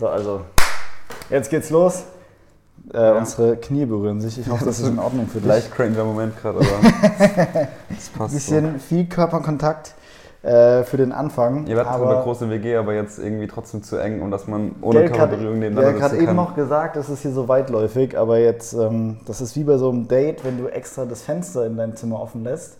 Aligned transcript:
So, 0.00 0.08
also, 0.08 0.40
jetzt 1.28 1.50
geht's 1.50 1.68
los. 1.68 2.04
Äh, 2.94 2.96
Ja. 2.96 3.18
Unsere 3.18 3.56
Knie 3.58 3.84
berühren 3.84 4.18
sich. 4.22 4.38
Ich 4.38 4.48
hoffe, 4.48 4.64
das 4.64 4.80
ist 4.80 4.88
in 4.88 4.98
Ordnung 4.98 5.26
für 5.28 5.38
dich. 5.40 5.46
Leicht 5.46 5.70
cranger 5.74 6.04
Moment 6.04 6.40
gerade, 6.40 6.60
aber 6.60 6.68
das 7.90 8.08
passt 8.08 8.32
Ein 8.32 8.36
bisschen 8.38 8.80
viel 8.80 9.04
Körperkontakt 9.04 9.94
äh, 10.42 10.84
für 10.84 10.96
den 10.96 11.12
Anfang. 11.12 11.64
so. 11.66 11.70
Ihr 11.70 11.76
werdet 11.76 11.92
aber 11.92 12.14
eine 12.14 12.22
große 12.22 12.48
WG, 12.48 12.76
aber 12.76 12.94
jetzt 12.94 13.18
irgendwie 13.18 13.46
trotzdem 13.46 13.82
zu 13.82 13.98
eng, 13.98 14.22
um 14.22 14.30
dass 14.30 14.48
man 14.48 14.74
ohne 14.80 15.00
Gell, 15.00 15.08
grad- 15.10 15.18
Körperberührung 15.18 15.60
Wir 15.60 15.66
haben 15.66 15.74
nebeneinander 15.74 15.98
gerade 15.98 16.10
sitzen 16.12 16.22
eben 16.22 16.26
kann. 16.28 16.36
noch 16.36 16.54
gesagt, 16.54 16.96
das 16.96 17.10
ist 17.10 17.20
hier 17.20 17.32
so 17.32 17.46
weitläufig, 17.48 18.16
aber 18.16 18.38
jetzt, 18.38 18.72
ähm, 18.72 19.18
das 19.26 19.42
ist 19.42 19.54
wie 19.56 19.64
bei 19.64 19.76
so 19.76 19.90
einem 19.90 20.08
Date, 20.08 20.42
wenn 20.46 20.56
du 20.56 20.68
extra 20.68 21.04
das 21.04 21.20
Fenster 21.20 21.66
in 21.66 21.76
deinem 21.76 21.94
Zimmer 21.96 22.18
offen 22.22 22.42
lässt 22.42 22.78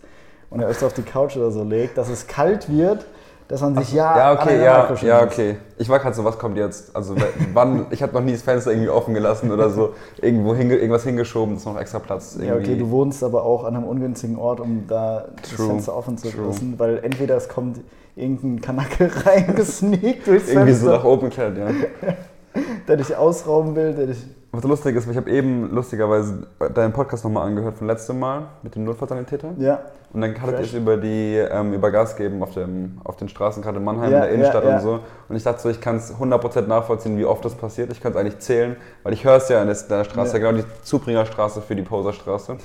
und 0.48 0.64
euch 0.64 0.78
so 0.78 0.86
auf 0.86 0.94
die 0.94 1.02
Couch 1.02 1.36
oder 1.36 1.50
so 1.50 1.62
legt, 1.62 1.98
dass 1.98 2.08
es 2.08 2.26
kalt 2.26 2.70
wird, 2.74 3.04
dass 3.50 3.62
man 3.62 3.76
sich 3.76 3.92
ja 3.92 4.16
ja, 4.16 4.32
okay, 4.32 4.62
ja, 4.62 4.94
ja, 5.02 5.22
okay. 5.24 5.56
Ich 5.76 5.88
war 5.88 5.98
gerade 5.98 6.14
so, 6.14 6.24
was 6.24 6.38
kommt 6.38 6.56
jetzt? 6.56 6.94
Also 6.94 7.16
wann, 7.52 7.86
ich 7.90 8.00
habe 8.00 8.12
noch 8.12 8.20
nie 8.20 8.30
das 8.30 8.42
Fenster 8.42 8.70
irgendwie 8.70 8.90
offen 8.90 9.12
gelassen 9.12 9.50
oder 9.50 9.70
so, 9.70 9.94
irgendwo 10.22 10.54
hinge, 10.54 10.76
irgendwas 10.76 11.02
hingeschoben, 11.02 11.56
ist 11.56 11.66
noch 11.66 11.76
extra 11.76 11.98
Platz. 11.98 12.36
Ja, 12.38 12.54
okay, 12.54 12.62
irgendwie. 12.62 12.78
du 12.78 12.90
wohnst 12.90 13.24
aber 13.24 13.42
auch 13.42 13.64
an 13.64 13.74
einem 13.74 13.86
ungünstigen 13.86 14.36
Ort, 14.36 14.60
um 14.60 14.84
da 14.86 15.24
das 15.42 15.50
True, 15.50 15.66
Fenster 15.66 15.96
offen 15.96 16.16
zu 16.16 16.30
true. 16.30 16.46
lassen, 16.46 16.78
weil 16.78 16.98
entweder 17.02 17.36
es 17.36 17.48
kommt 17.48 17.80
irgendein 18.14 18.60
Kanacke 18.60 19.10
reingesneakt 19.26 20.28
durchs 20.28 20.48
irgendwie 20.48 20.72
so 20.72 20.86
Fenster, 20.86 20.98
nach 20.98 21.04
oben 21.04 21.30
geklettert, 21.30 21.58
ja. 21.58 22.12
der 22.86 22.96
dich 22.98 23.16
ausrauben 23.16 23.74
will, 23.74 23.94
der 23.94 24.06
dich... 24.06 24.24
Was 24.52 24.64
lustig 24.64 24.96
ist, 24.96 25.08
ich 25.08 25.16
habe 25.16 25.30
eben 25.30 25.72
lustigerweise 25.72 26.42
deinen 26.74 26.92
Podcast 26.92 27.22
nochmal 27.22 27.46
angehört 27.46 27.76
von 27.78 27.86
letztem 27.86 28.18
Mal 28.18 28.48
mit 28.62 28.74
dem 28.74 28.82
Notfallsanitäter. 28.82 29.50
Ja, 29.58 29.78
Und 30.12 30.22
dann 30.22 30.30
hattet 30.32 30.46
ihr 30.50 30.56
Fresh. 30.56 30.66
es 30.70 30.74
über 30.74 30.96
die 30.96 31.36
ähm, 31.36 31.72
über 31.72 31.92
Gas 31.92 32.16
geben 32.16 32.42
auf, 32.42 32.50
dem, 32.54 33.00
auf 33.04 33.14
den 33.16 33.28
Straßen, 33.28 33.62
gerade 33.62 33.78
in 33.78 33.84
Mannheim, 33.84 34.10
Ja, 34.10 34.16
in 34.18 34.22
der 34.24 34.30
Innenstadt 34.32 34.64
ja, 34.64 34.70
ja. 34.70 34.76
und 34.76 34.82
so. 34.82 35.00
Und 35.28 35.36
ich 35.36 35.44
dachte 35.44 35.62
so, 35.62 35.68
ich 35.68 35.80
kann 35.80 35.96
es 35.98 36.12
100% 36.12 36.62
nachvollziehen, 36.62 37.16
wie 37.16 37.24
oft 37.26 37.44
das 37.44 37.54
passiert. 37.54 37.92
Ich 37.92 38.00
kann 38.00 38.10
es 38.10 38.18
eigentlich 38.18 38.40
zählen, 38.40 38.74
weil 39.04 39.12
ich 39.12 39.24
höre 39.24 39.36
es 39.36 39.48
ja 39.48 39.62
in 39.62 39.68
der- 39.68 40.04
Straße, 40.04 40.36
Ja. 40.36 40.50
genau 40.50 40.58
die 40.60 40.64
Zubringerstraße 40.82 41.62
für 41.62 41.76
die 41.76 41.82
Poserstraße. 41.82 42.56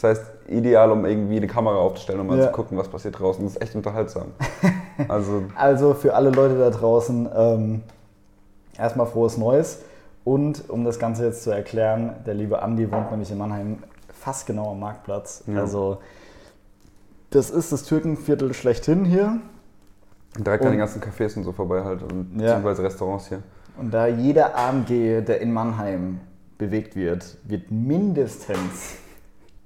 Das 0.00 0.04
heißt, 0.04 0.22
ideal, 0.48 0.90
um 0.92 1.04
irgendwie 1.04 1.36
eine 1.36 1.46
Kamera 1.48 1.76
aufzustellen, 1.76 2.20
um 2.20 2.28
mal 2.28 2.40
zu 2.40 2.50
gucken, 2.52 2.78
was 2.78 2.88
passiert 2.88 3.18
draußen. 3.18 3.44
Das 3.44 3.56
ist 3.56 3.62
echt 3.62 3.74
unterhaltsam. 3.74 4.28
Also, 5.08 5.42
Also 5.54 5.94
für 5.94 6.14
alle 6.14 6.30
Leute 6.30 6.58
da 6.58 6.70
draußen, 6.70 7.28
ähm, 7.36 7.82
erstmal 8.76 9.06
frohes 9.06 9.36
Neues. 9.38 9.80
Und 10.28 10.68
um 10.68 10.84
das 10.84 10.98
Ganze 10.98 11.24
jetzt 11.24 11.42
zu 11.42 11.50
erklären, 11.50 12.16
der 12.26 12.34
liebe 12.34 12.60
Andi 12.60 12.92
wohnt 12.92 13.10
nämlich 13.10 13.30
in 13.30 13.38
Mannheim 13.38 13.78
fast 14.12 14.46
genau 14.46 14.72
am 14.72 14.80
Marktplatz. 14.80 15.42
Ja. 15.46 15.60
Also 15.60 16.02
das 17.30 17.48
ist 17.48 17.72
das 17.72 17.84
Türkenviertel 17.84 18.52
schlechthin 18.52 19.06
hier. 19.06 19.38
direkt 20.38 20.60
an 20.62 20.68
Und- 20.68 20.72
den 20.74 20.80
ganzen 20.80 21.00
Cafés 21.00 21.34
und 21.38 21.44
so 21.44 21.52
vorbei 21.52 21.82
halt, 21.82 22.02
und 22.02 22.32
Ja. 22.34 22.42
beziehungsweise 22.56 22.82
Restaurants 22.82 23.28
hier. 23.28 23.42
Und 23.78 23.92
da 23.92 24.06
jeder 24.06 24.54
AMG, 24.56 25.22
der 25.22 25.40
in 25.40 25.50
Mannheim 25.52 26.20
bewegt 26.58 26.94
wird, 26.94 27.38
wird 27.44 27.70
mindestens 27.70 28.96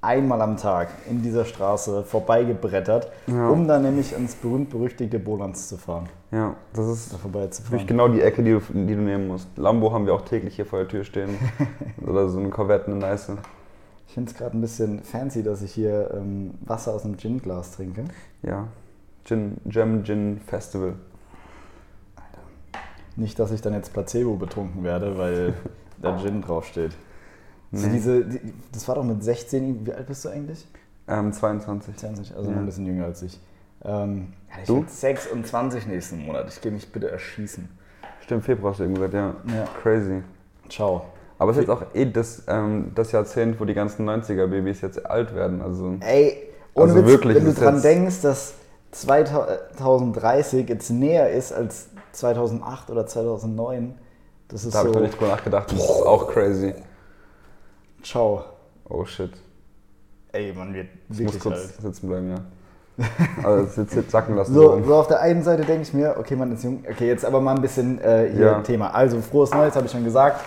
einmal 0.03 0.42
am 0.42 0.56
Tag 0.56 0.89
in 1.08 1.22
dieser 1.22 1.45
Straße 1.45 2.03
vorbeigebrettert, 2.03 3.11
Ja. 3.28 3.48
um 3.48 3.67
dann 3.69 3.83
nämlich 3.83 4.12
ins 4.14 4.34
berühmt-berüchtigte 4.34 5.19
Bolanz 5.19 5.69
zu 5.69 5.77
fahren. 5.78 6.08
Ja, 6.33 6.56
das 6.75 6.89
ist 6.89 7.12
Da 7.14 7.19
vorbeizufahren. 7.19 7.86
Genau 7.86 8.08
die 8.08 8.20
Ecke, 8.20 8.42
die 8.42 8.50
du, 8.53 8.61
die 8.73 8.95
du 8.95 9.00
nehmen 9.00 9.28
musst. 9.28 9.48
Lambo 9.56 9.92
haben 9.92 10.05
wir 10.06 10.14
auch 10.14 10.23
täglich 10.23 10.56
hier 10.56 10.67
vor 10.67 10.80
der 10.80 10.89
Tür 10.89 11.05
stehen. 11.05 11.30
Oder 12.06 12.28
so 12.28 12.41
eine 12.41 12.48
Corvette, 12.50 12.86
eine 12.91 12.97
nice. 12.97 13.30
Ich 14.08 14.14
finde 14.14 14.30
es 14.30 14.36
gerade 14.36 14.58
ein 14.58 14.61
bisschen 14.61 15.03
fancy, 15.05 15.42
dass 15.42 15.62
ich 15.62 15.73
hier 15.73 16.11
ähm, 16.14 16.55
Wasser 16.67 16.92
aus 16.92 17.05
einem 17.05 17.17
Gin-Glas 17.17 17.70
trinke. 17.70 18.05
Ja. 18.42 18.67
Gin, 19.25 19.56
Gem 19.67 20.03
Gin 20.05 20.41
Festival. 20.45 20.95
Nicht, 23.14 23.39
dass 23.39 23.53
ich 23.53 23.61
dann 23.62 23.75
jetzt 23.75 23.92
Placebo 23.92 24.34
betrunken 24.36 24.83
werde, 24.84 25.17
weil 25.17 25.55
da 26.03 26.19
Gin 26.19 26.42
draufsteht. 26.42 26.92
Also 27.73 27.87
Nee. 27.87 27.92
diese, 27.95 28.25
die, 28.25 28.41
das 28.73 28.87
war 28.89 28.97
doch 28.97 29.05
mit 29.05 29.23
16, 29.25 29.87
wie 29.87 29.92
alt 29.92 30.06
bist 30.06 30.25
du 30.25 30.28
eigentlich? 30.28 30.67
Ähm, 31.08 31.33
22. 31.33 31.96
20, 31.96 32.36
also 32.36 32.48
Ja. 32.48 32.55
noch 32.55 32.63
ein 32.63 32.67
bisschen 32.67 32.86
jünger 32.86 33.07
als 33.07 33.23
ich. 33.23 33.41
Ähm, 33.85 34.33
ich 34.61 34.67
Du? 34.67 34.80
bin 34.80 34.89
26 34.89 35.86
nächsten 35.86 36.24
Monat. 36.27 36.46
Ich 36.48 36.61
gehe 36.61 36.70
mich 36.70 36.91
bitte 36.92 37.11
erschießen. 37.11 37.69
Stimmt, 38.20 38.45
Februar 38.45 38.73
hast 38.73 38.79
du 38.80 38.85
eben 38.85 38.95
gesagt, 38.95 39.14
ja. 39.14 39.35
Ja. 39.46 39.64
Crazy. 39.83 40.23
Ciao. 40.69 41.02
Aber 41.39 41.51
es 41.51 41.57
ist 41.57 41.63
jetzt 41.63 41.70
auch 41.70 41.83
eh 41.95 42.05
das, 42.07 42.42
ähm, 42.46 42.92
das 42.95 43.11
Jahrzehnt, 43.11 43.58
wo 43.58 43.64
die 43.64 43.75
ganzen 43.75 44.05
90er-Babys 44.08 44.80
jetzt 44.83 45.05
alt 45.05 45.35
werden. 45.35 45.61
Also, 45.61 45.96
Ey, 46.01 46.36
ohne 46.75 46.92
Also 46.92 47.05
wirklich, 47.07 47.36
wenn 47.36 47.45
du 47.45 47.51
ist 47.51 47.61
dran 47.61 47.83
denkst, 47.83 48.20
dass 48.23 48.55
2030 48.92 50.69
jetzt 50.69 50.91
näher 50.91 51.30
ist 51.30 51.52
als 51.52 51.89
2008 52.13 52.91
oder 52.91 53.07
2009, 53.07 53.95
das 54.48 54.64
ist 54.64 54.75
da 54.75 54.80
habe 54.80 54.89
ich 54.91 54.95
so, 54.95 55.01
noch 55.01 55.07
nicht 55.07 55.19
drüber 55.20 55.30
nachgedacht. 55.33 55.73
Das 55.73 55.80
ist 55.80 56.02
auch 56.07 56.29
crazy. 56.30 56.75
Ciao. 58.02 58.45
Oh 58.89 59.05
shit. 59.05 59.30
Ey, 60.33 60.52
man 60.52 60.73
wird 60.74 60.86
Ich 61.08 61.08
muss 61.11 61.18
wirklich 61.18 61.42
kurz 61.42 61.55
alt. 61.58 61.74
sitzen 61.83 62.08
bleiben, 62.08 62.30
ja. 62.30 62.36
Also 63.42 63.80
jetzt, 63.83 63.95
jetzt 63.95 64.11
sacken 64.11 64.36
lassen. 64.36 64.55
So, 64.55 64.83
so 64.85 64.95
auf 64.95 65.08
der 65.08 65.20
einen 65.20 65.42
Seite 65.42 65.64
denke 65.64 65.83
ich 65.83 65.92
mir, 65.95 66.17
okay, 66.18 66.36
man 66.36 66.52
ist 66.52 66.63
jung. 66.64 66.85
Okay, 66.90 67.07
jetzt 67.08 67.24
aber 67.24 67.40
mal 67.40 67.55
ein 67.55 67.63
bisschen 67.63 67.98
äh, 68.01 68.30
hier 68.33 68.40
Ja. 68.46 68.61
Thema. 68.61 68.95
Also, 68.95 69.20
frohes 69.20 69.52
Neues, 69.52 69.74
habe 69.77 69.86
ich 69.86 69.92
schon 69.92 70.05
gesagt. 70.05 70.40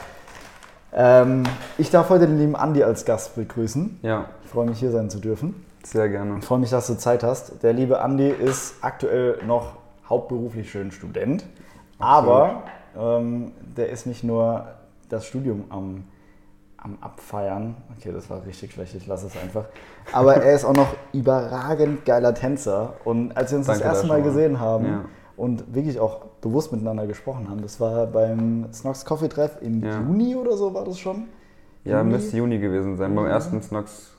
Ähm, 0.93 1.43
ich 1.77 1.89
darf 1.89 2.09
heute 2.09 2.27
den 2.27 2.37
lieben 2.37 2.55
Andi 2.55 2.83
als 2.83 3.03
Gast 3.05 3.35
begrüßen. 3.35 3.99
Ja, 4.01 4.25
Ich 4.43 4.49
freue 4.51 4.65
mich, 4.67 4.79
hier 4.79 4.91
sein 4.91 5.09
zu 5.09 5.19
dürfen. 5.19 5.65
sehr 5.83 6.07
gerne. 6.09 6.37
Ich 6.39 6.45
freue 6.45 6.59
mich, 6.59 6.69
dass 6.69 6.87
du 6.87 6.95
Zeit 6.97 7.23
hast. 7.23 7.61
Der 7.63 7.73
liebe 7.73 7.99
Andi 8.01 8.29
ist 8.29 8.75
aktuell 8.81 9.39
noch 9.45 9.73
hauptberuflich 10.09 10.69
schön 10.71 10.91
Student, 10.91 11.45
aber 11.99 12.63
ähm, 12.97 13.51
der 13.75 13.89
ist 13.89 14.05
nicht 14.05 14.23
nur 14.23 14.67
das 15.09 15.25
Studium 15.25 15.65
am, 15.69 16.03
am 16.85 16.97
Abfeiern. 17.01 17.75
Okay, 17.97 18.11
das 18.13 18.29
war 18.29 18.45
richtig 18.45 18.71
schlecht, 18.73 18.93
ich 18.93 19.07
lasse 19.07 19.25
es 19.25 19.35
einfach. 19.35 19.65
Aber 20.13 20.35
er 20.35 20.53
ist 20.53 20.63
auch 20.65 20.73
noch 20.75 20.93
überragend 21.13 22.05
geiler 22.05 22.33
Tänzer. 22.35 22.93
Und 23.03 23.35
als 23.35 23.51
wir 23.51 23.57
uns 23.57 23.67
Danke 23.67 23.81
das 23.83 23.93
erste 23.93 24.07
Mal 24.07 24.21
gesehen 24.21 24.59
haben 24.59 24.85
Ja. 24.85 25.05
und 25.35 25.73
wirklich 25.73 25.99
auch 25.99 26.25
bewusst 26.41 26.71
miteinander 26.71 27.07
gesprochen 27.07 27.49
haben, 27.49 27.61
das 27.63 27.79
war 27.79 28.05
beim 28.05 28.71
Snox 28.71 29.03
Coffee 29.03 29.29
Treff 29.29 29.57
im 29.61 29.83
Ja. 29.83 29.99
Juni 29.99 30.35
oder 30.35 30.55
so 30.55 30.73
war 30.75 30.85
das 30.85 30.99
schon. 30.99 31.23
Ja, 31.83 31.99
Juni? 32.01 32.11
müsste 32.13 32.37
Juni 32.37 32.59
gewesen 32.59 32.97
sein. 32.97 33.15
Beim 33.15 33.25
ersten 33.25 33.61
Snox, 33.63 34.11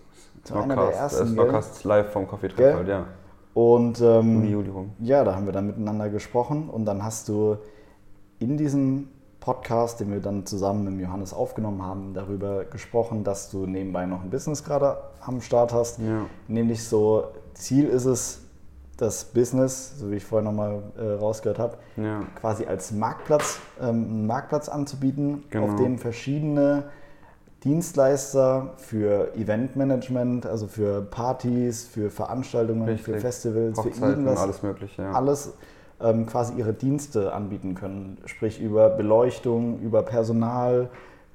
Snockcast, 0.45 1.21
äh, 1.21 1.27
Snockcast 1.27 1.85
live 1.85 2.11
vom 2.11 2.27
Coffee? 2.27 2.49
Treff 2.49 2.75
halt, 2.75 2.89
ja. 2.89 3.05
Und 3.55 4.01
ähm, 4.01 4.35
Juni, 4.35 4.49
Juli 4.51 4.71
rum. 4.71 4.91
Ja, 4.99 5.23
da 5.23 5.37
haben 5.37 5.47
wir 5.47 5.53
dann 5.53 5.69
miteinander 5.69 6.09
gesprochen 6.11 6.69
und 6.69 6.85
dann 6.85 7.05
hast 7.05 7.29
du 7.29 7.59
in 8.41 8.57
diesem 8.59 9.09
Podcast, 9.41 10.01
den 10.01 10.11
wir 10.13 10.21
dann 10.21 10.45
zusammen 10.47 10.97
mit 10.97 11.07
Johannes 11.07 11.33
aufgenommen 11.33 11.83
haben, 11.83 12.15
darüber 12.15 12.65
gesprochen, 12.65 13.23
dass 13.25 13.51
du 13.51 13.67
nebenbei 13.67 14.07
noch 14.07 14.23
ein 14.23 14.31
Business 14.31 14.65
gerade 14.65 14.97
am 15.21 15.41
Start 15.41 15.73
hast. 15.73 15.99
Ja. 15.99 16.27
Nämlich 16.49 16.85
so, 16.89 17.25
Ziel 17.55 17.87
ist 17.89 18.05
es, 18.07 18.41
das 18.97 19.27
Business, 19.27 19.99
so 19.99 20.11
wie 20.11 20.17
ich 20.17 20.25
vorher 20.25 20.43
nochmal 20.45 20.83
äh, 20.99 21.05
rausgehört 21.21 21.59
habe, 21.59 21.77
Ja. 21.97 22.21
quasi 22.41 22.65
als 22.65 22.93
Marktplatz, 22.93 23.59
ähm, 23.79 23.89
einen 23.89 24.27
Marktplatz 24.27 24.69
anzubieten, 24.71 25.45
Genau. 25.51 25.67
auf 25.67 25.77
dem 25.77 25.99
verschiedene 25.99 26.85
Dienstleister 27.65 28.75
für 28.77 29.35
Eventmanagement, 29.37 30.47
also 30.47 30.67
für 30.67 31.03
Partys, 31.03 31.85
für 31.85 32.11
Veranstaltungen, 32.11 32.87
für 32.99 33.13
Richtig. 33.15 33.21
Festivals, 33.21 33.79
für 33.79 33.87
Hochzeiten, 33.89 34.09
irgendwas, 34.09 34.39
alles 34.41 34.63
mögliche, 34.63 35.03
ja. 35.03 35.13
alles 35.13 35.53
ähm, 36.01 36.27
quasi 36.27 36.55
ihre 36.55 36.73
Dienste 36.73 37.33
anbieten 37.33 37.75
können. 37.75 38.19
Sprich 38.27 38.61
über 38.61 38.91
Beleuchtung, 38.91 39.81
über 39.81 40.03
Personal, 40.03 40.89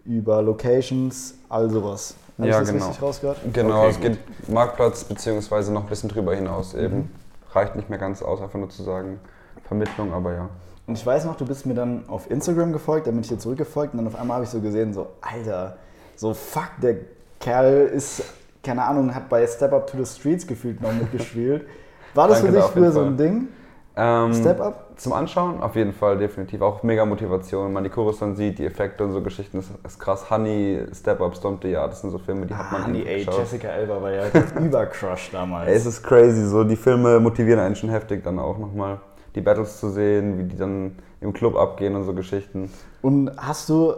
über 0.06 0.42
Locations, 0.42 1.36
all 1.50 1.70
sowas. 1.70 2.16
Habe 2.38 2.50
Ja, 2.50 2.56
ich 2.56 2.62
das 2.62 2.72
genau. 2.74 2.86
richtig 2.88 3.02
rausgehört? 3.04 3.38
Genau, 3.54 3.80
Okay, 3.82 3.90
es 3.90 3.96
gut. 3.96 4.04
geht 4.04 4.50
Marktplatz 4.50 5.04
beziehungsweise 5.04 5.72
noch 5.74 5.84
ein 5.84 5.90
bisschen 5.90 6.10
drüber 6.10 6.36
hinaus 6.36 6.74
eben. 6.74 6.98
Mhm. 6.98 7.10
Reicht 7.54 7.76
nicht 7.76 7.90
mehr 7.90 8.00
ganz 8.00 8.22
aus, 8.22 8.42
einfach 8.42 8.58
nur 8.60 8.70
zu 8.70 8.84
sagen 8.84 9.20
Vermittlung, 9.68 10.14
aber 10.14 10.34
ja. 10.34 10.50
Und 10.88 10.98
ich 10.98 11.06
weiß 11.06 11.26
noch, 11.26 11.36
du 11.38 11.46
bist 11.46 11.66
mir 11.66 11.74
dann 11.76 12.04
auf 12.08 12.30
Instagram 12.32 12.74
gefolgt, 12.74 13.08
dann 13.08 13.14
bin 13.14 13.22
ich 13.24 13.30
dir 13.30 13.38
zurückgefolgt 13.38 13.94
und 13.94 14.00
dann 14.00 14.08
auf 14.08 14.20
einmal 14.20 14.36
habe 14.36 14.46
ich 14.46 14.50
so 14.50 14.60
gesehen, 14.60 14.94
so, 14.94 15.08
Alter, 15.22 15.78
so 16.16 16.34
fuck, 16.34 16.70
der 16.82 16.96
Kerl 17.40 17.88
ist, 17.88 18.24
keine 18.64 18.84
Ahnung, 18.84 19.14
hat 19.14 19.30
bei 19.30 19.46
Step 19.48 19.74
Up 19.74 19.88
to 19.88 20.04
the 20.04 20.06
Streets 20.06 20.46
gefühlt 20.48 20.82
noch 20.82 20.92
mitgespielt. 20.94 21.66
War 22.14 22.28
das 22.28 22.42
Danke 22.42 22.54
für 22.54 22.60
dich 22.60 22.70
früher 22.72 22.92
so 22.92 23.02
ein. 23.02 23.18
Ding? 23.18 23.48
Ähm, 23.96 24.34
Step 24.34 24.62
Up? 24.62 24.92
Zum 24.96 25.14
Anschauen 25.14 25.62
auf 25.62 25.76
jeden 25.76 25.94
Fall, 25.94 26.18
definitiv. 26.18 26.62
Auch 26.62 26.82
mega 26.84 27.06
Motivation. 27.06 27.66
Wenn 27.66 27.74
man 27.74 27.84
die 27.84 27.90
Chorus 27.90 28.20
dann 28.20 28.36
sieht, 28.36 28.60
die 28.60 28.66
Effekte 28.66 29.04
und 29.04 29.12
so 29.12 29.22
Geschichten, 29.22 29.58
das 29.58 29.68
ist 29.86 30.00
krass. 30.00 30.30
Honey, 30.30 30.86
Step 30.94 31.20
Up, 31.22 31.36
Stomp 31.36 31.62
the 31.64 31.70
Yard, 31.72 31.92
das 31.92 32.02
sind 32.02 32.12
so 32.12 32.18
Filme, 32.18 32.46
die 32.46 32.56
hat 32.56 32.72
man 32.72 32.84
Ah, 32.84 32.88
eben 32.90 33.06
ey, 33.06 33.26
geschaut. 33.26 33.40
Jessica 33.40 33.70
Alba 33.70 34.02
war 34.02 34.12
ja 34.12 34.24
Übercrush 34.60 35.32
damals. 35.32 35.68
Ey, 35.68 35.76
es 35.76 35.86
ist 35.86 36.04
crazy, 36.04 36.46
so 36.46 36.64
die 36.64 36.76
Filme 36.76 37.20
motivieren 37.20 37.60
einen 37.60 37.76
schon 37.76 37.90
heftig 37.90 38.24
dann 38.24 38.40
auch 38.40 38.58
nochmal. 38.58 39.00
Die 39.36 39.42
Battles 39.42 39.80
zu 39.80 39.90
sehen, 39.90 40.38
wie 40.38 40.44
die 40.44 40.58
dann 40.58 40.98
im 41.20 41.34
Club 41.34 41.56
abgehen 41.56 41.96
und 41.96 42.04
so 42.06 42.14
Geschichten. 42.14 42.72
Und 43.02 43.32
hast 43.38 43.70
du 43.70 43.94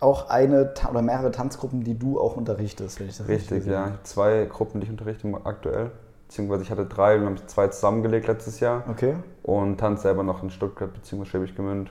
auch 0.00 0.28
eine 0.30 0.72
oder 0.90 1.02
mehrere 1.02 1.30
Tanzgruppen, 1.30 1.84
die 1.84 1.98
du 1.98 2.20
auch 2.20 2.36
unterrichtest, 2.36 2.98
wenn 3.00 3.08
ich 3.08 3.16
das 3.16 3.28
Richtig, 3.28 3.58
gesehen 3.58 3.72
ja. 3.72 3.92
Zwei 4.02 4.46
Gruppen, 4.46 4.80
die 4.80 4.86
ich 4.86 4.90
unterrichte 4.90 5.32
aktuell. 5.44 5.90
Beziehungsweise 6.32 6.62
ich 6.62 6.70
hatte 6.70 6.86
drei, 6.86 7.20
wir 7.20 7.26
haben 7.26 7.36
zwei 7.46 7.68
zusammengelegt 7.68 8.26
letztes 8.26 8.58
Jahr. 8.58 8.84
Okay. 8.88 9.16
Und 9.42 9.76
tanze 9.76 10.04
selber 10.04 10.22
noch 10.22 10.42
in 10.42 10.48
Stuttgart 10.48 10.90
bzw. 10.90 11.26
Schwäbisch 11.26 11.54
Gmünd. 11.54 11.90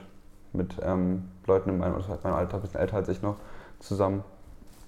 mit 0.52 0.74
ähm, 0.82 1.28
Leuten 1.46 1.70
in 1.70 1.78
meinem, 1.78 1.92
meinem 1.92 2.34
Alter, 2.34 2.56
ein 2.56 2.60
bisschen 2.62 2.80
älter 2.80 2.96
als 2.96 3.08
ich 3.08 3.22
noch, 3.22 3.36
zusammen. 3.78 4.24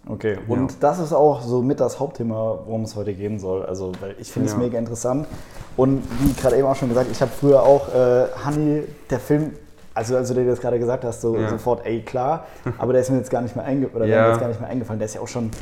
Okay, 0.08 0.38
und 0.48 0.72
ja. 0.72 0.76
das 0.80 0.98
ist 0.98 1.12
auch 1.12 1.40
so 1.40 1.62
mit 1.62 1.78
das 1.78 2.00
Hauptthema, 2.00 2.34
worum 2.64 2.82
es 2.82 2.96
heute 2.96 3.14
gehen 3.14 3.38
soll. 3.38 3.64
Also, 3.64 3.92
weil 4.00 4.16
ich 4.18 4.32
finde 4.32 4.48
es 4.48 4.56
mega 4.56 4.76
interessant. 4.76 5.28
Und 5.76 6.02
wie 6.20 6.32
gerade 6.32 6.56
eben 6.56 6.66
auch 6.66 6.74
schon 6.74 6.88
gesagt, 6.88 7.06
ich 7.12 7.22
habe 7.22 7.30
früher 7.30 7.62
auch 7.62 7.94
äh, 7.94 8.26
Honey, 8.44 8.82
der 9.08 9.20
Film, 9.20 9.52
also 9.94 10.16
als 10.16 10.26
du 10.26 10.34
dir 10.34 10.46
das 10.46 10.60
gerade 10.60 10.80
gesagt 10.80 11.04
hast, 11.04 11.20
so 11.20 11.36
ja. 11.36 11.48
sofort, 11.48 11.86
ey 11.86 12.02
klar, 12.02 12.46
aber 12.78 12.92
der 12.92 13.02
ist 13.02 13.10
mir 13.10 13.18
jetzt 13.18 13.30
gar 13.30 13.40
nicht 13.40 13.54
mehr 13.54 13.64
einge 13.64 13.86
oder 13.90 14.04
ja. 14.04 14.22
mir 14.22 14.28
jetzt 14.30 14.40
gar 14.40 14.48
nicht 14.48 14.60
mehr 14.60 14.68
eingefallen. 14.68 14.98
Der 14.98 15.06
ist 15.06 15.14
ja 15.14 15.20
auch 15.20 15.28
schon 15.28 15.52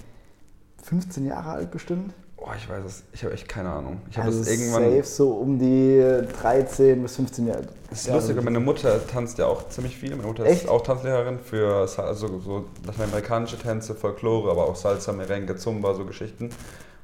15 0.82 1.26
Jahre 1.26 1.50
alt 1.50 1.70
bestimmt. 1.70 2.14
Boah, 2.44 2.54
ich 2.56 2.68
weiß 2.68 2.84
es, 2.84 3.04
ich 3.12 3.22
habe 3.22 3.34
echt 3.34 3.48
keine 3.48 3.70
Ahnung. 3.70 4.00
Ich 4.10 4.18
habe 4.18 4.26
also 4.26 4.40
das 4.40 4.48
irgendwann. 4.48 4.82
Safe 4.82 5.04
so 5.04 5.30
um 5.30 5.60
die 5.60 6.02
13 6.40 7.00
bis 7.00 7.14
15 7.14 7.46
Jahre. 7.46 7.62
Das 7.88 8.00
ist 8.00 8.12
lustig, 8.12 8.42
meine 8.42 8.58
Mutter 8.58 9.06
tanzt 9.06 9.38
ja 9.38 9.46
auch 9.46 9.68
ziemlich 9.68 9.96
viel. 9.96 10.10
Meine 10.16 10.26
Mutter 10.26 10.44
echt? 10.44 10.64
ist 10.64 10.68
auch 10.68 10.82
Tanzlehrerin 10.82 11.38
für 11.38 11.88
also 11.96 12.40
so 12.40 12.64
lateinamerikanische 12.84 13.58
Tänze, 13.58 13.94
Folklore, 13.94 14.50
aber 14.50 14.66
auch 14.66 14.74
Salsa, 14.74 15.12
Merengue, 15.12 15.54
Zumba, 15.54 15.94
so 15.94 16.04
Geschichten. 16.04 16.50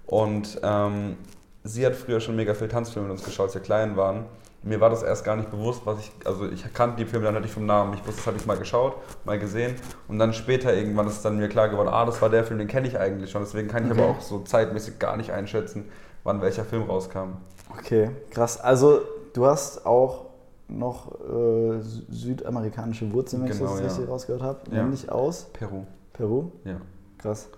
Und 0.06 0.58
ähm, 0.64 1.16
sie 1.62 1.86
hat 1.86 1.94
früher 1.94 2.20
schon 2.20 2.34
mega 2.34 2.54
viel 2.54 2.68
Tanzfilme 2.68 3.06
mit 3.06 3.18
uns 3.18 3.24
geschaut, 3.24 3.46
als 3.46 3.54
wir 3.54 3.62
klein 3.62 3.96
waren 3.96 4.24
mir 4.62 4.80
war 4.80 4.90
das 4.90 5.02
erst 5.02 5.24
gar 5.24 5.36
nicht 5.36 5.50
bewusst, 5.50 5.82
was 5.84 6.00
ich, 6.00 6.12
also 6.24 6.48
ich 6.48 6.72
kannte 6.74 6.96
die 6.96 7.04
Filme 7.04 7.26
dann 7.26 7.34
natürlich 7.34 7.54
vom 7.54 7.66
Namen, 7.66 7.94
ich 7.94 8.00
wusste, 8.00 8.16
das 8.16 8.26
habe 8.26 8.36
ich 8.36 8.46
mal 8.46 8.56
geschaut, 8.56 8.96
mal 9.24 9.38
gesehen 9.38 9.76
und 10.08 10.18
dann 10.18 10.32
später 10.32 10.74
irgendwann 10.74 11.06
ist 11.06 11.24
dann 11.24 11.38
mir 11.38 11.48
klar 11.48 11.68
geworden, 11.68 11.88
ah, 11.88 12.04
das 12.04 12.20
war 12.20 12.28
der 12.28 12.44
Film, 12.44 12.58
den 12.58 12.68
kenne 12.68 12.88
ich 12.88 12.98
eigentlich 12.98 13.30
schon, 13.30 13.42
deswegen 13.42 13.68
kann 13.68 13.86
ich 13.86 13.92
okay. 13.92 14.02
aber 14.02 14.10
auch 14.10 14.20
so 14.20 14.40
zeitmäßig 14.40 14.98
gar 14.98 15.16
nicht 15.16 15.32
einschätzen, 15.32 15.84
wann 16.24 16.42
welcher 16.42 16.64
Film 16.64 16.84
rauskam. 16.84 17.36
Okay, 17.78 18.10
krass. 18.30 18.60
Also 18.60 19.00
du 19.32 19.46
hast 19.46 19.86
auch 19.86 20.26
noch 20.68 21.12
äh, 21.20 21.80
südamerikanische 21.80 23.10
Wurzeln, 23.12 23.42
wenn 23.42 23.50
genau, 23.50 23.64
ich 23.64 23.70
das 23.70 23.80
ja. 23.80 23.86
richtig 23.86 24.08
rausgehört 24.08 24.42
habe, 24.42 24.60
ja. 24.70 24.82
nämlich 24.82 25.10
aus? 25.10 25.46
Peru. 25.52 25.84
Peru? 26.12 26.50
Ja. 26.64 26.80
Krass. 27.18 27.48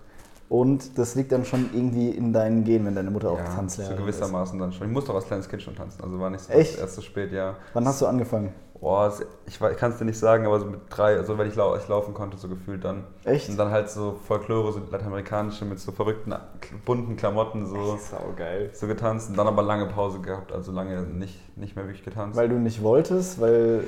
Und 0.51 0.97
das 0.97 1.15
liegt 1.15 1.31
dann 1.31 1.45
schon 1.45 1.69
irgendwie 1.71 2.09
in 2.09 2.33
deinen 2.33 2.65
Genen, 2.65 2.85
wenn 2.85 2.95
deine 2.95 3.09
Mutter 3.09 3.29
ja, 3.29 3.35
auch 3.35 3.55
Tanzlehrerin 3.55 3.95
ist. 3.95 3.99
So 3.99 4.05
gewissermaßen 4.05 4.59
ist. 4.59 4.61
dann 4.61 4.73
schon. 4.73 4.87
Ich 4.87 4.93
musste 4.93 5.13
auch 5.13 5.15
als 5.15 5.25
kleines 5.25 5.47
Kind 5.47 5.61
schon 5.61 5.77
tanzen, 5.77 6.03
also 6.03 6.19
war 6.19 6.29
nicht 6.29 6.43
so 6.43 6.51
Echt? 6.51 6.77
erst 6.77 6.95
so 6.95 7.01
spät, 7.01 7.31
ja. 7.31 7.55
Wann 7.71 7.85
hast 7.85 8.01
du 8.01 8.05
angefangen? 8.05 8.53
Boah, 8.81 9.13
ich, 9.45 9.59
kann 9.77 9.93
es 9.93 9.99
dir 9.99 10.03
nicht 10.03 10.19
sagen, 10.19 10.45
aber 10.45 10.59
so 10.59 10.65
mit 10.65 10.81
drei, 10.89 11.15
also 11.15 11.37
wenn 11.37 11.47
ich, 11.47 11.55
lau 11.55 11.77
ich 11.77 11.87
laufen 11.87 12.13
konnte, 12.13 12.35
so 12.35 12.49
gefühlt 12.49 12.83
dann. 12.83 13.05
Echt? 13.23 13.47
Und 13.47 13.55
dann 13.55 13.71
halt 13.71 13.89
so 13.89 14.19
Folklore, 14.27 14.73
so 14.73 14.81
lateinamerikanische 14.91 15.63
mit 15.63 15.79
so 15.79 15.93
verrückten, 15.93 16.35
bunten 16.83 17.15
Klamotten 17.15 17.65
so. 17.65 17.97
Sau 17.97 18.33
geil. 18.35 18.71
So 18.73 18.87
getanzt 18.87 19.29
und 19.29 19.37
dann 19.37 19.47
aber 19.47 19.61
lange 19.61 19.85
Pause 19.85 20.19
gehabt, 20.19 20.51
also 20.51 20.73
lange 20.73 21.03
nicht, 21.03 21.57
nicht 21.57 21.77
mehr 21.77 21.85
wirklich 21.85 22.03
getanzt. 22.03 22.37
Weil 22.37 22.49
du 22.49 22.55
nicht 22.55 22.83
wolltest, 22.83 23.39
weil 23.39 23.85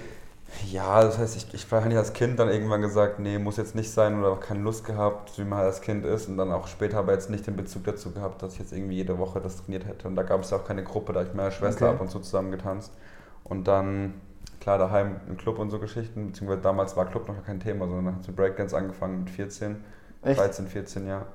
ja, 0.72 1.02
das 1.04 1.18
heißt, 1.18 1.36
ich, 1.36 1.54
ich 1.54 1.72
war 1.72 1.84
halt 1.84 1.96
als 1.96 2.14
Kind 2.14 2.40
dann 2.40 2.50
irgendwann 2.50 2.82
gesagt, 2.82 3.20
nee, 3.20 3.38
muss 3.40 3.58
jetzt 3.58 3.76
nicht 3.76 3.92
sein 3.92 4.20
oder 4.20 4.30
auch 4.30 4.40
keine 4.40 4.62
Lust 4.62 4.86
gehabt, 4.86 5.38
wie 5.38 5.44
man 5.44 5.60
halt 5.60 5.68
als 5.68 5.82
Kind 5.82 6.06
ist. 6.06 6.28
Und 6.28 6.38
dann 6.38 6.52
auch 6.52 6.68
später 6.68 7.00
aber 7.00 7.14
jetzt 7.14 7.30
nicht 7.30 7.48
den 7.48 7.56
Bezug 7.56 7.84
dazu 7.86 8.12
gehabt, 8.12 8.42
dass 8.42 8.54
ich 8.54 8.60
jetzt 8.60 8.74
irgendwie 8.74 8.96
jede 8.96 9.18
Woche 9.18 9.40
das 9.40 9.58
trainiert 9.58 9.86
hätte. 9.86 10.08
Und 10.08 10.16
da 10.16 10.24
gab 10.24 10.42
es 10.42 10.54
auch 10.54 10.66
keine 10.66 10.84
Gruppe, 10.84 11.14
da 11.14 11.20
habe 11.20 11.28
ich 11.28 11.34
mit 11.34 11.38
meiner 11.38 11.52
Schwester 11.52 11.88
okay. 11.88 11.96
ab 11.96 12.02
und 12.02 12.10
zu 12.10 12.20
zusammen 12.20 12.52
getanzt. 12.52 12.92
Und 13.44 13.68
dann, 13.68 14.16
klar, 14.60 14.78
daheim 14.78 15.22
im 15.28 15.38
Club 15.38 15.60
und 15.60 15.70
so 15.70 15.80
Geschichten, 15.80 16.28
beziehungsweise 16.28 16.62
damals 16.62 16.96
war 16.96 17.06
Club 17.06 17.28
noch 17.28 17.44
kein 17.46 17.60
Thema, 17.60 17.88
sondern 17.88 18.06
dann 18.06 18.16
hat 18.16 18.28
mit 18.28 18.36
Breakdance 18.36 18.76
angefangen 18.76 19.20
mit 19.20 19.30
14, 19.30 19.78
Echt? 20.22 20.40
13, 20.40 20.68
14, 20.68 21.08
ja. 21.08 21.26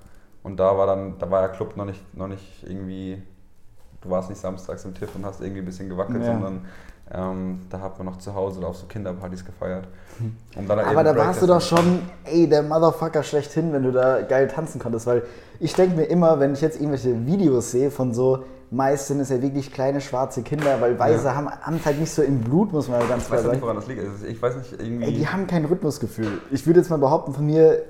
Und 0.43 0.59
da 0.59 0.77
war 0.77 0.87
dann, 0.87 1.19
da 1.19 1.31
war 1.31 1.43
ja 1.43 1.49
Club 1.49 1.77
noch 1.77 1.85
nicht, 1.85 2.15
noch 2.17 2.29
nicht 2.29 2.65
irgendwie, 2.65 3.23
du 4.01 4.11
warst 4.11 4.31
nicht 4.31 4.41
samstags 4.41 4.85
im 4.85 4.95
Tiff 4.95 5.15
und 5.15 5.27
hast 5.27 5.41
irgendwie 5.41 5.61
ein 5.61 5.67
bisschen 5.67 5.89
gewackelt, 5.89 6.25
ja. 6.25 6.33
sondern 6.33 6.67
ähm, 7.13 7.61
da 7.71 7.81
hat 7.81 7.99
man 7.99 8.07
noch 8.07 8.19
zu 8.19 8.35
Hause 8.35 8.67
auf 8.67 8.77
so 8.77 8.87
Kinderpartys 8.87 9.45
gefeiert. 9.45 9.85
Aber 10.57 11.05
da 11.05 11.17
warst 11.17 11.43
du 11.43 11.47
doch 11.47 11.61
schon, 11.61 12.03
ey, 12.25 12.49
der 12.49 12.63
Motherfucker 12.63 13.23
schlechthin, 13.23 13.73
wenn 13.73 13.85
du 13.85 13.93
da 13.93 14.23
geil 14.23 14.49
tanzen 14.49 14.81
konntest. 14.81 15.07
Weil 15.07 15.23
ich 15.61 15.75
denke 15.75 15.97
mir 15.97 16.05
immer, 16.05 16.41
wenn 16.41 16.53
ich 16.53 16.61
jetzt 16.61 16.77
irgendwelche 16.77 17.27
Videos 17.27 17.71
sehe 17.71 17.91
von 17.91 18.13
so, 18.13 18.45
meist 18.71 19.07
sind 19.07 19.21
es 19.21 19.31
ja 19.31 19.41
wirklich 19.41 19.73
kleine 19.73 20.01
schwarze 20.01 20.43
Kinder, 20.43 20.81
weil 20.81 20.99
Weiße 20.99 21.25
ja. 21.25 21.35
haben 21.35 21.77
es 21.77 21.87
halt 21.87 21.99
nicht 21.99 22.13
so 22.13 22.23
im 22.23 22.41
Blut, 22.41 22.73
muss 22.73 22.89
man 22.89 23.09
ganz 23.09 23.27
klar 23.27 23.41
sagen. 23.41 23.41
Ich 23.41 23.45
weiß 23.45 23.53
nicht, 23.53 23.63
woran 23.63 23.77
das 23.77 23.87
liegt. 23.87 24.01
Also 24.01 24.27
ich 24.27 24.43
weiß 24.43 24.57
nicht, 24.57 24.73
irgendwie... 24.73 25.05
Ey, 25.05 25.15
die 25.15 25.29
haben 25.29 25.47
kein 25.47 25.65
Rhythmusgefühl. 25.65 26.41
Ich 26.51 26.67
würde 26.67 26.81
jetzt 26.81 26.91
mal 26.91 26.99
behaupten 26.99 27.33
von 27.33 27.47
mir, 27.47 27.83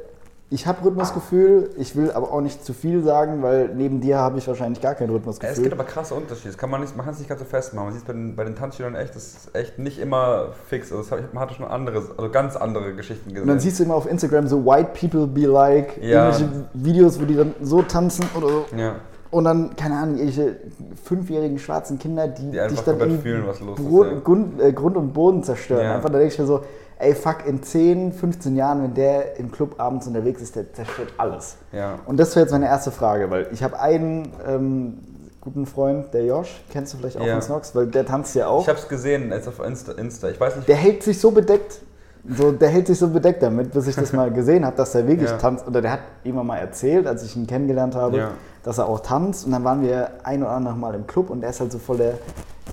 ich 0.51 0.67
habe 0.67 0.83
Rhythmusgefühl, 0.83 1.71
ich 1.77 1.95
will 1.95 2.11
aber 2.11 2.33
auch 2.33 2.41
nicht 2.41 2.65
zu 2.65 2.73
viel 2.73 3.03
sagen, 3.03 3.43
weil 3.43 3.69
neben 3.75 4.01
dir 4.01 4.17
habe 4.17 4.39
ich 4.39 4.49
wahrscheinlich 4.49 4.81
gar 4.81 4.95
kein 4.95 5.11
Rhythmusgefühl. 5.11 5.53
Es 5.53 5.61
gibt 5.61 5.75
aber 5.75 5.85
krasse 5.85 6.15
Unterschiede. 6.15 6.49
Das 6.49 6.57
kann 6.57 6.71
man, 6.71 6.81
nicht, 6.81 6.97
man 6.97 7.05
kann 7.05 7.13
es 7.13 7.19
nicht 7.19 7.29
ganz 7.29 7.41
so 7.41 7.47
festmachen. 7.47 7.89
Man 7.89 7.93
sieht 7.93 8.03
es 8.03 8.07
bei 8.07 8.15
den, 8.15 8.35
bei 8.35 8.45
den 8.45 8.57
Tanzschülern 8.57 8.95
echt, 8.95 9.15
das 9.15 9.27
ist 9.27 9.55
echt 9.55 9.79
nicht 9.79 9.99
immer 9.99 10.55
fix. 10.67 10.91
Also 10.91 11.17
man 11.35 11.43
hatte 11.43 11.55
schon 11.55 11.67
andere, 11.67 12.03
also 12.17 12.31
ganz 12.31 12.57
andere 12.57 12.95
Geschichten 12.95 13.29
gesehen. 13.29 13.43
Und 13.43 13.49
dann 13.49 13.61
siehst 13.61 13.79
du 13.79 13.85
immer 13.85 13.95
auf 13.95 14.11
Instagram 14.11 14.49
so 14.49 14.65
White 14.65 14.93
People 14.99 15.27
be 15.27 15.47
like, 15.47 16.03
ja. 16.03 16.31
irgendwelche 16.31 16.67
Videos, 16.73 17.21
wo 17.21 17.27
die 17.27 17.37
dann 17.37 17.55
so 17.61 17.83
tanzen 17.83 18.25
oder 18.35 18.49
so. 18.49 18.67
Ja. 18.75 18.95
Und 19.31 19.45
dann, 19.45 19.77
keine 19.77 19.97
Ahnung, 19.97 20.17
irgendwelche 20.17 20.57
fünfjährigen 21.05 21.59
schwarzen 21.59 21.99
Kinder, 21.99 22.27
die, 22.27 22.51
die 22.51 22.69
dich 22.69 22.81
dann 22.81 23.21
fühlen, 23.21 23.47
was 23.47 23.61
los 23.61 23.77
Grund, 23.77 24.07
ist, 24.07 24.15
ja. 24.15 24.71
Grund, 24.71 24.95
äh, 24.95 24.99
und 24.99 25.13
Boden 25.13 25.43
zerstören. 25.43 25.85
Ja. 25.85 25.97
Einfach, 25.97 26.09
da 26.09 26.17
denke 26.17 26.33
ich 26.33 26.39
mir 26.39 26.47
so, 26.47 26.63
ey, 26.99 27.15
fuck, 27.15 27.47
in 27.47 27.63
10, 27.63 28.13
15 28.13 28.57
Jahren, 28.57 28.83
wenn 28.83 28.95
der 28.95 29.39
im 29.39 29.51
Club 29.51 29.75
abends 29.79 30.07
unterwegs 30.07 30.43
ist, 30.43 30.57
der 30.57 30.73
zerstört 30.73 31.13
alles. 31.17 31.57
Ja. 31.73 32.01
Und 32.07 32.19
das 32.19 32.35
wäre 32.35 32.45
jetzt 32.45 32.53
meine 32.53 32.67
erste 32.67 32.91
Frage, 32.91 33.31
weil 33.31 33.49
ich 33.53 33.63
habe 33.63 33.79
einen 33.79 34.33
ähm, 34.47 34.99
guten 35.41 35.67
Freund, 35.67 36.13
der 36.13 36.25
Josh, 36.25 36.61
kennst 36.71 36.93
du 36.93 36.99
vielleicht 36.99 37.17
auch 37.19 37.27
ja. 37.27 37.35
von 37.35 37.43
Snox, 37.43 37.75
weil 37.75 37.87
der 37.87 38.05
tanzt 38.05 38.35
ja 38.35 38.49
auch. 38.49 38.63
Ich 38.63 38.69
habe 38.69 38.79
es 38.79 38.89
gesehen, 38.89 39.31
jetzt 39.31 39.49
auf 39.49 39.65
Insta, 39.65 39.93
Insta, 39.93 40.29
ich 40.29 40.41
weiß 40.41 40.57
nicht. 40.57 40.69
Der 40.69 40.77
hält 40.77 41.03
sich 41.03 41.21
so 41.21 41.31
bedeckt, 41.31 41.81
so, 42.29 42.53
der 42.53 42.69
hält 42.69 42.89
sich 42.89 42.99
so 42.99 43.09
bedeckt 43.09 43.43
damit, 43.43 43.73
bis 43.73 43.87
ich 43.87 43.95
das 43.95 44.13
mal 44.13 44.31
gesehen 44.33 44.67
habe, 44.67 44.77
dass 44.77 44.95
er 44.95 45.07
wirklich 45.07 45.31
ja. 45.31 45.39
tanzt. 45.39 45.67
Oder 45.67 45.81
der 45.81 45.93
hat 45.93 46.01
immer 46.25 46.43
mal 46.43 46.59
erzählt, 46.59 47.07
als 47.07 47.23
ich 47.23 47.37
ihn 47.37 47.47
kennengelernt 47.47 47.95
habe, 47.95 48.19
ja. 48.19 48.31
dass 48.65 48.79
er 48.79 48.89
auch 48.89 49.01
tanzt. 49.01 49.47
Und 49.47 49.53
dann 49.53 49.63
waren 49.63 49.83
wir 49.83 50.11
ein 50.25 50.43
oder 50.43 50.51
andere 50.51 50.75
Mal 50.75 50.95
im 50.95 51.07
Club 51.07 51.31
und 51.31 51.45
er 51.45 51.51
ist 51.51 51.61
halt 51.61 51.71
so 51.71 51.79
voll 51.79 51.99
der 51.99 52.15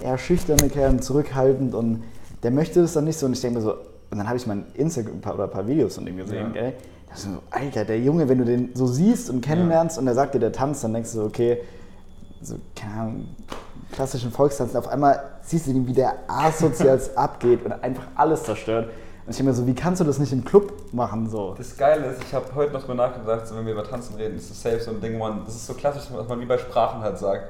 eher 0.04 0.18
schüchterne 0.18 0.68
Kerl, 0.70 1.00
zurückhaltend 1.00 1.74
und 1.74 2.04
der 2.44 2.52
möchte 2.52 2.82
es 2.82 2.94
dann 2.94 3.06
nicht 3.06 3.18
so. 3.18 3.28
Und 3.28 3.34
ich 3.34 3.42
denke 3.42 3.60
mir 3.60 3.64
so, 3.64 3.76
und 4.16 4.20
dann 4.20 4.30
habe 4.30 4.38
ich 4.38 4.48
mal 4.48 4.56
ein 4.56 4.66
Instagram 4.76 5.20
oder 5.34 5.44
ein 5.44 5.50
paar 5.50 5.68
Videos 5.68 5.96
von 5.96 6.06
dem 6.06 6.16
gesehen, 6.16 6.54
ja. 6.56 6.62
gell? 6.62 6.74
So, 7.14 7.28
Alter, 7.52 7.84
der 7.84 8.00
Junge, 8.00 8.30
wenn 8.30 8.38
du 8.38 8.46
den 8.46 8.70
so 8.74 8.88
siehst 8.88 9.30
und 9.30 9.42
kennenlernst 9.42 9.98
ja. 9.98 10.02
und 10.02 10.08
er 10.08 10.14
sagt 10.14 10.36
dir, 10.36 10.40
der 10.40 10.54
tanzt, 10.54 10.86
dann 10.86 10.94
denkst 10.94 11.12
du, 11.12 11.24
okay, 11.24 11.58
so, 12.42 12.56
keine 12.74 12.94
Ahnung, 12.94 13.28
klassischen 13.92 14.32
Volkstanzen, 14.32 14.78
auf 14.78 14.88
einmal 14.88 15.22
siehst 15.42 15.68
du 15.68 15.72
ihn, 15.72 15.86
wie 15.86 15.92
der 15.92 16.14
asozial 16.28 16.98
abgeht 17.18 17.66
und 17.66 17.74
einfach 17.74 18.08
alles 18.16 18.44
zerstört. 18.44 18.86
Und 19.26 19.32
ich 19.32 19.36
denke 19.36 19.52
mir 19.52 19.54
so, 19.54 19.68
wie 19.68 19.76
kannst 19.76 20.00
du 20.00 20.06
das 20.06 20.18
nicht 20.18 20.32
im 20.32 20.46
Club 20.46 20.72
machen? 20.94 21.30
So? 21.30 21.56
Das 21.58 21.76
Geile 21.76 22.06
ist, 22.06 22.24
ich 22.24 22.34
habe 22.34 22.46
heute 22.56 22.72
noch 22.72 22.84
drüber 22.84 22.96
nachgedacht, 22.96 23.46
so, 23.48 23.58
wenn 23.58 23.66
wir 23.66 23.74
über 23.74 23.84
Tanzen 23.84 24.16
reden, 24.16 24.38
ist 24.38 24.50
das 24.50 24.62
safe 24.62 24.80
so 24.80 24.92
ein 24.92 25.02
Ding, 25.02 25.18
man, 25.18 25.44
das 25.44 25.56
ist 25.56 25.68
so 25.68 25.74
klassisch, 25.74 26.04
was 26.14 26.26
man 26.30 26.40
wie 26.40 26.46
bei 26.46 26.58
Sprachen 26.58 27.02
halt 27.02 27.18
sagt, 27.18 27.50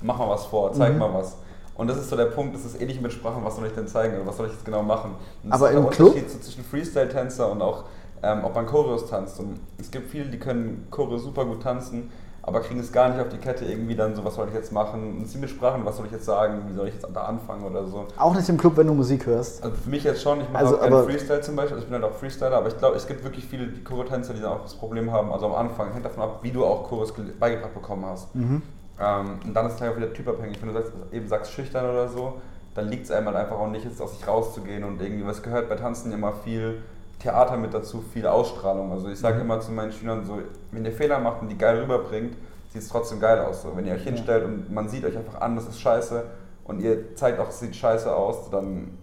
mach 0.00 0.16
mal 0.16 0.30
was 0.30 0.46
vor, 0.46 0.72
zeig 0.72 0.94
mhm. 0.94 0.98
mal 0.98 1.12
was. 1.12 1.36
Und 1.76 1.88
das 1.88 1.98
ist 1.98 2.08
so 2.08 2.16
der 2.16 2.26
Punkt, 2.26 2.54
das 2.54 2.64
ist 2.64 2.80
ähnlich 2.80 3.00
mit 3.00 3.12
Sprachen, 3.12 3.44
was 3.44 3.56
soll 3.56 3.66
ich 3.66 3.72
denn 3.72 3.86
zeigen 3.86 4.16
oder 4.16 4.26
was 4.26 4.36
soll 4.36 4.46
ich 4.46 4.52
jetzt 4.52 4.64
genau 4.64 4.82
machen? 4.82 5.14
Und 5.44 5.52
Aber 5.52 5.70
im 5.70 5.82
der 5.82 5.90
Club? 5.90 6.08
Unterschied 6.08 6.30
so 6.30 6.38
zwischen 6.38 6.64
Freestyle-Tänzer 6.64 7.50
und 7.50 7.60
auch, 7.60 7.84
ähm, 8.22 8.44
ob 8.44 8.54
man 8.54 8.66
Choreos 8.66 9.06
tanzt. 9.06 9.38
Und 9.40 9.60
es 9.78 9.90
gibt 9.90 10.10
viele, 10.10 10.26
die 10.26 10.38
können 10.38 10.86
Choreo 10.90 11.18
super 11.18 11.44
gut 11.44 11.62
tanzen, 11.62 12.10
aber 12.40 12.60
kriegen 12.60 12.80
es 12.80 12.92
gar 12.92 13.08
nicht 13.10 13.20
auf 13.20 13.28
die 13.28 13.38
Kette 13.38 13.64
irgendwie 13.64 13.96
dann 13.96 14.14
so, 14.14 14.24
was 14.24 14.36
soll 14.36 14.46
ich 14.48 14.54
jetzt 14.54 14.72
machen? 14.72 15.18
Und 15.18 15.28
sie 15.28 15.36
mit 15.36 15.50
Sprachen, 15.50 15.84
was 15.84 15.96
soll 15.96 16.06
ich 16.06 16.12
jetzt 16.12 16.24
sagen? 16.24 16.62
Wie 16.68 16.74
soll 16.74 16.88
ich 16.88 16.94
jetzt 16.94 17.06
da 17.12 17.24
anfangen 17.24 17.64
oder 17.64 17.84
so? 17.86 18.06
Auch 18.16 18.34
nicht 18.34 18.48
im 18.48 18.56
Club, 18.56 18.76
wenn 18.76 18.86
du 18.86 18.94
Musik 18.94 19.26
hörst? 19.26 19.62
Also 19.62 19.76
für 19.76 19.90
mich 19.90 20.04
jetzt 20.04 20.22
schon, 20.22 20.40
ich 20.40 20.48
mache 20.48 20.64
also, 20.64 20.76
auch 20.76 20.80
keinen 20.80 21.04
Freestyle 21.04 21.40
zum 21.40 21.56
Beispiel, 21.56 21.74
also 21.74 21.84
ich 21.86 21.92
bin 21.92 22.00
halt 22.00 22.10
auch 22.10 22.16
Freestyler, 22.16 22.56
aber 22.56 22.68
ich 22.68 22.78
glaube, 22.78 22.96
es 22.96 23.06
gibt 23.06 23.24
wirklich 23.24 23.44
viele 23.44 23.68
Choreo-Tänzer, 23.84 24.32
die 24.32 24.40
dann 24.40 24.52
auch 24.52 24.62
das 24.62 24.74
Problem 24.74 25.10
haben, 25.12 25.32
also 25.32 25.46
am 25.46 25.54
Anfang, 25.54 25.92
hängt 25.92 26.04
davon 26.04 26.22
ab, 26.22 26.38
wie 26.42 26.52
du 26.52 26.64
auch 26.64 26.84
Choreos 26.84 27.12
beigebracht 27.38 27.74
bekommen 27.74 28.06
hast. 28.06 28.34
Mhm. 28.34 28.62
Ähm, 29.00 29.38
und 29.44 29.54
dann 29.54 29.66
ist 29.66 29.74
es 29.74 29.80
halt 29.80 29.92
auch 29.92 29.96
wieder 29.96 30.12
typabhängig. 30.12 30.60
Wenn 30.60 30.68
du 30.68 30.74
sagst, 30.74 30.92
eben 31.12 31.28
sagst 31.28 31.52
schüchtern 31.52 31.88
oder 31.90 32.08
so, 32.08 32.40
dann 32.74 32.88
liegt 32.88 33.04
es 33.04 33.10
einem 33.10 33.26
halt 33.26 33.36
einfach 33.36 33.58
auch 33.58 33.68
nicht, 33.68 33.84
jetzt 33.84 34.00
aus 34.00 34.16
sich 34.16 34.26
rauszugehen 34.26 34.84
und 34.84 35.00
irgendwie, 35.00 35.26
was 35.26 35.42
gehört 35.42 35.68
bei 35.68 35.76
Tanzen 35.76 36.12
immer 36.12 36.32
viel 36.32 36.82
Theater 37.18 37.56
mit 37.56 37.72
dazu, 37.72 38.02
viel 38.12 38.26
Ausstrahlung. 38.26 38.92
Also 38.92 39.08
ich 39.08 39.18
sage 39.18 39.36
mhm. 39.36 39.42
immer 39.42 39.60
zu 39.60 39.72
meinen 39.72 39.92
Schülern 39.92 40.24
so, 40.24 40.40
wenn 40.72 40.84
ihr 40.84 40.92
Fehler 40.92 41.18
macht 41.18 41.42
und 41.42 41.48
die 41.48 41.56
geil 41.56 41.80
rüberbringt, 41.80 42.34
sieht 42.68 42.82
es 42.82 42.88
trotzdem 42.88 43.20
geil 43.20 43.40
aus. 43.40 43.62
So. 43.62 43.74
Wenn 43.74 43.86
ihr 43.86 43.94
euch 43.94 44.04
hinstellt 44.04 44.44
und 44.44 44.72
man 44.72 44.88
sieht 44.88 45.04
euch 45.04 45.16
einfach 45.16 45.40
an, 45.40 45.56
das 45.56 45.66
ist 45.66 45.80
scheiße 45.80 46.24
und 46.64 46.80
ihr 46.80 47.14
zeigt 47.16 47.40
auch, 47.40 47.48
es 47.48 47.60
sieht 47.60 47.74
scheiße 47.74 48.14
aus, 48.14 48.50
dann 48.50 48.98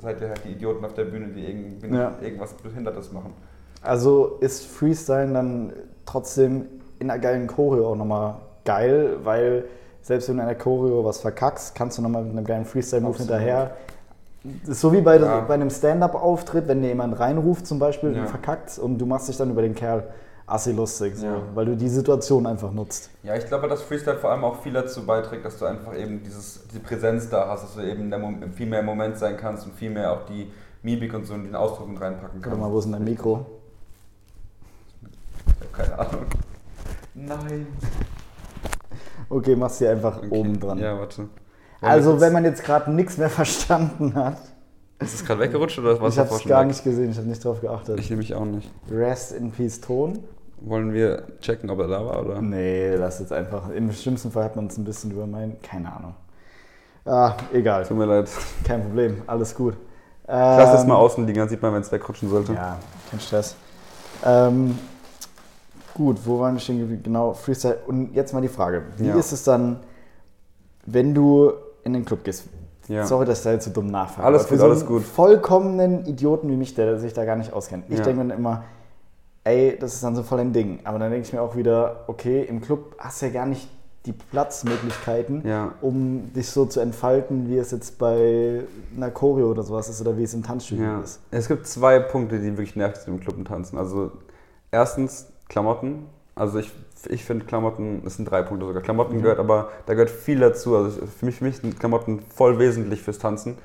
seid 0.00 0.20
ihr 0.20 0.28
halt 0.28 0.44
die 0.44 0.50
Idioten 0.50 0.84
auf 0.84 0.94
der 0.94 1.04
Bühne, 1.04 1.28
die 1.28 1.46
irgendwie 1.46 1.94
ja. 1.94 2.12
irgendwas 2.20 2.54
Behindertes 2.54 3.12
machen. 3.12 3.32
Also 3.82 4.38
ist 4.40 4.66
Freestyle 4.66 5.32
dann 5.32 5.72
trotzdem 6.04 6.66
in 6.98 7.10
einer 7.10 7.20
geilen 7.20 7.46
Choreo 7.46 7.92
auch 7.92 7.96
nochmal 7.96 8.36
geil, 8.66 9.16
weil 9.24 9.64
selbst 10.02 10.28
wenn 10.28 10.36
du 10.36 10.42
in 10.42 10.48
einer 10.48 10.58
Choreo 10.58 11.04
was 11.04 11.18
verkackst, 11.18 11.74
kannst 11.74 11.98
du 11.98 12.02
nochmal 12.02 12.22
mit 12.22 12.32
einem 12.32 12.44
geilen 12.44 12.64
Freestyle-Move 12.64 13.18
hinterher. 13.18 13.76
Ist 14.66 14.80
so 14.80 14.92
wie 14.92 15.00
bei, 15.00 15.16
ja. 15.16 15.40
bei 15.40 15.54
einem 15.54 15.70
Stand-Up-Auftritt, 15.70 16.68
wenn 16.68 16.82
dir 16.82 16.88
jemand 16.88 17.18
reinruft 17.18 17.66
zum 17.66 17.78
Beispiel 17.78 18.14
ja. 18.14 18.20
und 18.20 18.28
verkackt 18.28 18.78
und 18.78 18.98
du 18.98 19.06
machst 19.06 19.28
dich 19.28 19.36
dann 19.36 19.50
über 19.50 19.62
den 19.62 19.74
Kerl 19.74 20.04
assi 20.46 20.72
lustig, 20.72 21.16
so, 21.16 21.26
ja. 21.26 21.42
weil 21.54 21.66
du 21.66 21.76
die 21.76 21.88
Situation 21.88 22.46
einfach 22.46 22.70
nutzt. 22.70 23.10
Ja, 23.24 23.34
ich 23.34 23.46
glaube, 23.46 23.66
dass 23.66 23.82
Freestyle 23.82 24.18
vor 24.18 24.30
allem 24.30 24.44
auch 24.44 24.62
viel 24.62 24.72
dazu 24.72 25.04
beiträgt, 25.04 25.44
dass 25.44 25.58
du 25.58 25.64
einfach 25.64 25.96
eben 25.96 26.22
dieses, 26.22 26.60
diese 26.68 26.80
Präsenz 26.80 27.28
da 27.28 27.48
hast, 27.48 27.64
dass 27.64 27.74
du 27.74 27.80
eben 27.80 28.12
viel 28.52 28.66
mehr 28.66 28.80
im 28.80 28.86
Moment 28.86 29.18
sein 29.18 29.36
kannst 29.36 29.66
und 29.66 29.74
viel 29.74 29.90
mehr 29.90 30.12
auch 30.12 30.24
die 30.26 30.52
Mimik 30.82 31.14
und 31.14 31.24
so 31.24 31.34
in 31.34 31.44
den 31.44 31.56
Ausdruck 31.56 31.88
mit 31.88 32.00
reinpacken 32.00 32.40
kann. 32.40 32.52
Guck 32.52 32.60
mal, 32.60 32.70
wo 32.70 32.78
ist 32.78 32.84
denn 32.84 32.92
dein 32.92 33.04
Mikro? 33.04 33.44
Ich 35.48 35.60
habe 35.60 35.72
keine 35.72 35.98
Ahnung. 35.98 36.26
Nein. 37.14 37.66
Okay, 39.28 39.56
machst 39.56 39.80
du 39.80 39.90
einfach 39.90 40.18
Okay. 40.18 40.28
oben 40.30 40.60
dran. 40.60 40.78
Ja, 40.78 40.98
warte. 40.98 41.28
Also, 41.80 42.20
wenn 42.20 42.32
man 42.32 42.44
jetzt 42.44 42.62
gerade 42.64 42.90
nichts 42.90 43.16
mehr 43.18 43.30
verstanden 43.40 44.14
hat, 44.14 44.38
Ist 44.98 45.14
es 45.14 45.24
gerade 45.24 45.40
weggerutscht 45.40 45.78
oder 45.78 46.00
was 46.00 46.14
ich 46.14 46.18
habe 46.18 46.34
es 46.34 46.44
gar 46.44 46.64
nicht 46.64 46.82
gesehen, 46.82 47.10
ich 47.10 47.16
habe 47.18 47.28
nicht 47.28 47.44
drauf 47.44 47.60
geachtet. 47.60 47.98
Ich 48.00 48.08
nehme 48.08 48.20
mich 48.20 48.34
auch 48.34 48.44
nicht. 48.44 48.70
Rest 48.90 49.32
in 49.32 49.50
Peace 49.50 49.80
Ton? 49.80 50.20
Wollen 50.60 50.92
wir 50.94 51.24
checken, 51.40 51.68
ob 51.68 51.80
er 51.80 51.88
da 51.88 52.04
war 52.04 52.24
oder? 52.24 52.40
Nee, 52.40 52.94
lass 52.94 53.18
jetzt 53.20 53.32
einfach. 53.32 53.68
Im 53.70 53.92
schlimmsten 53.92 54.30
Fall 54.30 54.44
hat 54.44 54.56
man 54.56 54.68
es 54.68 54.78
ein 54.78 54.84
bisschen 54.84 55.10
über 55.10 55.26
mein. 55.26 55.60
Keine 55.60 55.94
Ahnung. 55.94 56.14
Ah, 57.04 57.34
egal. 57.52 57.84
Tut 57.84 57.96
mir 57.98 58.06
leid. 58.06 58.28
Kein 58.64 58.82
Problem, 58.82 59.22
alles 59.26 59.54
gut. 59.54 59.74
Ich 60.24 60.28
lasse 60.32 60.76
es 60.78 60.82
Ähm, 60.82 60.88
mal 60.88 60.96
außen 60.96 61.24
liegen, 61.26 61.38
dann 61.38 61.48
sieht 61.48 61.62
man, 61.62 61.72
wenn 61.74 61.82
es 61.82 61.92
wegrutschen 61.92 62.28
sollte. 62.30 62.54
Ja, 62.54 62.78
kein 63.10 63.20
Stress. 63.20 63.54
Ähm, 64.24 64.76
gut, 65.96 66.18
wo 66.24 66.38
waren 66.40 66.54
wir 66.54 66.60
stehen 66.60 66.78
geblieben? 66.78 67.02
Genau, 67.02 67.32
Freestyle. 67.32 67.78
Und 67.86 68.14
jetzt 68.14 68.32
mal 68.32 68.40
die 68.42 68.48
Frage: 68.48 68.82
Wie 68.98 69.08
Ja. 69.08 69.16
ist 69.16 69.32
es 69.32 69.44
dann, 69.44 69.80
wenn 70.84 71.14
du 71.14 71.52
in 71.84 71.92
den 71.94 72.04
Club 72.04 72.22
gehst? 72.24 72.44
Ja. 72.88 73.04
Sorry, 73.06 73.26
dass 73.26 73.38
ich 73.38 73.44
da 73.44 73.52
jetzt 73.52 73.64
so 73.64 73.70
dumm 73.72 73.88
nachfrage. 73.88 74.26
Alles 74.26 74.46
gut, 74.46 74.58
so 74.58 74.64
alles 74.64 74.86
gut. 74.86 75.02
vollkommenen 75.02 76.06
Idioten 76.06 76.48
wie 76.48 76.56
mich, 76.56 76.74
der 76.74 76.98
sich 77.00 77.12
da 77.12 77.24
gar 77.24 77.34
nicht 77.36 77.52
auskennt. 77.52 77.84
Ich 77.88 77.98
Ja. 77.98 78.04
denke 78.04 78.22
mir 78.22 78.28
dann 78.28 78.38
immer, 78.38 78.62
ey, 79.42 79.76
das 79.80 79.94
ist 79.94 80.04
dann 80.04 80.14
so 80.14 80.22
voll 80.22 80.38
ein 80.40 80.52
Ding. 80.52 80.78
Aber 80.84 80.98
dann 81.00 81.10
denke 81.10 81.26
ich 81.26 81.32
mir 81.32 81.42
auch 81.42 81.56
wieder, 81.56 82.04
okay, 82.06 82.42
im 82.44 82.60
Club 82.60 82.94
hast 82.98 83.20
du 83.22 83.26
ja 83.26 83.32
gar 83.32 83.46
nicht 83.46 83.68
die 84.04 84.12
Platzmöglichkeiten, 84.12 85.44
Ja. 85.44 85.72
um 85.80 86.32
dich 86.32 86.48
so 86.50 86.64
zu 86.66 86.78
entfalten, 86.78 87.48
wie 87.48 87.58
es 87.58 87.72
jetzt 87.72 87.98
bei 87.98 88.62
einer 88.96 89.10
Choreo 89.10 89.50
oder 89.50 89.64
sowas 89.64 89.88
ist 89.88 90.00
oder 90.00 90.16
wie 90.16 90.22
es 90.22 90.32
im 90.34 90.44
Tanzstudio 90.44 90.84
Ja. 90.84 91.00
ist. 91.00 91.18
Es 91.32 91.48
gibt 91.48 91.66
zwei 91.66 91.98
Punkte, 91.98 92.38
die 92.38 92.50
wirklich 92.56 92.76
nervig 92.76 92.98
sind 93.02 93.14
im 93.14 93.20
Club 93.20 93.36
und 93.36 93.46
Tanzen. 93.48 93.78
Also 93.78 94.12
erstens 94.70 95.26
Klamotten. 95.48 96.06
Also 96.34 96.58
ich, 96.58 96.70
ich 97.08 97.24
finde 97.24 97.46
Klamotten, 97.46 98.02
es 98.04 98.16
sind 98.16 98.30
drei 98.30 98.42
Punkte 98.42 98.66
sogar. 98.66 98.82
Klamotten 98.82 99.16
Mhm. 99.18 99.22
gehört, 99.22 99.38
aber 99.38 99.70
da 99.86 99.94
gehört 99.94 100.10
viel 100.10 100.38
dazu. 100.40 100.76
Also 100.76 101.06
für 101.06 101.24
mich, 101.26 101.36
für 101.36 101.44
mich 101.44 101.56
sind 101.56 101.78
Klamotten 101.80 102.20
voll 102.34 102.58
wesentlich 102.58 103.02
fürs 103.02 103.18
Tanzen. 103.18 103.56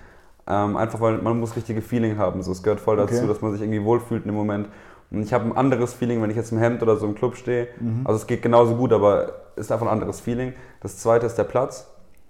Ähm, 0.47 0.75
einfach 0.75 0.99
weil 1.01 1.17
man 1.19 1.39
muss 1.39 1.55
richtige 1.55 1.81
Feeling 1.81 2.17
haben. 2.17 2.41
So, 2.43 2.51
es 2.51 2.63
gehört 2.63 2.79
voll 2.79 2.97
dazu, 2.97 3.15
Okay. 3.15 3.27
dass 3.27 3.41
man 3.41 3.51
sich 3.51 3.61
irgendwie 3.61 3.83
wohlfühlt 3.83 4.23
in 4.23 4.29
dem 4.29 4.35
Moment. 4.35 4.69
Und 5.11 5.23
ich 5.23 5.33
habe 5.33 5.45
ein 5.45 5.55
anderes 5.57 5.93
Feeling, 5.93 6.21
wenn 6.21 6.29
ich 6.29 6.37
jetzt 6.37 6.51
im 6.51 6.57
Hemd 6.57 6.81
oder 6.81 6.95
so 6.95 7.05
im 7.05 7.15
Club 7.15 7.35
stehe. 7.35 7.67
Mhm. 7.79 8.01
Also 8.05 8.21
es 8.21 8.27
geht 8.27 8.41
genauso 8.41 8.75
gut, 8.75 8.93
aber 8.93 9.33
es 9.55 9.65
ist 9.65 9.71
einfach 9.71 9.85
ein 9.87 9.91
anderes 9.91 10.21
Feeling. 10.21 10.53
Das 10.79 10.97
zweite 10.97 11.25
ist 11.25 11.35
der 11.37 11.43
Platz. 11.43 11.87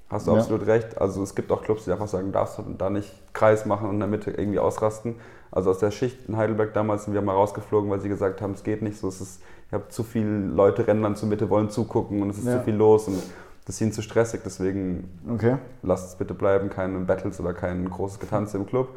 Hast 0.09 0.27
du 0.27 0.31
Ja. 0.31 0.39
absolut 0.39 0.65
recht. 0.67 0.99
Also 0.99 1.21
es 1.23 1.35
gibt 1.35 1.51
auch 1.51 1.61
Clubs, 1.61 1.85
die 1.85 1.91
einfach 1.91 2.07
sagen, 2.07 2.31
darfst 2.31 2.57
du 2.57 2.63
da 2.77 2.89
nicht 2.89 3.13
Kreis 3.33 3.65
machen 3.65 3.87
und 3.87 3.93
in 3.95 3.99
der 3.99 4.09
Mitte 4.09 4.31
irgendwie 4.31 4.59
ausrasten. 4.59 5.15
Also 5.51 5.69
aus 5.69 5.79
der 5.79 5.91
Schicht 5.91 6.29
in 6.29 6.37
Heidelberg 6.37 6.73
damals 6.73 7.05
sind 7.05 7.13
wir 7.13 7.21
mal 7.21 7.33
rausgeflogen, 7.33 7.89
weil 7.89 7.99
sie 7.99 8.07
gesagt 8.09 8.41
haben, 8.41 8.53
es 8.53 8.63
geht 8.63 8.81
nicht 8.81 8.97
so. 8.97 9.07
Es 9.09 9.19
ist, 9.19 9.41
ich 9.67 9.73
habe 9.73 9.89
zu 9.89 10.03
viele 10.03 10.29
Leute 10.47 10.87
rennen 10.87 11.03
dann 11.03 11.15
zur 11.15 11.27
Mitte, 11.27 11.49
wollen 11.49 11.69
zugucken 11.69 12.21
und 12.21 12.29
es 12.29 12.37
ist 12.37 12.45
Ja. 12.45 12.57
zu 12.59 12.63
viel 12.63 12.75
los 12.75 13.07
und 13.07 13.21
das 13.65 13.75
ist 13.75 13.81
ihnen 13.81 13.91
zu 13.91 14.01
stressig. 14.01 14.41
Deswegen 14.45 15.09
Okay. 15.29 15.57
lasst 15.83 16.07
es 16.09 16.15
bitte 16.15 16.33
bleiben, 16.33 16.69
keine 16.69 16.99
Battles 16.99 17.39
oder 17.39 17.53
kein 17.53 17.89
großes 17.89 18.19
Getanze 18.19 18.57
im 18.57 18.65
Club. 18.65 18.89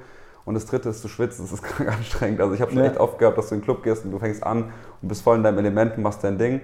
Und 0.44 0.54
das 0.54 0.66
dritte 0.66 0.90
ist, 0.90 1.02
du 1.02 1.08
schwitzt, 1.08 1.40
das 1.40 1.50
ist 1.52 1.62
krank 1.64 1.90
anstrengend. 1.92 2.40
Also 2.40 2.54
ich 2.54 2.60
habe 2.60 2.70
schon 2.70 2.84
Ja. 2.84 2.90
echt 2.90 2.98
oft 3.00 3.18
gehabt, 3.18 3.36
dass 3.36 3.48
du 3.48 3.56
in 3.56 3.60
den 3.60 3.64
Club 3.64 3.82
gehst 3.82 4.04
und 4.04 4.12
du 4.12 4.18
fängst 4.20 4.42
an 4.44 4.72
und 5.02 5.08
bist 5.08 5.22
voll 5.22 5.36
in 5.36 5.42
deinem 5.42 5.58
Element 5.58 5.98
machst 5.98 6.22
dein 6.22 6.38
Ding. 6.38 6.60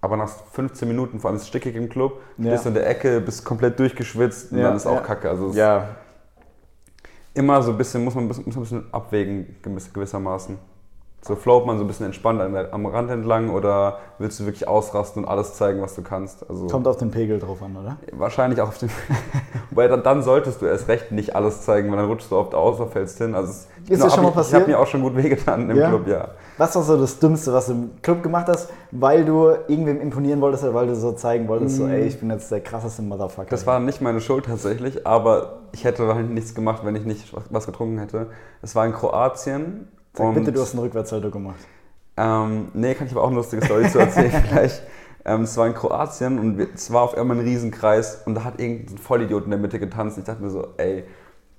Aber 0.00 0.16
nach 0.16 0.28
15 0.28 0.86
Minuten, 0.88 1.18
vor 1.20 1.30
allem 1.30 1.36
ist 1.36 1.42
es 1.42 1.48
stickig 1.48 1.74
im 1.76 1.88
Club, 1.88 2.20
Ja. 2.36 2.50
stehst 2.50 2.64
du 2.64 2.68
in 2.68 2.74
der 2.74 2.88
Ecke, 2.88 3.20
bist 3.20 3.44
komplett 3.44 3.78
durchgeschwitzt 3.78 4.52
und 4.52 4.58
Ja, 4.58 4.64
dann 4.68 4.76
ist 4.76 4.86
auch. 4.86 5.02
Kacke. 5.02 5.28
Also 5.30 5.50
Ja, 5.50 5.88
immer 7.34 7.62
so 7.62 7.72
ein 7.72 7.78
bisschen, 7.78 8.04
muss 8.04 8.14
man, 8.14 8.24
ein 8.24 8.28
bisschen- 8.28 8.44
muss 8.46 8.54
man 8.56 8.62
ein 8.64 8.68
bisschen 8.68 8.94
abwägen, 8.94 9.56
gewiss- 9.62 9.92
gewissermaßen. 9.92 10.58
So 11.24 11.36
float 11.36 11.66
man 11.66 11.78
so 11.78 11.84
ein 11.84 11.86
bisschen 11.86 12.06
entspannt 12.06 12.40
am 12.40 12.86
Rand 12.86 13.08
entlang 13.08 13.50
oder 13.50 13.98
willst 14.18 14.40
du 14.40 14.44
wirklich 14.44 14.66
ausrasten 14.66 15.22
und 15.22 15.28
alles 15.28 15.54
zeigen, 15.54 15.80
was 15.80 15.94
du 15.94 16.02
kannst? 16.02 16.48
Also 16.50 16.66
kommt 16.66 16.88
auf 16.88 16.96
den 16.96 17.12
Pegel 17.12 17.38
drauf 17.38 17.62
an, 17.62 17.76
oder? 17.76 17.96
Wahrscheinlich 18.10 18.60
auch 18.60 18.68
auf 18.68 18.78
dem. 18.78 18.90
Wobei 19.70 19.86
dann, 19.86 20.02
dann 20.02 20.24
solltest 20.24 20.60
du 20.60 20.66
erst 20.66 20.88
recht 20.88 21.12
nicht 21.12 21.36
alles 21.36 21.62
zeigen, 21.62 21.90
weil 21.90 21.98
dann 21.98 22.06
rutschst 22.06 22.32
du 22.32 22.36
oft 22.36 22.56
aus 22.56 22.80
oder 22.80 22.90
fällst 22.90 23.18
hin. 23.18 23.36
Also 23.36 23.52
Ist 23.88 24.02
das 24.02 24.12
schon 24.12 24.24
mal 24.24 24.30
ich, 24.30 24.34
passiert? 24.34 24.62
Ich 24.62 24.62
habe 24.62 24.72
mir 24.72 24.78
auch 24.80 24.86
schon 24.88 25.00
gut 25.00 25.16
wehgetan 25.16 25.70
im 25.70 25.76
Ja? 25.76 25.90
Club, 25.90 26.08
ja. 26.08 26.28
Was 26.58 26.74
war 26.74 26.82
so 26.82 26.98
das 26.98 27.18
Dümmste, 27.20 27.52
was 27.52 27.66
du 27.66 27.72
im 27.72 27.90
Club 28.02 28.24
gemacht 28.24 28.48
hast, 28.48 28.70
weil 28.90 29.24
du 29.24 29.48
irgendwem 29.68 30.00
imponieren 30.00 30.40
wolltest 30.40 30.64
oder 30.64 30.74
weil 30.74 30.88
du 30.88 30.96
so 30.96 31.12
zeigen 31.12 31.46
wolltest, 31.46 31.76
so, 31.76 31.86
ey, 31.86 32.02
ich 32.02 32.18
bin 32.18 32.30
jetzt 32.30 32.50
der 32.50 32.60
krasseste 32.60 33.00
Motherfucker. 33.02 33.46
Mm. 33.46 33.50
Das 33.50 33.66
war 33.66 33.78
nicht 33.78 34.00
meine 34.02 34.20
Schuld 34.20 34.46
tatsächlich, 34.46 35.06
aber 35.06 35.60
ich 35.70 35.84
hätte 35.84 36.06
wahrscheinlich 36.06 36.34
nichts 36.34 36.54
gemacht, 36.54 36.84
wenn 36.84 36.96
ich 36.96 37.04
nicht 37.04 37.32
was 37.50 37.66
getrunken 37.66 37.98
hätte. 37.98 38.26
Es 38.60 38.74
war 38.74 38.84
in 38.86 38.92
Kroatien. 38.92 39.86
Sag 40.14 40.26
und- 40.26 40.34
bitte, 40.34 40.52
du 40.52 40.60
hast 40.60 40.72
einen 40.74 40.82
Rückwärtssalto 40.82 41.30
gemacht. 41.30 41.60
Ähm, 42.16 42.68
nee, 42.74 42.94
kann 42.94 43.06
ich 43.06 43.12
aber 43.12 43.22
auch 43.22 43.28
eine 43.28 43.36
lustige 43.36 43.64
Story 43.64 43.88
zu 43.90 43.98
erzählen 43.98 44.30
gleich. 44.50 44.82
Ähm, 45.24 45.42
es 45.42 45.56
war 45.56 45.66
in 45.66 45.74
Kroatien 45.74 46.38
und 46.38 46.60
es 46.74 46.92
war 46.92 47.02
auf 47.02 47.16
einmal 47.16 47.38
ein 47.38 47.44
Riesenkreis 47.44 48.22
und 48.26 48.34
da 48.34 48.44
hat 48.44 48.60
irgendein 48.60 48.98
Vollidiot 48.98 49.44
in 49.44 49.50
der 49.50 49.58
Mitte 49.58 49.78
getanzt. 49.78 50.18
Ich 50.18 50.24
dachte 50.24 50.42
mir 50.42 50.50
so, 50.50 50.68
ey, 50.76 51.04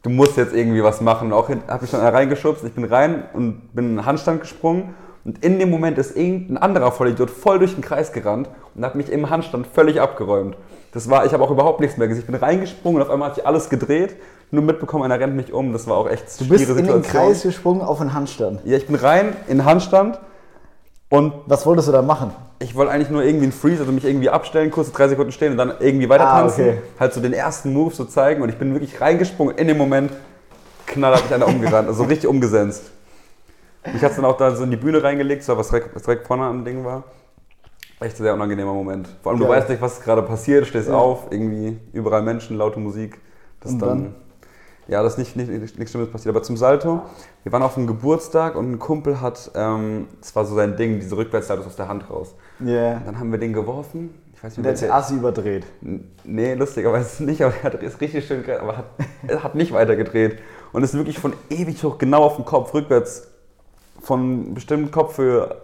du 0.03 0.09
musst 0.09 0.37
jetzt 0.37 0.53
irgendwie 0.53 0.83
was 0.83 1.01
machen. 1.01 1.27
Und 1.31 1.33
auch 1.33 1.49
hat 1.49 1.81
mich 1.81 1.89
dann 1.91 2.01
reingeschubst. 2.01 2.63
Ich 2.65 2.73
bin 2.73 2.83
rein 2.83 3.23
und 3.33 3.73
bin 3.73 3.85
in 3.85 3.95
den 3.97 4.05
Handstand 4.05 4.41
gesprungen. 4.41 4.93
Und 5.25 5.43
in 5.43 5.57
dem 5.57 5.69
Moment 5.69 5.97
ist 5.97 6.17
irgendein 6.17 6.57
anderer 6.57 6.91
Vollidiot 6.91 7.29
voll 7.31 7.57
durch 7.57 7.73
den 7.73 7.81
Kreis 7.81 8.11
gerannt 8.11 8.49
und 8.75 8.83
hat 8.83 8.95
mich 8.95 9.09
im 9.09 9.29
Handstand 9.29 9.65
völlig 9.65 10.01
abgeräumt. 10.01 10.57
Das 10.91 11.09
war, 11.09 11.25
ich 11.25 11.31
habe 11.33 11.41
auch 11.43 11.51
überhaupt 11.51 11.79
nichts 11.79 11.97
mehr 11.97 12.09
gesehen. 12.09 12.23
Ich 12.23 12.27
bin 12.29 12.35
reingesprungen 12.35 13.01
und 13.01 13.07
auf 13.07 13.13
einmal 13.13 13.29
hat 13.29 13.35
sich 13.35 13.47
alles 13.47 13.69
gedreht. 13.69 14.17
Nur 14.53 14.61
mitbekommen, 14.63 15.03
einer 15.03 15.19
rennt 15.19 15.35
mich 15.35 15.51
um. 15.51 15.73
Das 15.73 15.87
war 15.87 15.97
auch 15.97 16.07
echt 16.07 16.39
Du 16.39 16.47
bist 16.47 16.69
in 16.69 16.85
den. 16.85 17.01
Kreis 17.01 17.41
gesprungen 17.41 17.81
auf 17.81 17.99
einen 17.99 18.13
Handstand. 18.13 18.59
Ja, 18.65 18.77
ich 18.77 18.85
bin 18.85 18.95
rein 18.95 19.35
in 19.47 19.57
den 19.57 19.65
Handstand 19.65 20.19
und 21.09 21.33
Was 21.47 21.65
wolltest 21.65 21.87
du 21.87 21.91
da 21.91 22.03
machen? 22.03 22.31
ich 22.59 22.75
wollte 22.75 22.91
eigentlich 22.91 23.09
nur 23.09 23.23
irgendwie 23.23 23.45
einen 23.45 23.51
Freeze, 23.51 23.79
also 23.81 23.91
mich 23.91 24.05
irgendwie 24.05 24.29
abstellen, 24.29 24.69
kurz 24.71 24.91
drei 24.91 25.07
Sekunden 25.09 25.31
stehen 25.33 25.51
und 25.51 25.57
dann 25.57 25.73
irgendwie 25.79 26.07
weiter 26.07 26.27
Ah, 26.29 26.41
tanzen. 26.41 26.61
okay. 26.69 26.81
Halt 26.99 27.13
so 27.13 27.19
den 27.19 27.33
ersten 27.33 27.73
Move 27.73 27.93
so 27.93 28.05
zeigen 28.05 28.41
und 28.43 28.47
ich 28.49 28.57
bin 28.57 28.73
wirklich 28.73 29.01
reingesprungen. 29.01 29.57
In 29.57 29.67
dem 29.67 29.77
Moment 29.77 30.11
knall 30.85 31.13
hat 31.15 31.23
mich 31.23 31.33
einer 31.33 31.47
umgerannt, 31.47 31.87
also 31.89 32.03
richtig 32.03 32.29
umgesenzt. 32.29 32.83
Ich 33.95 34.01
hatte 34.03 34.15
dann 34.17 34.25
auch 34.25 34.37
da 34.37 34.55
so 34.55 34.63
in 34.63 34.71
die 34.71 34.77
Bühne 34.77 35.03
reingelegt, 35.03 35.43
so 35.43 35.57
was 35.57 35.69
direkt, 35.69 35.93
was 35.95 36.03
direkt 36.03 36.25
vorne 36.27 36.43
am 36.43 36.63
Ding 36.63 36.85
war. 36.85 37.03
Echt 37.99 38.19
ein 38.19 38.23
sehr 38.23 38.33
unangenehmer 38.35 38.73
Moment. 38.73 39.09
Vor 39.23 39.31
allem, 39.31 39.39
du 39.41 39.47
Geil. 39.47 39.57
weißt 39.57 39.69
nicht, 39.69 39.81
was 39.81 39.99
gerade 39.99 40.21
passiert, 40.21 40.67
stehst 40.67 40.87
Ja. 40.89 40.93
auf, 40.95 41.25
irgendwie 41.31 41.77
überall 41.91 42.21
Menschen, 42.21 42.57
laute 42.57 42.79
Musik. 42.79 43.19
Das 43.59 43.73
Und 43.73 43.79
dann, 43.79 43.89
dann? 43.89 44.15
Ja, 44.87 45.01
das 45.01 45.13
ist 45.13 45.17
nicht, 45.19 45.35
nicht, 45.35 45.49
nicht, 45.49 45.77
nichts 45.77 45.91
Schlimmes 45.91 46.11
passiert. 46.11 46.35
Aber 46.35 46.43
zum 46.43 46.57
Salto, 46.57 47.01
wir 47.43 47.51
waren 47.51 47.63
auf 47.63 47.77
einem 47.77 47.87
Geburtstag 47.87 48.55
und 48.55 48.71
ein 48.71 48.79
Kumpel 48.79 49.21
hat, 49.21 49.51
ähm, 49.55 50.07
das 50.19 50.35
war 50.35 50.45
so 50.45 50.55
sein 50.55 50.75
Ding, 50.75 50.99
diese 50.99 51.15
Rückwärtssaltos 51.15 51.67
aus 51.67 51.75
der 51.75 51.87
Hand 51.87 52.09
raus. 52.09 52.35
Ja. 52.59 52.65
Yeah. 52.65 53.01
Dann 53.05 53.19
haben 53.19 53.31
wir 53.31 53.39
den 53.39 53.53
geworfen. 53.53 54.13
Ich 54.33 54.43
weiß 54.43 54.57
nicht, 54.57 54.81
der 54.81 54.89
hat 54.89 55.03
Assi 55.03 55.15
überdreht. 55.15 55.65
Nee, 56.25 56.53
lustigerweise 56.55 57.23
nicht, 57.23 57.41
aber 57.41 57.53
er 57.55 57.63
hat 57.63 57.75
ist 57.75 58.01
richtig 58.01 58.27
schön 58.27 58.43
aber 58.59 58.77
hat, 58.77 58.85
er 59.27 59.41
hat 59.43 59.55
nicht 59.55 59.71
weitergedreht. 59.71 60.39
Und 60.73 60.83
ist 60.83 60.93
wirklich 60.95 61.17
von 61.17 61.33
ewig 61.49 61.81
hoch 61.83 61.97
genau 61.97 62.23
auf 62.23 62.35
den 62.35 62.45
Kopf, 62.45 62.73
rückwärts, 62.73 63.27
von 64.01 64.53
bestimmten 64.53 64.91
Kopfhöhe 64.91 65.55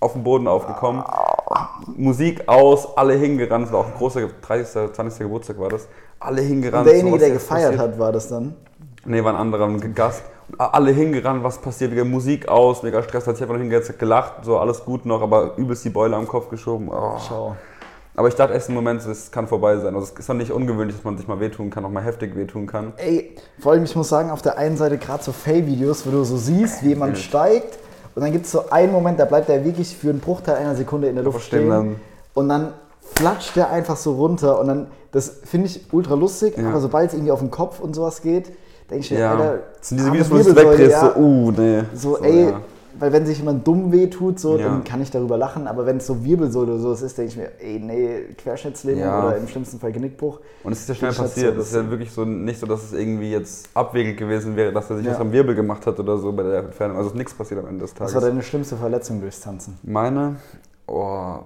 auf 0.00 0.12
den 0.12 0.24
Boden 0.24 0.46
aufgekommen. 0.46 1.02
Musik 1.96 2.48
aus, 2.48 2.96
alle 2.96 3.14
hingerannt. 3.14 3.66
Es 3.66 3.72
war 3.72 3.80
auch 3.80 3.86
ein 3.86 3.94
großer 3.94 4.28
30. 4.42 4.92
20. 4.92 5.20
Geburtstag 5.20 5.58
war 5.58 5.70
das. 5.70 5.88
Alle 6.20 6.40
hingerannt. 6.42 6.86
Und 6.86 6.92
derjenige, 6.92 7.16
so, 7.16 7.24
der 7.24 7.30
gefeiert 7.30 7.76
passiert. 7.76 7.92
hat, 7.92 7.98
war 7.98 8.12
das 8.12 8.28
dann? 8.28 8.54
Nee, 9.04 9.22
war 9.22 9.32
ein 9.34 9.40
anderer, 9.40 9.66
ein 9.66 9.94
Gast. 9.94 10.22
Und 10.50 10.60
alle 10.60 10.90
hingerannt, 10.90 11.44
was 11.44 11.58
passiert, 11.58 11.92
wieder 11.92 12.04
Musik 12.04 12.48
aus, 12.48 12.82
mega 12.82 13.02
Stress, 13.02 13.26
hat 13.26 13.36
sich 13.36 13.42
einfach 13.42 13.54
nur 13.54 13.62
hingesetzt, 13.62 13.98
gelacht, 13.98 14.44
so 14.44 14.58
alles 14.58 14.84
gut 14.84 15.04
noch, 15.06 15.22
aber 15.22 15.56
übelst 15.56 15.84
die 15.84 15.90
Beule 15.90 16.16
am 16.16 16.26
Kopf 16.26 16.48
geschoben. 16.48 16.88
Oh. 16.90 17.16
Schau. 17.26 17.56
Aber 18.16 18.26
ich 18.26 18.34
dachte 18.34 18.52
erst 18.52 18.68
im 18.68 18.74
Moment, 18.74 19.04
es 19.06 19.30
kann 19.30 19.46
vorbei 19.46 19.76
sein. 19.76 19.94
Also 19.94 20.08
es 20.12 20.18
ist 20.18 20.28
doch 20.28 20.34
nicht 20.34 20.50
ungewöhnlich, 20.50 20.96
dass 20.96 21.04
man 21.04 21.16
sich 21.16 21.28
mal 21.28 21.38
wehtun 21.38 21.70
kann, 21.70 21.84
auch 21.84 21.90
mal 21.90 22.02
heftig 22.02 22.34
wehtun 22.34 22.66
kann. 22.66 22.92
Ey, 22.96 23.36
vor 23.60 23.72
allem, 23.72 23.84
ich 23.84 23.94
muss 23.94 24.08
sagen, 24.08 24.30
auf 24.30 24.42
der 24.42 24.58
einen 24.58 24.76
Seite 24.76 24.98
gerade 24.98 25.22
so 25.22 25.30
Fail-Videos, 25.30 26.04
wo 26.04 26.10
du 26.10 26.24
so 26.24 26.36
siehst, 26.36 26.82
wie 26.82 26.88
jemand 26.88 27.16
Ja. 27.16 27.22
steigt 27.22 27.78
und 28.16 28.22
dann 28.22 28.32
gibt 28.32 28.46
es 28.46 28.50
so 28.50 28.70
einen 28.70 28.90
Moment, 28.90 29.20
da 29.20 29.24
bleibt 29.24 29.48
er 29.48 29.64
wirklich 29.64 29.96
für 29.96 30.10
einen 30.10 30.18
Bruchteil 30.18 30.56
einer 30.56 30.74
Sekunde 30.74 31.08
in 31.08 31.14
der 31.14 31.22
Luft 31.22 31.42
stehen 31.42 31.60
stehen 31.60 31.70
dann. 31.70 31.96
und 32.34 32.48
dann 32.48 32.72
flatscht 33.16 33.56
der 33.56 33.70
einfach 33.70 33.96
so 33.96 34.14
runter 34.14 34.60
und 34.60 34.68
dann, 34.68 34.86
das 35.12 35.40
finde 35.44 35.66
ich 35.66 35.92
ultra 35.92 36.14
lustig, 36.14 36.56
Ja. 36.56 36.68
aber 36.68 36.80
sobald 36.80 37.08
es 37.08 37.14
irgendwie 37.14 37.32
auf 37.32 37.40
den 37.40 37.50
Kopf 37.50 37.80
und 37.80 37.94
sowas 37.94 38.22
geht, 38.22 38.52
denke 38.90 39.04
ich 39.04 39.10
mir, 39.10 39.18
Ja, 39.20 39.32
Alter, 39.32 39.58
das 39.78 39.88
sind 39.88 39.98
diese 39.98 40.12
Videos, 40.12 40.30
wo 40.30 40.34
du 40.34 40.40
es 40.40 40.56
wegdrehst, 40.56 40.90
ja. 40.90 41.12
so, 41.14 41.20
uh, 41.20 41.50
nee. 41.52 41.82
So, 41.94 42.18
ey, 42.18 42.46
ja. 42.50 42.60
weil 42.98 43.12
wenn 43.12 43.26
sich 43.26 43.38
jemand 43.38 43.66
dumm 43.66 43.92
wehtut, 43.92 44.38
so, 44.40 44.56
dann 44.56 44.84
kann 44.84 45.00
ich 45.02 45.10
darüber 45.10 45.36
lachen, 45.36 45.66
aber 45.66 45.86
wenn 45.86 45.98
es 45.98 46.06
so 46.06 46.24
Wirbelsäule 46.24 46.72
oder 46.72 46.80
sowas 46.80 47.02
ist, 47.02 47.16
denke 47.18 47.30
ich 47.30 47.36
mir, 47.36 47.50
ey, 47.60 47.78
nee, 47.80 48.34
Querschnittslähmung 48.36 49.04
oder 49.04 49.36
im 49.36 49.48
schlimmsten 49.48 49.78
Fall 49.78 49.92
Genickbruch. 49.92 50.40
Und 50.64 50.72
es 50.72 50.80
ist 50.80 50.88
ja 50.88 50.94
schnell 50.94 51.12
passiert. 51.12 51.56
das 51.56 51.64
Es 51.64 51.70
ist 51.70 51.76
ja 51.76 51.90
wirklich 51.90 52.10
so 52.12 52.24
nicht 52.24 52.60
so, 52.60 52.66
dass 52.66 52.84
es 52.84 52.92
irgendwie 52.92 53.30
jetzt 53.30 53.68
abwegig 53.74 54.16
gewesen 54.16 54.56
wäre, 54.56 54.72
dass 54.72 54.90
er 54.90 54.98
sich 54.98 55.06
was 55.06 55.20
am 55.20 55.32
Wirbel 55.32 55.54
gemacht 55.54 55.86
hat 55.86 55.98
oder 55.98 56.18
so 56.18 56.32
bei 56.32 56.42
der 56.42 56.58
Entfernung. 56.60 56.96
Also 56.96 57.10
ist 57.10 57.16
nichts 57.16 57.34
passiert 57.34 57.60
am 57.60 57.68
Ende 57.68 57.80
des 57.80 57.94
Tages. 57.94 58.14
Was 58.14 58.22
war 58.22 58.28
deine 58.28 58.42
schlimmste 58.42 58.76
Verletzung 58.76 59.20
durchs 59.20 59.40
Tanzen? 59.40 59.78
Meine, 59.82 60.36
oh, 60.86 61.38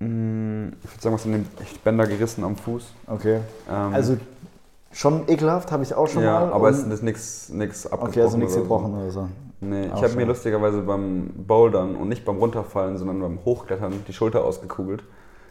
ich 0.00 0.06
würde 0.06 1.00
sagen, 1.00 1.14
was 1.14 1.26
in 1.26 1.32
den 1.32 1.46
Bänder 1.84 2.06
gerissen 2.06 2.42
am 2.42 2.56
Fuß. 2.56 2.92
Okay. 3.06 3.40
Ähm, 3.68 3.94
Also 3.94 4.16
Schon 4.92 5.28
ekelhaft, 5.28 5.70
habe 5.70 5.84
ich 5.84 5.94
auch 5.94 6.08
schon 6.08 6.24
ja, 6.24 6.40
mal. 6.40 6.52
aber 6.52 6.68
es 6.68 6.82
ist 6.82 7.02
nichts 7.02 7.48
abgebrochen. 7.86 8.08
Okay, 8.08 8.22
also 8.22 8.36
nichts 8.38 8.56
gebrochen 8.56 8.94
oder 8.94 9.10
so. 9.10 9.28
Nee, 9.60 9.88
auch 9.88 9.98
ich 9.98 10.02
habe 10.02 10.14
mir 10.16 10.24
lustigerweise 10.24 10.82
beim 10.82 11.30
Bouldern 11.46 11.94
und 11.94 12.08
nicht 12.08 12.24
beim 12.24 12.38
Runterfallen, 12.38 12.98
sondern 12.98 13.20
beim 13.20 13.38
Hochklettern 13.44 13.92
die 14.08 14.12
Schulter 14.12 14.44
ausgekugelt. 14.44 15.04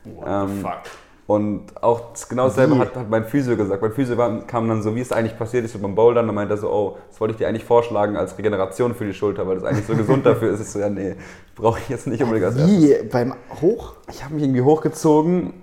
What 0.04 0.26
ähm, 0.28 0.62
fuck? 0.62 0.82
Und 1.30 1.84
auch 1.84 2.02
genau 2.28 2.46
dasselbe 2.46 2.80
hat, 2.80 2.96
hat, 2.96 3.08
mein 3.08 3.24
Physio 3.24 3.56
gesagt. 3.56 3.84
Mein 3.84 3.92
Physio 3.92 4.18
war, 4.18 4.48
kam 4.48 4.68
dann 4.68 4.82
so, 4.82 4.96
wie 4.96 5.02
es 5.02 5.12
eigentlich 5.12 5.38
passiert 5.38 5.64
ist, 5.64 5.74
so 5.74 5.78
beim 5.78 5.94
Bouldern. 5.94 6.26
Dann 6.26 6.34
meinte 6.34 6.56
er 6.56 6.58
so, 6.58 6.72
oh, 6.72 6.98
das 7.08 7.22
wollte 7.22 7.34
ich 7.34 7.38
dir 7.38 7.48
eigentlich 7.48 7.66
vorschlagen 7.66 8.18
als 8.18 8.36
Regeneration 8.36 8.96
für 8.96 9.06
die 9.06 9.14
Schulter, 9.14 9.48
weil 9.48 9.58
das 9.58 9.64
eigentlich 9.64 9.86
so 9.86 9.96
gesund 9.96 10.26
dafür 10.26 10.52
ist. 10.52 10.62
Ich 10.62 10.70
so, 10.70 10.80
ja, 10.80 10.90
nee, 10.90 11.18
brauche 11.56 11.78
ich 11.78 11.88
jetzt 11.88 12.08
nicht 12.08 12.24
unbedingt 12.24 12.48
als 12.48 12.58
Wie? 12.58 12.90
Erstes. 12.90 13.12
Beim 13.12 13.36
Hoch? 13.62 13.94
Ich 14.10 14.24
habe 14.24 14.34
mich 14.34 14.44
irgendwie 14.44 14.64
hochgezogen 14.64 15.54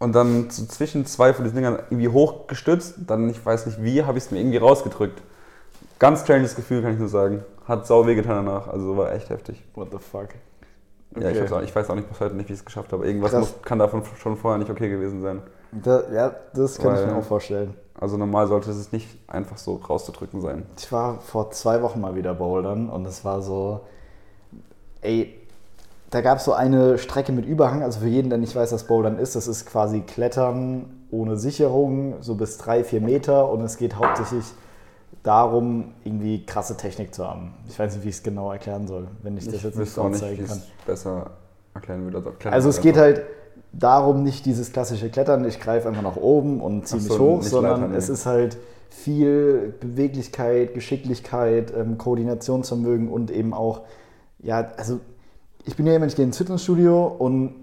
und 0.00 0.16
dann 0.16 0.50
so 0.50 0.66
zwischen 0.66 1.06
zwei 1.06 1.32
von 1.32 1.44
diesen 1.44 1.54
Dingern 1.54 1.78
irgendwie 1.90 2.08
hochgestützt. 2.08 2.96
Dann, 3.06 3.30
ich 3.30 3.46
weiß 3.46 3.66
nicht 3.66 3.80
wie, 3.80 4.02
habe 4.02 4.18
ich 4.18 4.24
es 4.24 4.30
mir 4.32 4.40
irgendwie 4.40 4.58
rausgedrückt. 4.58 5.22
Ganz 6.00 6.22
stranges 6.22 6.56
Gefühl, 6.56 6.82
kann 6.82 6.94
ich 6.94 6.98
nur 6.98 7.06
sagen. 7.08 7.44
Hat 7.68 7.86
sau 7.86 8.04
weh 8.04 8.16
getan 8.16 8.44
danach, 8.44 8.66
also 8.66 8.96
war 8.96 9.12
echt 9.12 9.30
heftig. 9.30 9.62
What 9.76 9.92
the 9.92 9.98
fuck? 9.98 10.30
Okay. 11.18 11.36
Ja, 11.36 11.44
ich, 11.44 11.52
auch, 11.52 11.62
ich, 11.62 11.74
weiß 11.74 11.90
auch 11.90 11.94
nicht 11.94 12.08
bis 12.08 12.20
heute 12.20 12.34
nicht, 12.34 12.48
wie 12.48 12.54
ich 12.54 12.60
es 12.60 12.64
geschafft 12.64 12.92
habe. 12.92 13.06
Irgendwas 13.06 13.32
muss, 13.32 13.54
kann 13.62 13.78
davon 13.78 14.02
schon 14.18 14.36
vorher 14.36 14.58
nicht 14.58 14.70
okay 14.70 14.88
gewesen 14.88 15.20
sein. 15.20 15.42
Da, 15.72 16.02
ja, 16.12 16.34
das 16.54 16.78
kann 16.78 16.92
Weil, 16.92 17.04
ich 17.04 17.06
mir 17.10 17.16
auch 17.16 17.24
vorstellen. 17.24 17.74
Also 18.00 18.16
normal 18.16 18.46
sollte 18.46 18.70
es 18.70 18.92
nicht 18.92 19.08
einfach 19.28 19.58
so 19.58 19.76
rauszudrücken 19.76 20.40
sein. 20.40 20.64
Ich 20.76 20.90
war 20.92 21.20
vor 21.20 21.50
zwei 21.50 21.82
Wochen 21.82 22.00
mal 22.00 22.14
wieder 22.14 22.34
bouldern 22.34 22.88
und 22.88 23.06
es 23.06 23.24
war 23.24 23.42
so, 23.42 23.80
ey, 25.00 25.34
da 26.10 26.20
gab 26.20 26.38
es 26.38 26.44
so 26.44 26.52
eine 26.52 26.96
Strecke 26.96 27.32
mit 27.32 27.44
Überhang, 27.44 27.82
also 27.82 28.00
für 28.00 28.08
jeden, 28.08 28.30
der 28.30 28.38
nicht 28.38 28.54
weiß, 28.54 28.72
was 28.72 28.84
Bouldern 28.84 29.18
ist, 29.18 29.36
das 29.36 29.46
ist 29.46 29.66
quasi 29.66 30.00
Klettern 30.00 31.06
ohne 31.10 31.36
Sicherung, 31.36 32.14
so 32.20 32.34
bis 32.34 32.56
drei, 32.56 32.84
vier 32.84 33.00
Meter 33.00 33.50
und 33.50 33.62
es 33.62 33.76
geht 33.76 33.96
hauptsächlich 33.96 34.44
darum, 35.22 35.92
irgendwie 36.04 36.44
krasse 36.44 36.76
Technik 36.76 37.14
zu 37.14 37.28
haben. 37.28 37.54
Ich 37.68 37.78
weiß 37.78 37.94
nicht, 37.94 38.04
wie 38.04 38.08
ich 38.08 38.16
es 38.16 38.22
genau 38.22 38.52
erklären 38.52 38.86
soll, 38.86 39.08
wenn 39.22 39.36
ich 39.36 39.44
das 39.44 39.54
ich 39.54 39.62
jetzt 39.62 39.78
nicht 39.78 39.92
so 39.92 40.08
zeigen 40.10 40.46
kann. 40.46 40.62
besser 40.86 41.30
erklären 41.74 42.04
würde. 42.04 42.18
Also, 42.18 42.48
also 42.48 42.68
es 42.68 42.80
geht 42.80 42.96
halt 42.96 43.22
darum, 43.72 44.22
nicht 44.22 44.46
dieses 44.46 44.72
klassische 44.72 45.10
Klettern, 45.10 45.44
ich 45.44 45.60
greife 45.60 45.88
einfach 45.88 46.02
nach 46.02 46.16
oben 46.16 46.60
und 46.60 46.86
ziehe 46.86 47.00
so, 47.00 47.12
mich 47.12 47.20
hoch, 47.20 47.42
sondern 47.42 47.80
Leiter, 47.80 47.92
nee. 47.92 47.98
es 47.98 48.08
ist 48.08 48.26
halt 48.26 48.56
viel 48.88 49.74
Beweglichkeit, 49.80 50.74
Geschicklichkeit, 50.74 51.72
ähm, 51.76 51.98
Koordinationsvermögen 51.98 53.08
und 53.08 53.30
eben 53.30 53.52
auch, 53.52 53.82
ja, 54.38 54.68
also 54.76 55.00
ich 55.64 55.76
bin 55.76 55.86
ja 55.86 55.92
jemand, 55.92 56.12
ich 56.12 56.16
gehe 56.16 56.24
ins 56.24 56.38
Fitnessstudio 56.38 57.06
und 57.06 57.54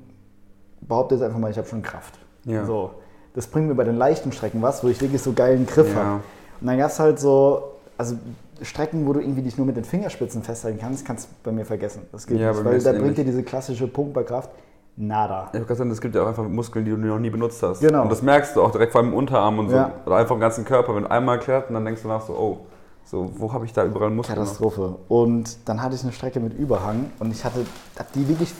behaupte 0.81 1.15
jetzt 1.15 1.23
einfach 1.23 1.39
mal, 1.39 1.49
ich 1.49 1.57
habe 1.57 1.67
schon 1.67 1.81
Kraft. 1.81 2.19
Ja. 2.45 2.65
So. 2.65 2.91
Das 3.33 3.47
bringt 3.47 3.67
mir 3.67 3.75
bei 3.75 3.83
den 3.83 3.97
leichten 3.97 4.31
Strecken 4.31 4.61
was, 4.61 4.83
wo 4.83 4.87
ich 4.87 5.01
wirklich 5.01 5.21
so 5.21 5.33
geilen 5.33 5.65
Griff 5.65 5.93
ja. 5.93 6.03
habe. 6.03 6.23
Und 6.61 6.67
dann 6.67 6.77
gab 6.77 6.89
es 6.89 6.99
halt 6.99 7.19
so, 7.19 7.63
also 7.97 8.15
Strecken, 8.61 9.05
wo 9.05 9.13
du 9.13 9.19
irgendwie 9.19 9.41
dich 9.41 9.57
nur 9.57 9.67
mit 9.67 9.75
den 9.75 9.83
Fingerspitzen 9.83 10.43
festhalten 10.43 10.79
kannst, 10.79 11.05
kannst 11.05 11.27
du 11.27 11.29
bei 11.43 11.51
mir 11.51 11.65
vergessen. 11.65 12.03
Das 12.11 12.25
geht 12.25 12.39
ja, 12.39 12.51
nicht, 12.51 12.63
weil 12.63 12.81
da 12.81 12.93
bringt 12.93 13.17
dir 13.17 13.25
diese 13.25 13.43
klassische 13.43 13.87
Pumpbarkraft 13.87 14.49
nada. 14.97 15.49
Ich 15.51 15.59
habe 15.59 15.65
gesagt, 15.65 15.91
es 15.91 16.01
gibt 16.01 16.15
ja 16.15 16.23
auch 16.23 16.27
einfach 16.27 16.47
Muskeln, 16.47 16.85
die 16.85 16.91
du 16.91 16.97
noch 16.97 17.19
nie 17.19 17.29
benutzt 17.29 17.61
hast. 17.61 17.81
Genau. 17.81 18.03
Und 18.03 18.11
das 18.11 18.21
merkst 18.21 18.55
du 18.55 18.61
auch 18.61 18.71
direkt 18.71 18.93
vor 18.93 19.01
allem 19.01 19.11
im 19.11 19.17
Unterarm 19.17 19.59
und 19.59 19.69
so. 19.69 19.75
Ja. 19.75 19.91
Oder 20.05 20.17
einfach 20.17 20.35
im 20.35 20.41
ganzen 20.41 20.63
Körper. 20.63 20.95
Wenn 20.95 21.03
du 21.03 21.11
einmal 21.11 21.39
klärt, 21.39 21.69
dann 21.69 21.83
denkst 21.83 22.01
du 22.01 22.07
nach 22.07 22.21
so, 22.21 22.33
oh, 22.33 22.57
so, 23.03 23.29
wo 23.37 23.53
habe 23.53 23.65
ich 23.65 23.73
da 23.73 23.85
überall 23.85 24.09
Muskeln? 24.09 24.37
Katastrophe. 24.37 24.81
Noch? 24.81 24.99
Und 25.09 25.57
dann 25.65 25.81
hatte 25.81 25.95
ich 25.95 26.03
eine 26.03 26.11
Strecke 26.11 26.39
mit 26.39 26.57
Überhang 26.57 27.11
und 27.19 27.31
ich 27.31 27.43
hatte 27.43 27.65
hab 27.99 28.11
die 28.13 28.27
wirklich, 28.27 28.53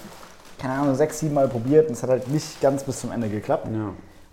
keine 0.59 0.73
Ahnung, 0.73 0.95
sechs, 0.95 1.19
sieben 1.19 1.33
Mal 1.33 1.47
probiert 1.47 1.87
und 1.87 1.93
es 1.93 2.03
hat 2.03 2.09
halt 2.09 2.27
nicht 2.27 2.61
ganz 2.61 2.83
bis 2.83 2.99
zum 2.99 3.11
Ende 3.11 3.29
geklappt. 3.29 3.67
Ja. 3.73 3.89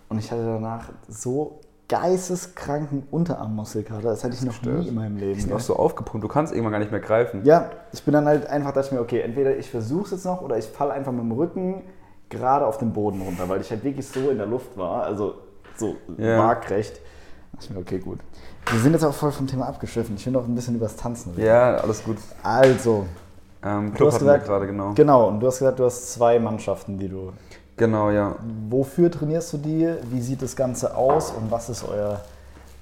Und 0.09 0.19
ich 0.19 0.31
hatte 0.31 0.45
danach 0.45 0.89
so 1.07 1.59
geisteskranken 1.89 3.03
Unterarmmuskelkater. 3.11 4.09
Das 4.09 4.23
hatte 4.23 4.33
ich 4.33 4.43
noch 4.43 4.61
nie 4.61 4.87
in 4.87 4.95
meinem 4.95 5.17
Leben. 5.17 5.33
Die 5.33 5.41
sind 5.41 5.53
auch 5.53 5.59
so 5.59 5.75
aufgepumpt, 5.75 6.23
du 6.23 6.27
kannst 6.27 6.53
irgendwann 6.53 6.71
gar 6.71 6.79
nicht 6.79 6.91
mehr 6.91 6.99
greifen. 6.99 7.41
Ja, 7.43 7.71
ich 7.91 8.03
bin 8.03 8.13
dann 8.13 8.25
halt 8.25 8.47
einfach, 8.47 8.71
dachte 8.71 8.87
ich 8.87 8.91
mir, 8.93 9.01
okay, 9.01 9.21
entweder 9.21 9.57
ich 9.57 9.69
versuche 9.69 10.05
es 10.05 10.11
jetzt 10.11 10.25
noch 10.25 10.41
oder 10.41 10.57
ich 10.57 10.65
falle 10.65 10.93
einfach 10.93 11.11
mit 11.11 11.21
dem 11.21 11.31
Rücken 11.31 11.83
gerade 12.29 12.65
auf 12.65 12.77
den 12.77 12.93
Boden 12.93 13.21
runter, 13.21 13.47
weil 13.47 13.61
ich 13.61 13.69
halt 13.69 13.83
wirklich 13.83 14.07
so 14.07 14.29
in 14.29 14.37
der 14.37 14.47
Luft 14.47 14.77
war, 14.77 15.03
also 15.03 15.35
so 15.75 15.95
ja. 16.17 16.39
waagrecht. 16.39 16.95
Da 16.95 17.57
dachte 17.57 17.65
ich 17.65 17.69
mir, 17.69 17.79
okay, 17.79 17.99
gut. 17.99 18.19
Wir 18.71 18.79
sind 18.79 18.93
jetzt 18.93 19.03
auch 19.03 19.13
voll 19.13 19.31
vom 19.31 19.45
Thema 19.45 19.67
abgeschliffen. 19.67 20.15
Ich 20.15 20.25
will 20.25 20.33
noch 20.33 20.47
ein 20.47 20.55
bisschen 20.55 20.75
über 20.75 20.85
das 20.85 20.95
Tanzen 20.95 21.31
reden. 21.31 21.45
Ja, 21.45 21.75
alles 21.75 22.03
gut. 22.03 22.17
Also, 22.41 23.05
ähm, 23.61 23.93
du 23.95 24.07
hast 24.07 24.19
gesagt, 24.19 24.45
gerade 24.45 24.67
genau. 24.67 24.93
Genau, 24.93 25.27
und 25.27 25.39
du 25.39 25.47
hast 25.47 25.59
gesagt, 25.59 25.79
du 25.79 25.85
hast 25.85 26.13
zwei 26.13 26.39
Mannschaften, 26.39 26.97
die 26.97 27.09
du 27.09 27.33
Genau, 27.77 28.11
ja. 28.11 28.35
Wofür 28.69 29.09
trainierst 29.09 29.53
du 29.53 29.57
die? 29.57 29.89
Wie 30.11 30.21
sieht 30.21 30.41
das 30.41 30.55
Ganze 30.55 30.95
aus 30.95 31.31
und 31.31 31.49
was 31.49 31.69
ist 31.69 31.83
euer 31.83 32.21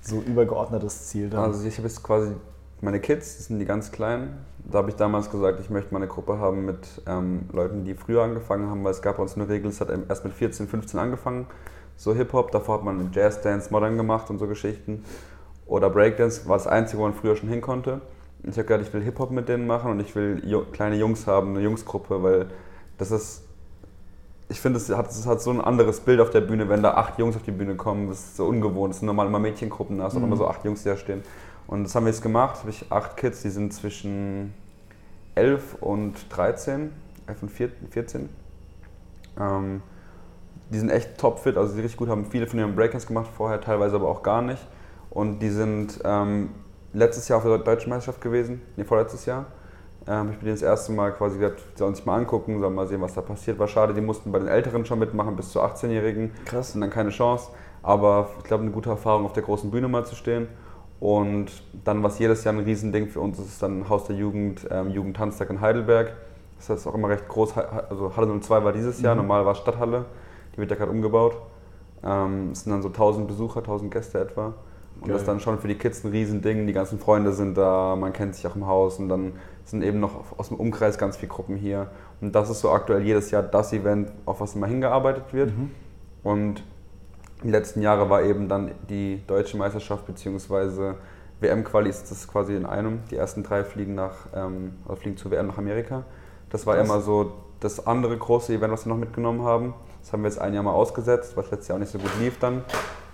so 0.01 0.19
übergeordnetes 0.19 1.07
Ziel 1.07 1.29
dann? 1.29 1.43
Also 1.43 1.65
ich 1.65 1.77
habe 1.77 1.87
jetzt 1.87 2.03
quasi 2.03 2.33
meine 2.81 2.99
Kids, 2.99 3.37
das 3.37 3.45
sind 3.47 3.59
die 3.59 3.65
ganz 3.65 3.91
kleinen. 3.91 4.45
Da 4.69 4.79
habe 4.79 4.89
ich 4.89 4.95
damals 4.95 5.29
gesagt, 5.29 5.59
ich 5.59 5.69
möchte 5.69 5.93
mal 5.93 5.99
eine 5.99 6.07
Gruppe 6.07 6.39
haben 6.39 6.65
mit 6.65 7.01
ähm, 7.07 7.45
Leuten, 7.51 7.85
die 7.85 7.93
früher 7.93 8.23
angefangen 8.23 8.69
haben, 8.69 8.83
weil 8.83 8.91
es 8.91 9.01
gab 9.01 9.17
bei 9.17 9.23
uns 9.23 9.35
eine 9.35 9.47
Regel, 9.47 9.69
es 9.69 9.79
hat 9.81 9.89
erst 10.09 10.23
mit 10.23 10.33
14, 10.33 10.67
15 10.67 10.99
angefangen, 10.99 11.47
so 11.95 12.13
Hip-Hop. 12.13 12.51
Davor 12.51 12.77
hat 12.77 12.83
man 12.83 13.11
Jazz, 13.13 13.41
Dance, 13.41 13.71
Modern 13.71 13.97
gemacht 13.97 14.29
und 14.29 14.39
so 14.39 14.47
Geschichten. 14.47 15.05
Oder 15.67 15.89
Breakdance 15.89 16.47
war 16.49 16.57
das 16.57 16.67
Einzige, 16.67 16.99
wo 16.99 17.03
man 17.03 17.13
früher 17.13 17.35
schon 17.35 17.49
hin 17.49 17.61
konnte. 17.61 18.01
Ich 18.43 18.57
habe 18.57 18.63
gesagt, 18.63 18.87
ich 18.87 18.93
will 18.93 19.03
Hip-Hop 19.03 19.31
mit 19.31 19.47
denen 19.47 19.67
machen 19.67 19.91
und 19.91 19.99
ich 19.99 20.15
will 20.15 20.41
kleine 20.71 20.95
Jungs 20.95 21.27
haben, 21.27 21.51
eine 21.51 21.61
Jungsgruppe, 21.61 22.23
weil 22.23 22.47
das 22.97 23.11
ist 23.11 23.43
ich 24.51 24.59
finde, 24.59 24.77
es 24.77 24.89
hat, 24.89 25.09
es 25.09 25.25
hat 25.25 25.41
so 25.41 25.49
ein 25.49 25.61
anderes 25.61 26.01
Bild 26.01 26.19
auf 26.19 26.29
der 26.29 26.41
Bühne, 26.41 26.67
wenn 26.67 26.83
da 26.83 26.95
acht 26.95 27.17
Jungs 27.17 27.37
auf 27.37 27.43
die 27.43 27.51
Bühne 27.51 27.75
kommen. 27.75 28.09
Das 28.09 28.19
ist 28.19 28.35
so 28.35 28.45
ungewohnt. 28.45 28.93
Es 28.93 28.99
sind 28.99 29.07
normal 29.07 29.27
immer 29.27 29.39
Mädchengruppen, 29.39 29.97
da 29.97 30.03
hast 30.03 30.13
du 30.13 30.19
mhm. 30.19 30.25
immer 30.25 30.35
so 30.35 30.45
acht 30.45 30.65
Jungs, 30.65 30.83
die 30.83 30.89
da 30.89 30.97
stehen. 30.97 31.23
Und 31.67 31.85
das 31.85 31.95
haben 31.95 32.05
wir 32.05 32.11
jetzt 32.11 32.21
gemacht. 32.21 32.59
habe 32.59 32.69
ich 32.69 32.91
acht 32.91 33.15
Kids, 33.15 33.41
die 33.43 33.49
sind 33.49 33.73
zwischen 33.73 34.53
11 35.35 35.77
und 35.79 36.13
13, 36.29 36.91
11 37.27 37.43
und 37.43 37.49
14. 37.49 38.29
Ähm, 39.39 39.81
die 40.69 40.79
sind 40.79 40.89
echt 40.89 41.17
topfit, 41.17 41.57
also 41.57 41.73
die 41.73 41.81
richtig 41.81 41.97
gut 41.97 42.09
haben 42.09 42.25
viele 42.25 42.45
von 42.47 42.59
ihren 42.59 42.75
Breakers 42.75 43.07
gemacht 43.07 43.29
vorher, 43.35 43.61
teilweise 43.61 43.95
aber 43.95 44.09
auch 44.09 44.21
gar 44.21 44.41
nicht. 44.41 44.65
Und 45.09 45.39
die 45.39 45.49
sind 45.49 45.99
ähm, 46.03 46.49
letztes 46.91 47.29
Jahr 47.29 47.37
auf 47.37 47.43
der 47.45 47.57
Deutschen 47.57 47.89
Meisterschaft 47.89 48.21
gewesen, 48.21 48.61
nee, 48.75 48.83
vorletztes 48.83 49.25
Jahr. 49.25 49.45
Ähm, 50.07 50.31
ich 50.31 50.39
bin 50.39 50.49
das 50.49 50.61
erste 50.61 50.91
Mal 50.91 51.11
quasi 51.11 51.37
gesagt, 51.37 51.61
sollen 51.75 51.95
sich 51.95 52.05
mal 52.05 52.17
angucken, 52.17 52.59
sollen 52.59 52.73
mal 52.73 52.87
sehen, 52.87 53.01
was 53.01 53.13
da 53.13 53.21
passiert. 53.21 53.59
War 53.59 53.67
schade, 53.67 53.93
die 53.93 54.01
mussten 54.01 54.31
bei 54.31 54.39
den 54.39 54.47
Älteren 54.47 54.85
schon 54.85 54.99
mitmachen, 54.99 55.35
bis 55.35 55.51
zu 55.51 55.61
18-Jährigen. 55.61 56.31
Krass. 56.45 56.75
Und 56.75 56.81
dann 56.81 56.89
keine 56.89 57.09
Chance. 57.09 57.51
Aber 57.83 58.29
ich 58.37 58.43
glaube, 58.43 58.63
eine 58.63 58.71
gute 58.71 58.89
Erfahrung, 58.89 59.25
auf 59.25 59.33
der 59.33 59.43
großen 59.43 59.71
Bühne 59.71 59.87
mal 59.87 60.05
zu 60.05 60.15
stehen. 60.15 60.47
Und 60.99 61.63
dann, 61.83 62.03
was 62.03 62.19
jedes 62.19 62.43
Jahr 62.43 62.53
ein 62.53 62.59
Riesending 62.59 63.07
für 63.07 63.21
uns 63.21 63.39
ist, 63.39 63.47
ist 63.47 63.63
dann 63.63 63.89
Haus 63.89 64.05
der 64.05 64.15
Jugend, 64.15 64.67
ähm, 64.69 64.91
Jugendtanztag 64.91 65.49
in 65.49 65.59
Heidelberg. 65.59 66.13
Das 66.57 66.69
heißt 66.69 66.87
auch 66.87 66.93
immer 66.93 67.09
recht 67.09 67.27
groß. 67.27 67.57
Also 67.57 68.15
Halle 68.15 68.39
02 68.39 68.63
war 68.63 68.71
dieses 68.71 69.01
Jahr, 69.01 69.15
mhm. 69.15 69.21
normal 69.21 69.45
war 69.45 69.55
Stadthalle. 69.55 70.05
Die 70.53 70.57
wird 70.59 70.69
ja 70.69 70.77
gerade 70.77 70.91
umgebaut. 70.91 71.35
Ähm, 72.03 72.51
es 72.51 72.63
sind 72.63 72.71
dann 72.71 72.83
so 72.83 72.89
1000 72.89 73.27
Besucher, 73.27 73.59
1000 73.61 73.91
Gäste 73.91 74.19
etwa. 74.19 74.53
Und 75.01 75.07
Geil. 75.07 75.13
das 75.13 75.21
ist 75.23 75.27
dann 75.27 75.39
schon 75.39 75.57
für 75.57 75.67
die 75.67 75.75
Kids 75.75 76.03
ein 76.03 76.11
Riesending. 76.11 76.67
Die 76.67 76.73
ganzen 76.73 76.99
Freunde 76.99 77.33
sind 77.33 77.57
da, 77.57 77.95
man 77.95 78.13
kennt 78.13 78.35
sich 78.35 78.45
auch 78.45 78.55
im 78.55 78.67
Haus 78.67 78.99
und 78.99 79.09
dann 79.09 79.33
sind 79.65 79.83
eben 79.83 79.99
noch 79.99 80.37
aus 80.37 80.49
dem 80.49 80.57
Umkreis 80.57 80.97
ganz 80.97 81.17
viele 81.17 81.31
Gruppen 81.31 81.55
hier. 81.55 81.91
Und 82.19 82.33
das 82.33 82.49
ist 82.49 82.61
so 82.61 82.71
aktuell 82.71 83.01
jedes 83.03 83.31
Jahr 83.31 83.43
das 83.43 83.73
Event, 83.73 84.11
auf 84.25 84.41
was 84.41 84.55
immer 84.55 84.67
hingearbeitet 84.67 85.33
wird. 85.33 85.55
Mhm. 85.55 85.71
Und 86.23 86.63
die 87.43 87.49
letzten 87.49 87.81
Jahre 87.81 88.09
war 88.09 88.23
eben 88.23 88.47
dann 88.47 88.71
die 88.89 89.21
deutsche 89.25 89.57
Meisterschaft 89.57 90.05
bzw. 90.05 90.93
WM-Quali 91.39 91.89
ist 91.89 92.11
das 92.11 92.27
quasi 92.27 92.55
in 92.55 92.65
einem. 92.65 92.99
Die 93.09 93.15
ersten 93.15 93.43
drei 93.43 93.63
fliegen, 93.63 93.95
nach, 93.95 94.27
ähm, 94.35 94.73
also 94.85 95.01
fliegen 95.01 95.17
zur 95.17 95.31
WM 95.31 95.47
nach 95.47 95.57
Amerika. 95.57 96.03
Das 96.49 96.67
war 96.67 96.75
Krass. 96.75 96.85
immer 96.87 97.01
so 97.01 97.33
das 97.59 97.85
andere 97.87 98.17
große 98.17 98.53
Event, 98.53 98.71
was 98.71 98.85
wir 98.85 98.93
noch 98.93 98.99
mitgenommen 98.99 99.43
haben. 99.43 99.73
Das 100.01 100.13
haben 100.13 100.21
wir 100.23 100.29
jetzt 100.29 100.39
ein 100.39 100.53
Jahr 100.53 100.63
mal 100.63 100.73
ausgesetzt, 100.73 101.35
was 101.35 101.49
letztes 101.49 101.69
Jahr 101.69 101.77
auch 101.77 101.79
nicht 101.79 101.91
so 101.91 101.99
gut 101.99 102.11
lief 102.19 102.37
dann. 102.39 102.63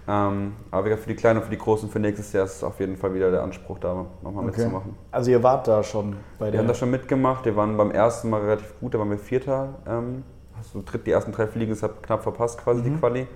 Ähm, 0.10 0.54
aber 0.72 0.98
für 0.98 1.10
die 1.10 1.16
Kleinen 1.16 1.40
und 1.40 1.46
für 1.46 1.52
die 1.52 1.58
Großen 1.58 1.90
für 1.90 2.00
nächstes 2.00 2.32
Jahr 2.32 2.46
ist 2.46 2.56
es 2.56 2.64
auf 2.64 2.80
jeden 2.80 2.96
Fall 2.96 3.14
wieder 3.14 3.30
der 3.30 3.44
Anspruch, 3.44 3.78
da 3.80 4.06
nochmal 4.24 4.46
okay. 4.46 4.62
mitzumachen. 4.62 4.96
Also 5.12 5.32
ihr 5.32 5.44
wart 5.44 5.68
da 5.68 5.84
schon 5.84 6.16
bei 6.40 6.46
der... 6.46 6.54
Wir 6.54 6.60
haben 6.60 6.68
da 6.68 6.74
schon 6.74 6.92
mitgemacht, 6.92 7.44
wir 7.44 7.58
waren 7.58 7.76
beim 7.76 7.92
ersten 7.92 8.30
Mal 8.30 8.40
relativ 8.40 8.80
gut, 8.80 8.94
da 8.94 9.00
waren 9.00 9.10
wir 9.10 9.18
Vierter. 9.18 9.76
Ähm, 9.86 10.24
also 10.58 10.82
die 10.82 11.12
ersten 11.12 11.34
drei 11.34 11.46
Fliegen, 11.48 11.72
das 11.72 11.84
hat 11.84 12.02
knapp 12.04 12.24
verpasst 12.24 12.58
quasi 12.60 12.80
mhm. 12.80 12.84
die 12.86 13.00
Quali. 13.00 13.28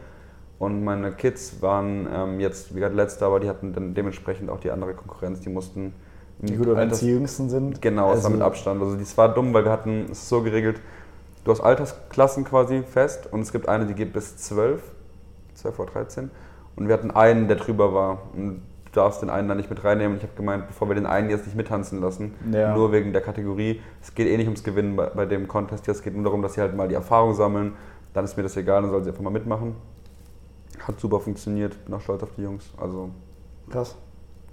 Und 0.59 0.83
meine 0.83 1.11
Kids 1.11 1.61
waren 1.61 2.07
ähm, 2.13 2.39
jetzt, 2.39 2.71
wie 2.71 2.75
gesagt, 2.75 2.95
letzter, 2.95 3.25
aber 3.25 3.41
die 3.41 3.49
hatten 3.49 3.73
dann 3.73 3.93
dementsprechend 3.93 4.49
auch 4.49 4.59
die 4.59 4.71
andere 4.71 4.93
Konkurrenz, 4.93 5.41
die 5.41 5.49
mussten... 5.49 5.93
Die 6.39 6.55
gut, 6.55 6.73
wenn 6.73 6.89
die 6.89 7.07
jüngsten 7.07 7.49
sind. 7.49 7.81
Genau, 7.81 8.07
also 8.07 8.19
es 8.19 8.23
war 8.23 8.31
mit 8.31 8.41
Abstand. 8.41 8.81
Also 8.81 8.95
das 8.95 9.15
war 9.17 9.33
dumm, 9.33 9.53
weil 9.53 9.65
wir 9.65 9.71
hatten 9.71 10.07
es 10.11 10.27
so 10.27 10.41
geregelt, 10.41 10.79
du 11.43 11.51
hast 11.51 11.59
Altersklassen 11.59 12.45
quasi 12.45 12.81
fest 12.81 13.27
und 13.31 13.41
es 13.41 13.51
gibt 13.51 13.67
eine, 13.67 13.85
die 13.85 13.93
geht 13.93 14.13
bis 14.13 14.37
12, 14.37 14.81
12 15.53 15.79
oder 15.79 15.91
13 15.91 16.31
und 16.75 16.87
wir 16.87 16.93
hatten 16.93 17.11
einen, 17.11 17.47
der 17.47 17.57
drüber 17.57 17.93
war. 17.93 18.19
Und 18.33 18.61
du 18.85 18.91
darfst 18.91 19.21
den 19.21 19.29
einen 19.29 19.47
dann 19.47 19.57
nicht 19.57 19.69
mit 19.69 19.83
reinnehmen. 19.83 20.13
Und 20.13 20.17
ich 20.17 20.23
habe 20.23 20.35
gemeint, 20.35 20.67
bevor 20.67 20.87
wir 20.89 20.95
den 20.95 21.05
einen 21.05 21.29
jetzt 21.29 21.45
nicht 21.45 21.55
mittanzen 21.55 22.01
lassen, 22.01 22.33
ja. 22.51 22.75
nur 22.75 22.91
wegen 22.91 23.13
der 23.13 23.21
Kategorie, 23.21 23.81
es 24.01 24.13
geht 24.13 24.27
eh 24.27 24.37
nicht 24.37 24.47
ums 24.47 24.63
Gewinnen 24.63 24.95
bei, 24.95 25.07
bei 25.07 25.25
dem 25.25 25.47
Contest, 25.47 25.87
es 25.87 26.01
geht 26.01 26.15
nur 26.15 26.23
darum, 26.23 26.41
dass 26.41 26.53
sie 26.53 26.61
halt 26.61 26.75
mal 26.75 26.87
die 26.87 26.95
Erfahrung 26.95 27.33
sammeln. 27.33 27.73
Dann 28.13 28.25
ist 28.25 28.35
mir 28.35 28.43
das 28.43 28.57
egal, 28.57 28.81
dann 28.81 28.91
sollen 28.91 29.03
sie 29.03 29.09
einfach 29.09 29.23
mal 29.23 29.29
mitmachen. 29.29 29.75
Hat 30.85 30.99
super 30.99 31.19
funktioniert, 31.19 31.85
bin 31.85 31.93
auch 31.93 32.01
stolz 32.01 32.23
auf 32.23 32.31
die 32.35 32.41
Jungs. 32.41 32.71
Also 32.77 33.09
Krass. 33.69 33.95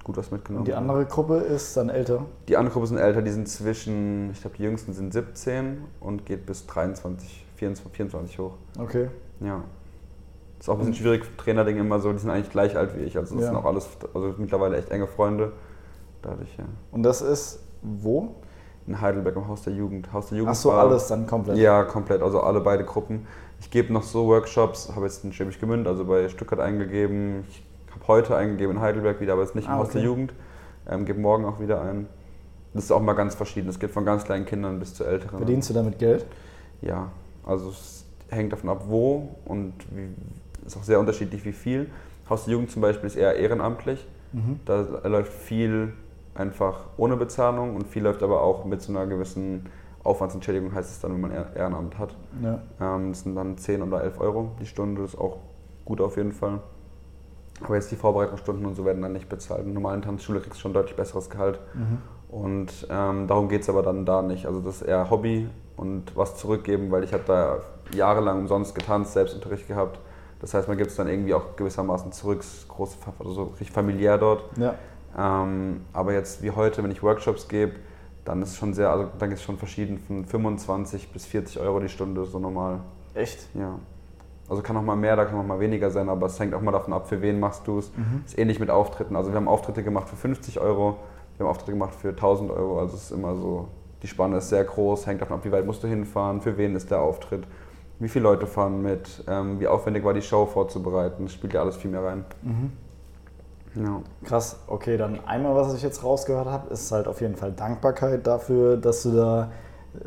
Gut 0.04 0.16
was 0.16 0.31
mitgenommen. 0.31 0.61
Und 0.61 0.68
die 0.68 0.74
andere 0.74 1.04
Gruppe 1.04 1.37
ist 1.37 1.76
dann 1.76 1.90
älter? 1.90 2.24
Die 2.48 2.57
andere 2.57 2.72
Gruppe 2.72 2.87
sind 2.87 2.98
älter, 2.98 3.20
die 3.20 3.31
sind 3.31 3.48
zwischen, 3.48 4.31
ich 4.31 4.40
glaube, 4.40 4.57
die 4.57 4.62
jüngsten 4.62 4.92
sind 4.92 5.12
17 5.12 5.85
und 6.00 6.24
geht 6.24 6.46
bis 6.46 6.66
23, 6.66 7.46
24, 7.57 7.96
24 7.96 8.38
hoch. 8.38 8.52
Okay. 8.78 9.09
Ja. 9.40 9.64
Ist 10.59 10.68
auch 10.68 10.75
ein 10.75 10.79
bisschen 10.81 10.94
schwierig, 10.94 11.25
Trainerding 11.37 11.77
immer 11.79 12.01
so, 12.01 12.12
die 12.12 12.18
sind 12.18 12.31
eigentlich 12.31 12.51
gleich 12.51 12.77
alt 12.77 12.97
wie 12.97 13.03
ich. 13.03 13.16
Also 13.16 13.35
das 13.37 13.44
ja. 13.44 13.51
sind 13.51 13.57
auch 13.57 13.64
alles, 13.64 13.88
also 14.12 14.35
mittlerweile 14.38 14.77
echt 14.77 14.90
enge 14.90 15.07
Freunde. 15.07 15.53
Dadurch, 16.23 16.57
ja. 16.59 16.64
Und 16.90 17.05
das 17.05 17.23
ist 17.23 17.61
wo? 17.83 18.35
In 18.87 19.01
Heidelberg 19.01 19.37
im 19.37 19.47
Haus 19.47 19.62
der 19.62 19.75
Jugend. 19.75 20.12
Haus 20.12 20.31
der 20.31 20.38
Jugend 20.38 20.53
Ach 20.53 20.61
so, 20.61 20.71
war, 20.71 20.81
alles 20.81 21.07
dann 21.07 21.27
komplett? 21.27 21.59
Ja, 21.59 21.85
komplett. 21.85 22.23
Also 22.23 22.40
alle 22.40 22.61
beide 22.61 22.85
Gruppen. 22.85 23.27
Ich 23.61 23.71
gebe 23.71 23.92
noch 23.92 24.03
so 24.03 24.27
Workshops, 24.27 24.90
habe 24.94 25.07
jetzt 25.07 25.25
in 25.25 25.33
Schwäbisch 25.33 25.61
Gemünd, 25.61 25.87
also 25.87 26.05
bei 26.05 26.29
Stuttgart 26.29 26.61
eingegeben. 26.61 27.44
Ich 27.49 27.62
habe 27.94 28.09
heute 28.09 28.37
eingegeben 28.37 28.77
in 28.77 28.83
Heidelberg 28.83 29.21
wieder, 29.21 29.35
aber 29.35 29.42
jetzt 29.42 29.55
nicht 29.55 29.66
im 29.66 29.75
ah, 29.75 29.79
Haus 29.79 29.90
der 29.90 30.03
Jugend. 30.03 30.33
Ähm, 30.88 31.05
gebe 31.05 31.21
morgen 31.21 31.44
auch 31.44 31.61
wieder 31.61 31.83
ein. 31.83 32.09
Das 32.75 32.85
ist 32.85 32.90
auch 32.90 33.03
mal 33.03 33.14
ganz 33.14 33.35
verschieden. 33.35 33.68
Es 33.68 33.79
geht 33.79 33.90
von 33.90 34.05
ganz 34.05 34.25
kleinen 34.25 34.47
Kindern 34.47 34.79
bis 34.79 34.94
zu 34.94 35.05
älteren. 35.05 35.38
Verdienst 35.38 35.71
du 35.71 35.75
damit 35.75 35.99
Geld? 35.99 36.27
Ja, 36.81 37.11
also 37.44 37.71
es 37.71 38.05
hängt 38.29 38.53
davon 38.53 38.71
ab, 38.71 38.85
wo 38.88 39.37
und 39.44 39.75
wie, 39.90 40.09
ist 40.72 40.78
auch 40.78 40.85
sehr 40.85 41.00
unterschiedlich, 41.00 41.44
wie 41.44 41.52
viel. 41.52 41.90
Haus 42.28 42.44
der 42.44 42.52
Jugend 42.52 42.70
zum 42.70 42.83
Beispiel 42.83 43.07
ist 43.07 43.16
eher 43.16 43.37
ehrenamtlich. 43.37 44.07
Mhm. 44.33 44.61
Da 44.64 44.81
läuft 45.04 45.33
viel 45.33 45.92
einfach 46.35 46.85
ohne 46.96 47.16
Bezahlung 47.16 47.74
und 47.74 47.87
viel 47.88 48.02
läuft 48.02 48.22
aber 48.22 48.42
auch 48.42 48.64
mit 48.64 48.83
so 48.83 48.92
einer 48.92 49.07
gewissen 49.07 49.66
Aufwandsentschädigung, 50.04 50.74
heißt 50.74 50.90
es 50.90 51.00
dann, 51.00 51.12
wenn 51.12 51.20
man 51.20 51.33
Ehrenamt 51.33 51.98
hat. 51.98 52.16
Ja. 52.42 52.61
Ähm, 52.81 53.11
das 53.11 53.22
sind 53.22 53.35
dann 53.35 53.59
10 53.59 53.83
oder 53.83 54.02
11 54.02 54.20
Euro 54.20 54.52
die 54.61 54.66
Stunde, 54.66 55.02
das 55.02 55.14
ist 55.14 55.20
auch 55.20 55.38
gut 55.85 56.00
auf 56.00 56.16
jeden 56.16 56.33
Fall. 56.33 56.61
Aber 57.62 57.74
jetzt 57.74 57.90
die 57.90 57.96
Vorbereitungsstunden 57.96 58.64
und 58.66 58.76
so 58.76 58.85
werden 58.85 59.02
dann 59.02 59.12
nicht 59.12 59.28
bezahlt. 59.28 59.66
In 59.66 59.72
normalen 59.72 60.02
Tanzschule 60.02 60.40
kriegst 60.40 60.59
du 60.59 60.61
schon 60.61 60.72
deutlich 60.72 60.96
besseres 60.96 61.28
Gehalt. 61.28 61.59
Mhm. 61.74 61.98
Und 62.28 62.87
ähm, 62.90 63.26
darum 63.26 63.48
geht 63.48 63.62
es 63.62 63.68
aber 63.68 63.83
dann 63.83 64.04
da 64.04 64.22
nicht. 64.22 64.46
Also 64.46 64.61
das 64.61 64.76
ist 64.76 64.83
eher 64.83 65.11
Hobby 65.11 65.48
und 65.76 66.16
was 66.16 66.37
zurückgeben, 66.37 66.90
weil 66.90 67.02
ich 67.02 67.12
habe 67.12 67.24
da 67.26 67.59
jahrelang 67.94 68.40
umsonst 68.40 68.74
getanzt, 68.74 69.14
Selbstunterricht 69.14 69.66
gehabt. 69.66 69.98
Das 70.40 70.55
heißt, 70.55 70.68
man 70.68 70.77
gibt 70.77 70.90
es 70.90 70.96
dann 70.96 71.09
irgendwie 71.09 71.35
auch 71.35 71.57
gewissermaßen 71.57 72.12
zurück, 72.12 72.44
groß, 72.68 72.96
also 73.18 73.33
so 73.33 73.42
richtig 73.44 73.72
familiär 73.72 74.18
dort. 74.18 74.44
Ja. 74.57 74.74
Ähm, 75.16 75.83
aber 75.92 76.12
jetzt 76.12 76.42
wie 76.42 76.51
heute, 76.51 76.83
wenn 76.85 76.90
ich 76.90 77.03
Workshops 77.03 77.48
gebe, 77.48 77.72
dann 78.24 78.42
ist 78.42 78.51
es 78.51 78.57
schon 78.57 78.74
sehr, 78.74 78.90
also 78.90 79.09
dann 79.18 79.33
ist 79.33 79.40
es 79.40 79.44
schon 79.44 79.59
verschieden, 79.59 79.98
von 79.98 80.24
25 80.24 81.12
bis 81.12 81.27
40 81.27 81.61
Euro 81.61 81.81
die 81.81 81.88
Stunde 81.88 82.24
so 82.24 82.38
normal. 82.38 82.81
Echt? 83.14 83.48
Ja. 83.55 83.79
Also 84.48 84.62
kann 84.62 84.77
auch 84.77 84.83
mal 84.83 84.96
mehr, 84.96 85.16
da 85.16 85.24
kann 85.24 85.38
auch 85.38 85.44
mal 85.44 85.61
weniger 85.61 85.90
sein, 85.90 86.09
aber 86.09 86.27
es 86.27 86.38
hängt 86.38 86.55
auch 86.55 86.61
mal 86.61 86.72
davon 86.72 86.92
ab, 86.92 87.09
für 87.09 87.20
wen 87.20 87.40
machst 87.40 87.66
du 87.66 87.79
es. 87.79 87.90
Mhm. 87.96 88.22
Ist 88.24 88.38
ähnlich 88.38 88.61
mit 88.61 88.70
Auftritten. 88.70 89.16
Also 89.16 89.31
wir 89.31 89.37
haben 89.37 89.48
Auftritte 89.48 89.83
gemacht 89.83 90.09
für 90.09 90.16
50 90.16 90.61
Euro, 90.61 90.98
wir 91.37 91.44
haben 91.44 91.51
Auftritte 91.51 91.72
gemacht 91.72 91.94
für 91.94 92.11
1000 92.11 92.51
Euro. 92.51 92.81
Also 92.81 92.96
es 92.96 93.05
ist 93.05 93.11
immer 93.11 93.35
so, 93.35 93.68
die 94.03 94.07
Spanne 94.07 94.38
ist 94.38 94.48
sehr 94.48 94.64
groß, 94.64 95.07
hängt 95.07 95.20
davon 95.20 95.37
ab, 95.37 95.44
wie 95.44 95.53
weit 95.53 95.66
musst 95.66 95.83
du 95.83 95.88
hinfahren, 95.88 96.40
für 96.40 96.57
wen 96.57 96.77
ist 96.77 96.90
der 96.90 97.01
Auftritt, 97.01 97.46
wie 98.00 98.08
viele 98.08 98.24
Leute 98.24 98.46
fahren 98.46 98.82
mit, 98.82 99.24
ähm, 99.26 99.61
wie 99.61 99.66
aufwendig 99.66 100.04
war 100.04 100.14
die 100.14 100.22
Show 100.22 100.46
vorzubereiten. 100.46 101.24
Das 101.24 101.32
spielt 101.32 101.52
ja 101.52 101.62
alles 101.62 101.76
viel 101.76 101.90
mehr 101.90 102.04
rein. 102.04 102.24
Mhm. 102.42 102.72
Ja. 103.74 104.02
Krass, 104.24 104.56
okay, 104.66 104.96
dann 104.96 105.20
einmal, 105.26 105.54
was 105.54 105.74
ich 105.74 105.82
jetzt 105.82 106.02
rausgehört 106.02 106.48
habe, 106.48 106.72
ist 106.72 106.90
halt 106.90 107.06
auf 107.06 107.20
jeden 107.20 107.37
Fall 107.37 107.52
Dankbarkeit 107.52 108.26
dafür, 108.26 108.76
dass 108.76 109.02
du 109.02 109.12
da 109.12 109.50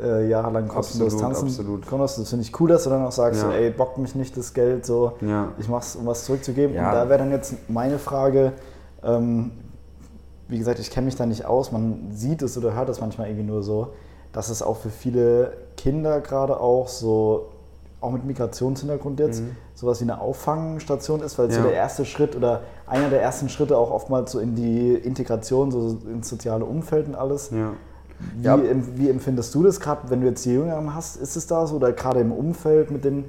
äh, 0.00 0.28
jahrelang 0.28 0.68
kostenlos 0.68 1.16
tanzen 1.16 1.48
absolut. 1.48 1.86
konntest. 1.86 2.18
Das 2.18 2.30
finde 2.30 2.44
ich 2.44 2.60
cool, 2.60 2.68
dass 2.68 2.84
du 2.84 2.90
dann 2.90 3.04
auch 3.04 3.12
sagst, 3.12 3.42
ja. 3.42 3.48
so, 3.48 3.54
ey, 3.54 3.70
bockt 3.70 3.98
mich 3.98 4.14
nicht 4.14 4.36
das 4.36 4.52
Geld, 4.54 4.86
so, 4.86 5.12
ja. 5.20 5.52
ich 5.58 5.68
mach's, 5.68 5.96
um 5.96 6.06
was 6.06 6.24
zurückzugeben. 6.24 6.74
Ja. 6.74 6.88
Und 6.88 6.94
da 6.94 7.08
wäre 7.08 7.18
dann 7.18 7.30
jetzt 7.30 7.68
meine 7.68 7.98
Frage, 7.98 8.52
ähm, 9.02 9.52
wie 10.48 10.58
gesagt, 10.58 10.78
ich 10.78 10.90
kenne 10.90 11.06
mich 11.06 11.16
da 11.16 11.26
nicht 11.26 11.46
aus, 11.46 11.72
man 11.72 12.10
sieht 12.12 12.42
es 12.42 12.58
oder 12.58 12.74
hört 12.74 12.88
es 12.88 13.00
manchmal 13.00 13.28
irgendwie 13.28 13.46
nur 13.46 13.62
so, 13.62 13.92
dass 14.32 14.50
es 14.50 14.62
auch 14.62 14.76
für 14.76 14.90
viele 14.90 15.52
Kinder 15.76 16.20
gerade 16.20 16.60
auch 16.60 16.88
so, 16.88 17.51
auch 18.02 18.10
mit 18.10 18.24
Migrationshintergrund 18.24 19.20
jetzt, 19.20 19.40
mhm. 19.40 19.56
sowas 19.74 20.00
wie 20.00 20.04
eine 20.04 20.20
Auffangstation 20.20 21.20
ist, 21.20 21.38
weil 21.38 21.48
es 21.48 21.54
so 21.54 21.62
der 21.62 21.74
erste 21.74 22.04
Schritt 22.04 22.34
oder 22.36 22.62
einer 22.86 23.08
der 23.08 23.22
ersten 23.22 23.48
Schritte 23.48 23.76
auch 23.78 23.90
oftmals 23.90 24.32
so 24.32 24.40
in 24.40 24.54
die 24.54 24.94
Integration, 24.94 25.70
so 25.70 25.98
ins 26.10 26.28
soziale 26.28 26.64
Umfeld 26.64 27.06
und 27.06 27.14
alles. 27.14 27.50
Ja. 27.50 27.72
Wie, 28.36 28.44
ja. 28.44 28.58
wie 28.96 29.08
empfindest 29.08 29.54
du 29.54 29.62
das 29.62 29.80
gerade, 29.80 30.10
wenn 30.10 30.20
du 30.20 30.26
jetzt 30.26 30.44
die 30.44 30.52
Jüngeren 30.52 30.94
hast? 30.94 31.16
Ist 31.16 31.36
es 31.36 31.46
da 31.46 31.66
so 31.66 31.76
oder 31.76 31.92
gerade 31.92 32.20
im 32.20 32.32
Umfeld 32.32 32.90
mit 32.90 33.04
den, 33.04 33.24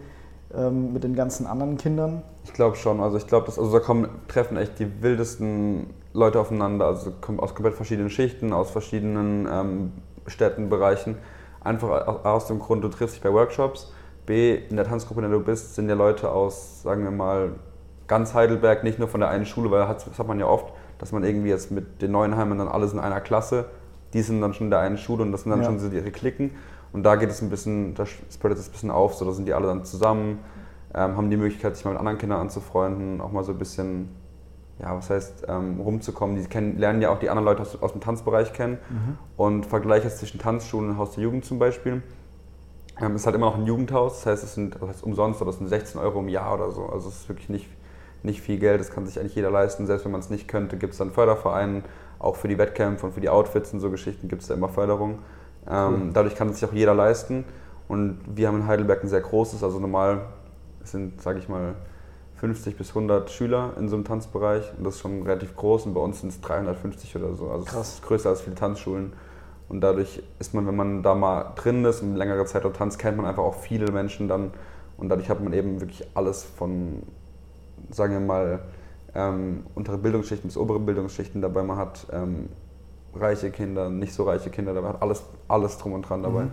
ähm, 0.55 0.93
mit 0.93 1.03
den 1.03 1.15
ganzen 1.15 1.47
anderen 1.47 1.77
Kindern? 1.77 2.23
Ich 2.43 2.53
glaube 2.53 2.75
schon. 2.75 2.99
Also 2.99 3.17
ich 3.17 3.27
glaube, 3.27 3.47
also 3.47 3.71
da 3.71 3.79
kommen, 3.79 4.07
treffen 4.27 4.57
echt 4.57 4.79
die 4.79 5.01
wildesten 5.01 5.87
Leute 6.13 6.39
aufeinander, 6.39 6.85
also 6.85 7.11
aus 7.37 7.55
komplett 7.55 7.75
verschiedenen 7.75 8.09
Schichten, 8.09 8.53
aus 8.53 8.69
verschiedenen 8.69 9.47
ähm, 9.51 9.91
Städten, 10.27 10.69
Bereichen. 10.69 11.17
Einfach 11.63 12.25
aus 12.25 12.47
dem 12.47 12.59
Grund, 12.59 12.83
du 12.83 12.89
triffst 12.89 13.15
dich 13.15 13.23
bei 13.23 13.31
Workshops. 13.31 13.91
B, 14.25 14.55
in 14.55 14.75
der 14.75 14.85
Tanzgruppe, 14.85 15.21
in 15.21 15.29
der 15.29 15.39
du 15.39 15.45
bist, 15.45 15.75
sind 15.75 15.89
ja 15.89 15.95
Leute 15.95 16.31
aus, 16.31 16.81
sagen 16.83 17.03
wir 17.03 17.11
mal, 17.11 17.53
ganz 18.07 18.33
Heidelberg, 18.33 18.83
nicht 18.83 18.99
nur 18.99 19.07
von 19.07 19.19
der 19.19 19.29
einen 19.29 19.45
Schule, 19.45 19.71
weil 19.71 19.79
das 19.87 20.17
hat 20.17 20.27
man 20.27 20.39
ja 20.39 20.45
oft, 20.45 20.73
dass 20.97 21.11
man 21.11 21.23
irgendwie 21.23 21.49
jetzt 21.49 21.71
mit 21.71 22.01
den 22.01 22.11
Neuenheimern 22.11 22.57
dann 22.57 22.67
alles 22.67 22.93
in 22.93 22.99
einer 22.99 23.21
Klasse 23.21 23.65
die 24.13 24.21
sind 24.21 24.41
dann 24.41 24.53
schon 24.53 24.67
in 24.67 24.71
der 24.71 24.79
einen 24.79 24.97
Schule 24.97 25.23
und 25.23 25.31
das 25.31 25.43
sind 25.43 25.51
dann 25.51 25.59
ja. 25.59 25.65
schon 25.65 25.79
so 25.79 25.89
ihre 25.89 26.11
Klicken. 26.11 26.51
Und 26.91 27.03
da 27.03 27.15
geht 27.15 27.29
es 27.29 27.41
ein 27.41 27.49
bisschen, 27.49 27.95
da 27.95 28.05
spreadet 28.05 28.59
es 28.59 28.69
ein 28.69 28.71
bisschen 28.71 28.91
auf, 28.91 29.15
so 29.15 29.25
da 29.25 29.31
sind 29.31 29.47
die 29.47 29.53
alle 29.53 29.67
dann 29.67 29.83
zusammen, 29.83 30.39
ähm, 30.93 31.17
haben 31.17 31.29
die 31.31 31.37
Möglichkeit, 31.37 31.75
sich 31.75 31.85
mal 31.85 31.91
mit 31.91 31.99
anderen 31.99 32.19
Kindern 32.19 32.39
anzufreunden, 32.39 33.19
auch 33.19 33.31
mal 33.31 33.43
so 33.43 33.51
ein 33.51 33.57
bisschen, 33.57 34.09
ja, 34.79 34.95
was 34.95 35.09
heißt, 35.09 35.45
ähm, 35.47 35.79
rumzukommen. 35.79 36.35
Die 36.35 36.43
kennen, 36.43 36.77
lernen 36.77 37.01
ja 37.01 37.09
auch 37.09 37.17
die 37.17 37.31
anderen 37.31 37.45
Leute 37.45 37.63
aus, 37.63 37.81
aus 37.81 37.93
dem 37.93 38.01
Tanzbereich 38.01 38.53
kennen. 38.53 38.77
Mhm. 38.89 39.17
Und 39.37 39.65
Vergleich 39.65 40.03
jetzt 40.03 40.19
zwischen 40.19 40.39
Tanzschulen 40.39 40.91
und 40.91 40.97
Haus 40.97 41.15
der 41.15 41.23
Jugend 41.23 41.45
zum 41.45 41.57
Beispiel. 41.57 42.03
Ähm, 42.99 43.15
ist 43.15 43.25
halt 43.25 43.35
immer 43.35 43.47
noch 43.47 43.57
ein 43.57 43.65
Jugendhaus, 43.65 44.17
das 44.17 44.25
heißt, 44.27 44.43
es 44.43 44.53
sind 44.53 44.75
das 44.75 44.87
heißt 44.87 45.03
umsonst 45.03 45.41
oder 45.41 45.49
es 45.49 45.57
sind 45.57 45.67
16 45.67 45.99
Euro 45.99 46.19
im 46.19 46.29
Jahr 46.29 46.53
oder 46.53 46.71
so. 46.71 46.85
Also 46.85 47.09
es 47.09 47.21
ist 47.21 47.29
wirklich 47.29 47.49
nicht, 47.49 47.67
nicht 48.21 48.41
viel 48.41 48.59
Geld, 48.59 48.79
das 48.79 48.91
kann 48.91 49.05
sich 49.07 49.19
eigentlich 49.19 49.35
jeder 49.35 49.49
leisten. 49.49 49.87
Selbst 49.87 50.05
wenn 50.05 50.11
man 50.11 50.21
es 50.21 50.29
nicht 50.29 50.47
könnte, 50.47 50.77
gibt 50.77 50.93
es 50.93 50.99
dann 50.99 51.11
Fördervereine 51.11 51.83
auch 52.19 52.35
für 52.35 52.47
die 52.47 52.57
Wettkämpfe 52.57 53.07
und 53.07 53.13
für 53.13 53.21
die 53.21 53.29
Outfits 53.29 53.73
und 53.73 53.79
so 53.79 53.89
Geschichten 53.89 54.27
gibt 54.27 54.43
es 54.43 54.47
da 54.47 54.53
immer 54.53 54.69
Förderung. 54.69 55.19
Ähm, 55.69 55.93
cool. 55.93 56.09
Dadurch 56.13 56.35
kann 56.35 56.49
es 56.49 56.59
sich 56.59 56.69
auch 56.69 56.73
jeder 56.73 56.93
leisten. 56.93 57.45
Und 57.87 58.19
wir 58.27 58.47
haben 58.47 58.61
in 58.61 58.67
Heidelberg 58.67 59.03
ein 59.03 59.09
sehr 59.09 59.21
großes, 59.21 59.63
also 59.63 59.79
normal 59.79 60.21
sind, 60.83 61.21
sage 61.21 61.39
ich 61.39 61.49
mal, 61.49 61.75
50 62.43 62.77
bis 62.77 62.89
100 62.89 63.29
Schüler 63.29 63.73
in 63.79 63.87
so 63.87 63.95
einem 63.95 64.03
Tanzbereich 64.03 64.73
und 64.77 64.83
das 64.83 64.95
ist 64.95 65.01
schon 65.01 65.23
relativ 65.23 65.55
groß 65.55 65.85
und 65.85 65.93
bei 65.93 66.01
uns 66.01 66.19
sind 66.19 66.29
es 66.29 66.41
350 66.41 67.15
oder 67.15 67.33
so. 67.35 67.49
Also 67.49 67.63
Krass. 67.63 67.87
es 67.87 67.93
ist 67.95 68.03
größer 68.03 68.29
als 68.29 68.41
viele 68.41 68.55
Tanzschulen. 68.55 69.13
Und 69.69 69.81
dadurch 69.81 70.21
ist 70.39 70.53
man, 70.53 70.67
wenn 70.67 70.75
man 70.75 71.03
da 71.03 71.15
mal 71.15 71.53
drin 71.55 71.83
ist 71.85 72.01
und 72.01 72.15
längere 72.15 72.45
Zeit 72.45 72.63
dort 72.63 72.75
tanzt, 72.75 72.99
kennt 72.99 73.17
man 73.17 73.25
einfach 73.25 73.43
auch 73.43 73.55
viele 73.55 73.91
Menschen 73.91 74.27
dann. 74.27 74.51
Und 74.97 75.09
dadurch 75.09 75.29
hat 75.29 75.43
man 75.43 75.53
eben 75.53 75.81
wirklich 75.81 76.05
alles 76.13 76.43
von, 76.43 77.01
sagen 77.89 78.13
wir 78.13 78.19
mal, 78.19 78.59
ähm, 79.15 79.63
untere 79.75 79.97
Bildungsschichten 79.97 80.47
bis 80.47 80.57
obere 80.57 80.79
Bildungsschichten 80.79 81.41
dabei. 81.41 81.63
Man 81.63 81.77
hat 81.77 82.05
ähm, 82.11 82.49
reiche 83.15 83.51
Kinder, 83.51 83.89
nicht 83.89 84.13
so 84.13 84.23
reiche 84.23 84.49
Kinder 84.49 84.73
dabei, 84.73 84.89
hat 84.89 85.01
alles, 85.01 85.23
alles 85.47 85.77
drum 85.77 85.93
und 85.93 86.07
dran 86.07 86.23
dabei. 86.23 86.43
Mhm. 86.43 86.51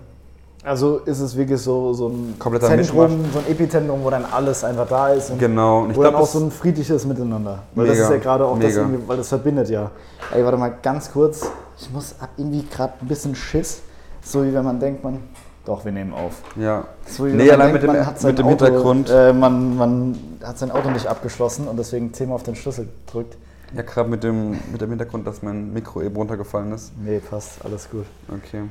Also 0.63 0.99
ist 0.99 1.21
es 1.21 1.35
wirklich 1.35 1.59
so, 1.59 1.95
so 1.95 2.09
ein 2.09 2.35
Kompletter 2.39 2.67
Zentrum, 2.67 3.05
Mischmasch. 3.05 3.33
so 3.33 3.39
ein 3.39 3.47
Epizentrum, 3.51 4.05
wo 4.05 4.11
dann 4.11 4.27
alles 4.27 4.63
einfach 4.63 4.87
da 4.87 5.09
ist. 5.09 5.31
Und 5.31 5.39
genau. 5.39 5.85
Und 5.85 5.93
ich 5.93 5.97
wo 5.97 6.03
glaub, 6.03 6.13
dann 6.13 6.23
auch 6.23 6.27
so 6.27 6.39
ein 6.39 6.51
friedliches 6.51 7.07
Miteinander. 7.07 7.63
Weil 7.75 7.87
mega, 7.87 7.99
das 7.99 8.05
ist 8.05 8.15
ja 8.15 8.21
gerade 8.21 8.45
auch 8.45 8.57
mega. 8.57 8.83
das, 8.83 9.09
weil 9.09 9.17
das 9.17 9.29
verbindet 9.29 9.71
ja. 9.71 9.91
Ey, 10.35 10.45
warte 10.45 10.59
mal 10.59 10.75
ganz 10.83 11.11
kurz. 11.11 11.51
Ich 11.81 11.91
muss, 11.91 12.15
hab 12.21 12.31
irgendwie 12.37 12.65
gerade 12.67 12.95
ein 13.01 13.09
bisschen 13.09 13.35
Schiss. 13.35 13.83
So 14.23 14.45
wie 14.45 14.53
wenn 14.53 14.65
man 14.65 14.79
denkt, 14.79 15.03
man, 15.03 15.19
doch, 15.65 15.85
wir 15.85 15.93
nehmen 15.93 16.13
auf. 16.13 16.43
Ja. 16.57 16.85
So 17.07 17.25
nee, 17.25 17.51
allein 17.51 17.73
denkt, 17.73 17.87
mit 17.87 17.95
dem, 17.95 18.27
mit 18.29 18.39
dem 18.39 18.47
Auto, 18.47 18.65
Hintergrund. 18.67 19.11
Äh, 19.11 19.33
man, 19.33 19.77
man 19.77 20.19
hat 20.43 20.59
sein 20.59 20.71
Auto 20.71 20.91
nicht 20.91 21.07
abgeschlossen 21.07 21.69
und 21.69 21.79
deswegen 21.79 22.13
zehnmal 22.13 22.37
auf 22.37 22.43
den 22.43 22.57
Schlüssel 22.57 22.89
gedrückt. 23.07 23.37
Ja, 23.75 23.83
gerade 23.83 24.09
mit 24.09 24.25
dem, 24.25 24.59
mit 24.73 24.81
dem 24.81 24.91
Hintergrund, 24.91 25.27
dass 25.27 25.43
mein 25.43 25.73
Mikro 25.73 26.03
eben 26.03 26.17
runtergefallen 26.17 26.73
ist. 26.73 26.93
Nee, 26.99 27.21
passt, 27.21 27.65
alles 27.65 27.89
gut. 27.89 28.05
Okay. 28.29 28.63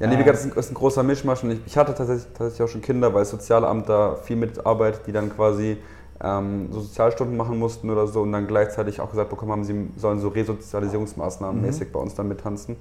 Ja, 0.00 0.08
nee, 0.08 0.18
wie 0.18 0.24
gesagt, 0.24 0.38
das 0.38 0.46
ist 0.46 0.52
ein, 0.52 0.58
ist 0.58 0.70
ein 0.72 0.74
großer 0.74 1.02
Mischmasch 1.04 1.44
und 1.44 1.52
ich, 1.52 1.60
ich, 1.64 1.76
hatte 1.76 1.94
tatsächlich, 1.94 2.26
tatsächlich 2.36 2.62
auch 2.62 2.72
schon 2.72 2.82
Kinder, 2.82 3.14
weil 3.14 3.20
das 3.20 3.30
Sozialamt 3.30 3.88
da 3.88 4.16
viel 4.16 4.36
mitarbeitet, 4.36 5.06
die 5.06 5.12
dann 5.12 5.30
quasi 5.34 5.78
ähm, 6.22 6.68
so 6.70 6.80
Sozialstunden 6.80 7.36
machen 7.36 7.58
mussten 7.58 7.90
oder 7.90 8.06
so 8.06 8.22
und 8.22 8.32
dann 8.32 8.46
gleichzeitig 8.46 9.00
auch 9.00 9.10
gesagt 9.10 9.30
bekommen 9.30 9.52
haben, 9.52 9.64
sie 9.64 9.90
sollen 9.96 10.20
so 10.20 10.28
Resozialisierungsmaßnahmen 10.28 11.60
mhm. 11.60 11.66
mäßig 11.66 11.92
bei 11.92 11.98
uns 11.98 12.14
dann 12.14 12.28
mittanzen. 12.28 12.76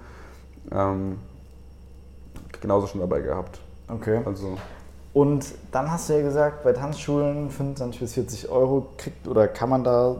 Ähm, 0.71 1.17
genauso 2.61 2.87
schon 2.87 3.01
dabei 3.01 3.21
gehabt. 3.21 3.59
Okay. 3.87 4.21
Also. 4.25 4.57
Und 5.13 5.53
dann 5.71 5.91
hast 5.91 6.07
du 6.07 6.13
ja 6.13 6.21
gesagt, 6.21 6.63
bei 6.63 6.71
Tanzschulen 6.71 7.49
25 7.49 7.99
bis 7.99 8.13
40 8.13 8.49
Euro 8.49 8.87
kriegt 8.97 9.27
oder 9.27 9.47
kann 9.47 9.69
man 9.69 9.83
da 9.83 10.17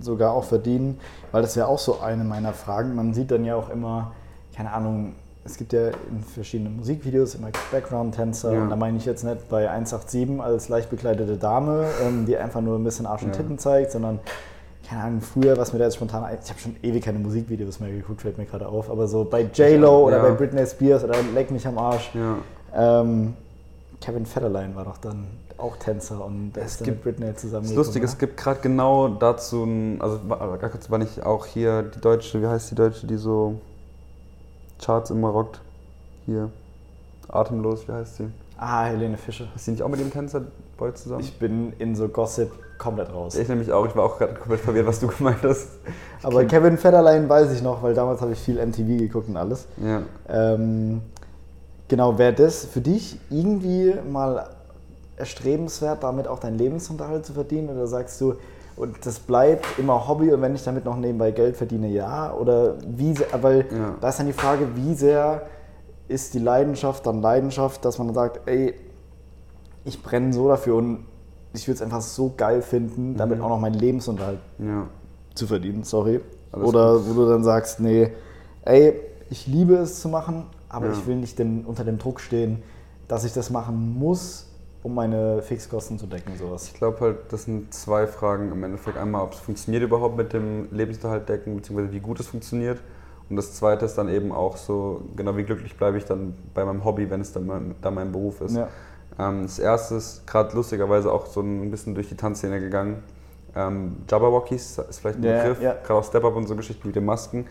sogar 0.00 0.32
auch 0.32 0.44
verdienen, 0.44 0.98
weil 1.30 1.42
das 1.42 1.54
wäre 1.54 1.68
auch 1.68 1.78
so 1.78 2.00
eine 2.00 2.24
meiner 2.24 2.52
Fragen. 2.52 2.96
Man 2.96 3.14
sieht 3.14 3.30
dann 3.30 3.44
ja 3.44 3.54
auch 3.54 3.68
immer, 3.68 4.12
keine 4.56 4.72
Ahnung, 4.72 5.14
es 5.44 5.56
gibt 5.56 5.72
ja 5.72 5.88
in 5.88 6.22
verschiedenen 6.22 6.76
Musikvideos 6.76 7.34
immer 7.34 7.48
Background-Tänzer 7.72 8.52
ja. 8.52 8.62
und 8.62 8.70
da 8.70 8.76
meine 8.76 8.96
ich 8.98 9.04
jetzt 9.04 9.24
nicht 9.24 9.48
bei 9.48 9.68
187 9.68 10.40
als 10.40 10.68
leicht 10.68 10.90
bekleidete 10.90 11.36
Dame, 11.36 11.86
ähm, 12.02 12.26
die 12.26 12.36
einfach 12.36 12.60
nur 12.60 12.78
ein 12.78 12.84
bisschen 12.84 13.06
Arsch 13.06 13.22
und 13.22 13.30
ja. 13.30 13.36
Titten 13.36 13.58
zeigt, 13.58 13.90
sondern 13.92 14.20
keine 14.88 15.02
Ahnung, 15.04 15.20
früher, 15.20 15.56
was 15.56 15.72
mir 15.72 15.78
da 15.78 15.86
jetzt 15.86 15.96
spontan 15.96 16.24
ich 16.42 16.48
habe 16.48 16.60
schon 16.60 16.76
ewig 16.82 17.04
keine 17.04 17.18
Musikvideos 17.18 17.80
mehr 17.80 17.90
geguckt, 17.90 18.22
fällt 18.22 18.38
mir 18.38 18.46
gerade 18.46 18.68
auf, 18.68 18.90
aber 18.90 19.08
so 19.08 19.24
bei 19.24 19.42
J-Lo 19.42 20.06
oder 20.06 20.20
bei 20.20 20.30
Britney 20.32 20.66
Spears 20.66 21.02
oder 21.04 21.14
Leck 21.34 21.50
mich 21.50 21.66
am 21.66 21.78
Arsch. 21.78 22.10
Ähm, 22.74 23.34
Kevin 24.00 24.26
Federline 24.26 24.74
war 24.74 24.84
doch 24.84 24.98
dann 24.98 25.26
auch 25.58 25.76
Tänzer 25.76 26.24
und 26.24 26.52
es 26.56 26.80
ist 26.80 26.86
mit 26.86 27.02
Britney 27.02 27.34
zusammen. 27.34 27.66
Ist 27.66 27.74
lustig, 27.74 28.02
es 28.02 28.18
gibt 28.18 28.36
gerade 28.36 28.60
genau 28.60 29.08
dazu, 29.08 29.64
ein, 29.64 30.00
also 30.00 30.18
gar 30.26 30.70
kurz 30.70 30.90
war 30.90 30.98
nicht 30.98 31.24
auch 31.24 31.46
hier 31.46 31.82
die 31.82 32.00
Deutsche, 32.00 32.42
wie 32.42 32.46
heißt 32.46 32.72
die 32.72 32.74
Deutsche, 32.74 33.06
die 33.06 33.16
so 33.16 33.60
Charts 34.84 35.10
immer 35.10 35.28
rockt? 35.28 35.60
Hier, 36.26 36.50
Atemlos, 37.28 37.86
wie 37.88 37.92
heißt 37.92 38.16
sie? 38.16 38.28
Ah, 38.58 38.84
Helene 38.84 39.16
Fischer. 39.16 39.46
Ist 39.56 39.64
sie 39.64 39.72
nicht 39.72 39.82
auch 39.82 39.88
mit 39.88 40.00
dem 40.00 40.10
Tänzerboy 40.10 40.94
zusammen? 40.94 41.20
Ich 41.20 41.38
bin 41.38 41.72
in 41.78 41.96
so 41.96 42.08
Gossip 42.08 42.52
komplett 42.78 43.12
raus. 43.12 43.34
Ich 43.36 43.48
nämlich 43.48 43.72
auch, 43.72 43.86
ich 43.86 43.96
war 43.96 44.04
auch 44.04 44.18
gerade 44.18 44.34
komplett 44.34 44.60
verwirrt, 44.60 44.86
was 44.86 45.00
du 45.00 45.08
gemeint 45.08 45.42
hast. 45.42 45.68
Ich 46.18 46.24
Aber 46.24 46.44
Kevin 46.44 46.76
Federline 46.76 47.28
weiß 47.28 47.52
ich 47.52 47.62
noch, 47.62 47.82
weil 47.82 47.94
damals 47.94 48.20
habe 48.20 48.32
ich 48.32 48.38
viel 48.38 48.64
MTV 48.64 48.98
geguckt 48.98 49.28
und 49.28 49.36
alles. 49.36 49.66
Ja. 49.82 50.02
Ähm, 50.28 51.02
genau, 51.88 52.18
wäre 52.18 52.32
das 52.32 52.64
für 52.64 52.80
dich 52.80 53.18
irgendwie 53.30 53.94
mal 54.08 54.48
erstrebenswert, 55.16 56.02
damit 56.02 56.26
auch 56.26 56.38
deinen 56.38 56.58
Lebensunterhalt 56.58 57.24
zu 57.24 57.32
verdienen? 57.32 57.68
Oder 57.70 57.86
sagst 57.86 58.20
du, 58.20 58.34
und 58.76 59.04
das 59.04 59.18
bleibt 59.18 59.66
immer 59.78 60.08
Hobby 60.08 60.32
und 60.32 60.40
wenn 60.42 60.54
ich 60.54 60.64
damit 60.64 60.84
noch 60.84 60.96
nebenbei 60.96 61.30
Geld 61.30 61.56
verdiene, 61.56 61.88
ja? 61.88 62.32
Oder 62.34 62.76
wie 62.86 63.14
sehr, 63.14 63.26
weil 63.42 63.66
ja. 63.70 63.94
da 64.00 64.08
ist 64.08 64.18
dann 64.18 64.26
die 64.26 64.32
Frage, 64.32 64.68
wie 64.74 64.94
sehr 64.94 65.42
ist 66.08 66.34
die 66.34 66.38
Leidenschaft 66.38 67.06
dann 67.06 67.20
Leidenschaft, 67.20 67.84
dass 67.84 67.98
man 67.98 68.12
sagt, 68.14 68.48
ey, 68.48 68.74
ich 69.84 70.02
brenne 70.02 70.32
so 70.32 70.48
dafür 70.48 70.76
und 70.76 71.06
ich 71.54 71.66
würde 71.66 71.76
es 71.76 71.82
einfach 71.82 72.00
so 72.00 72.32
geil 72.36 72.62
finden, 72.62 73.16
damit 73.16 73.38
mhm. 73.38 73.44
auch 73.44 73.48
noch 73.50 73.60
meinen 73.60 73.74
Lebensunterhalt 73.74 74.38
ja. 74.58 74.86
zu 75.34 75.46
verdienen, 75.46 75.84
sorry. 75.84 76.20
Alles 76.52 76.68
Oder 76.68 76.94
gut. 76.94 77.02
wo 77.08 77.14
du 77.22 77.28
dann 77.28 77.44
sagst, 77.44 77.80
nee, 77.80 78.12
ey, 78.64 78.94
ich 79.30 79.46
liebe 79.46 79.74
es 79.76 80.00
zu 80.00 80.08
machen, 80.08 80.46
aber 80.68 80.86
ja. 80.86 80.92
ich 80.92 81.06
will 81.06 81.16
nicht 81.16 81.38
den, 81.38 81.64
unter 81.64 81.84
dem 81.84 81.98
Druck 81.98 82.20
stehen, 82.20 82.62
dass 83.08 83.24
ich 83.24 83.32
das 83.32 83.50
machen 83.50 83.98
muss, 83.98 84.48
um 84.82 84.94
meine 84.94 85.42
Fixkosten 85.42 85.98
zu 85.98 86.06
decken, 86.06 86.36
sowas? 86.36 86.68
Ich 86.68 86.74
glaube 86.74 87.00
halt, 87.00 87.16
das 87.32 87.44
sind 87.44 87.72
zwei 87.72 88.06
Fragen 88.06 88.50
im 88.50 88.64
Endeffekt. 88.64 88.96
Einmal, 88.98 89.22
ob 89.22 89.32
es 89.32 89.38
funktioniert 89.38 89.82
überhaupt 89.82 90.16
mit 90.16 90.32
dem 90.32 90.68
Lebensunterhalt 90.72 91.28
decken, 91.28 91.56
beziehungsweise 91.56 91.92
wie 91.92 92.00
gut 92.00 92.18
es 92.20 92.26
funktioniert. 92.26 92.80
Und 93.30 93.36
das 93.36 93.54
zweite 93.54 93.84
ist 93.84 93.96
dann 93.96 94.08
eben 94.08 94.32
auch 94.32 94.56
so, 94.56 95.02
genau 95.16 95.36
wie 95.36 95.44
glücklich 95.44 95.76
bleibe 95.76 95.98
ich 95.98 96.04
dann 96.04 96.34
bei 96.52 96.64
meinem 96.64 96.84
Hobby, 96.84 97.08
wenn 97.08 97.20
es 97.20 97.32
dann 97.32 97.46
mein, 97.46 97.74
dann 97.80 97.94
mein 97.94 98.12
Beruf 98.12 98.40
ist. 98.40 98.56
Ja. 98.56 98.68
Ähm, 99.18 99.42
das 99.42 99.58
erste 99.58 99.94
ist 99.94 100.26
gerade 100.26 100.54
lustigerweise 100.54 101.12
auch 101.12 101.26
so 101.26 101.40
ein 101.40 101.70
bisschen 101.70 101.94
durch 101.94 102.08
die 102.08 102.16
Tanzszene 102.16 102.60
gegangen. 102.60 103.02
Ähm, 103.54 103.98
Jabberwockies 104.10 104.78
ist 104.78 104.98
vielleicht 104.98 105.18
ein 105.18 105.24
yeah, 105.24 105.42
Begriff, 105.42 105.60
yeah. 105.60 105.74
gerade 105.74 105.94
auch 106.00 106.04
Step 106.04 106.24
Up 106.24 106.34
und 106.34 106.46
so 106.46 106.56
Geschichten 106.56 106.88
mit 106.88 106.96
den 106.96 107.04
Masken. 107.04 107.46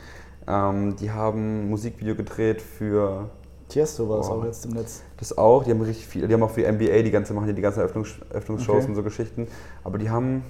Ähm, 0.47 0.95
die 0.97 1.11
haben 1.11 1.63
ein 1.63 1.69
Musikvideo 1.69 2.15
gedreht 2.15 2.61
für 2.61 3.29
Tiesto 3.71 4.10
war 4.10 4.19
es 4.19 4.27
auch 4.27 4.43
jetzt 4.43 4.65
im 4.65 4.71
Netz. 4.71 5.01
Das 5.17 5.38
auch, 5.38 5.63
die 5.63 5.71
haben 5.71 5.81
richtig 5.81 6.05
viel, 6.05 6.27
die 6.27 6.34
haben 6.34 6.43
auch 6.43 6.51
für 6.51 6.69
NBA 6.69 7.01
die 7.03 7.12
ganze, 7.12 7.34
machen 7.34 7.47
die, 7.47 7.53
die 7.53 7.62
ganzen 7.62 7.81
Öffnungs, 7.81 8.15
Öffnungsshows 8.31 8.84
okay. 8.84 8.88
und 8.88 8.95
so 8.95 9.03
Geschichten. 9.03 9.47
Aber 9.84 9.97
die 9.97 10.10
haben, 10.10 10.43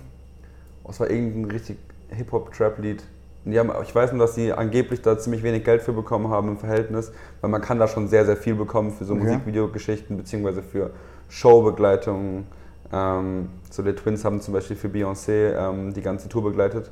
oh, 0.84 0.90
es 0.90 1.00
war 1.00 1.10
irgendein 1.10 1.52
richtig 1.52 1.78
Hip-Hop-Trap-Lied. 2.10 3.04
ich 3.46 3.96
weiß 3.96 4.12
nur, 4.12 4.26
dass 4.26 4.34
die 4.36 4.52
angeblich 4.52 5.02
da 5.02 5.18
ziemlich 5.20 5.44
wenig 5.44 5.64
Geld 5.64 5.84
für 5.84 5.94
bekommen 5.94 6.30
haben 6.30 6.50
im 6.50 6.58
Verhältnis, 6.58 7.12
weil 7.42 7.52
man 7.52 7.62
kann 7.62 7.78
da 7.78 7.88
schon 7.88 8.08
sehr, 8.08 8.26
sehr 8.26 8.38
viel 8.38 8.56
bekommen 8.56 8.92
für 8.92 9.06
so 9.06 9.14
okay. 9.14 9.24
Musikvideogeschichten 9.24 10.18
beziehungsweise 10.18 10.64
für 10.64 10.90
Showbegleitungen. 11.30 12.48
Ähm, 12.92 13.50
so 13.70 13.84
die 13.84 13.94
Twins 13.94 14.26
haben 14.26 14.42
zum 14.42 14.56
Beispiel 14.56 14.76
für 14.76 14.88
Beyoncé 14.88 15.54
ähm, 15.56 15.94
die 15.94 16.02
ganze 16.02 16.28
Tour 16.28 16.44
begleitet. 16.44 16.92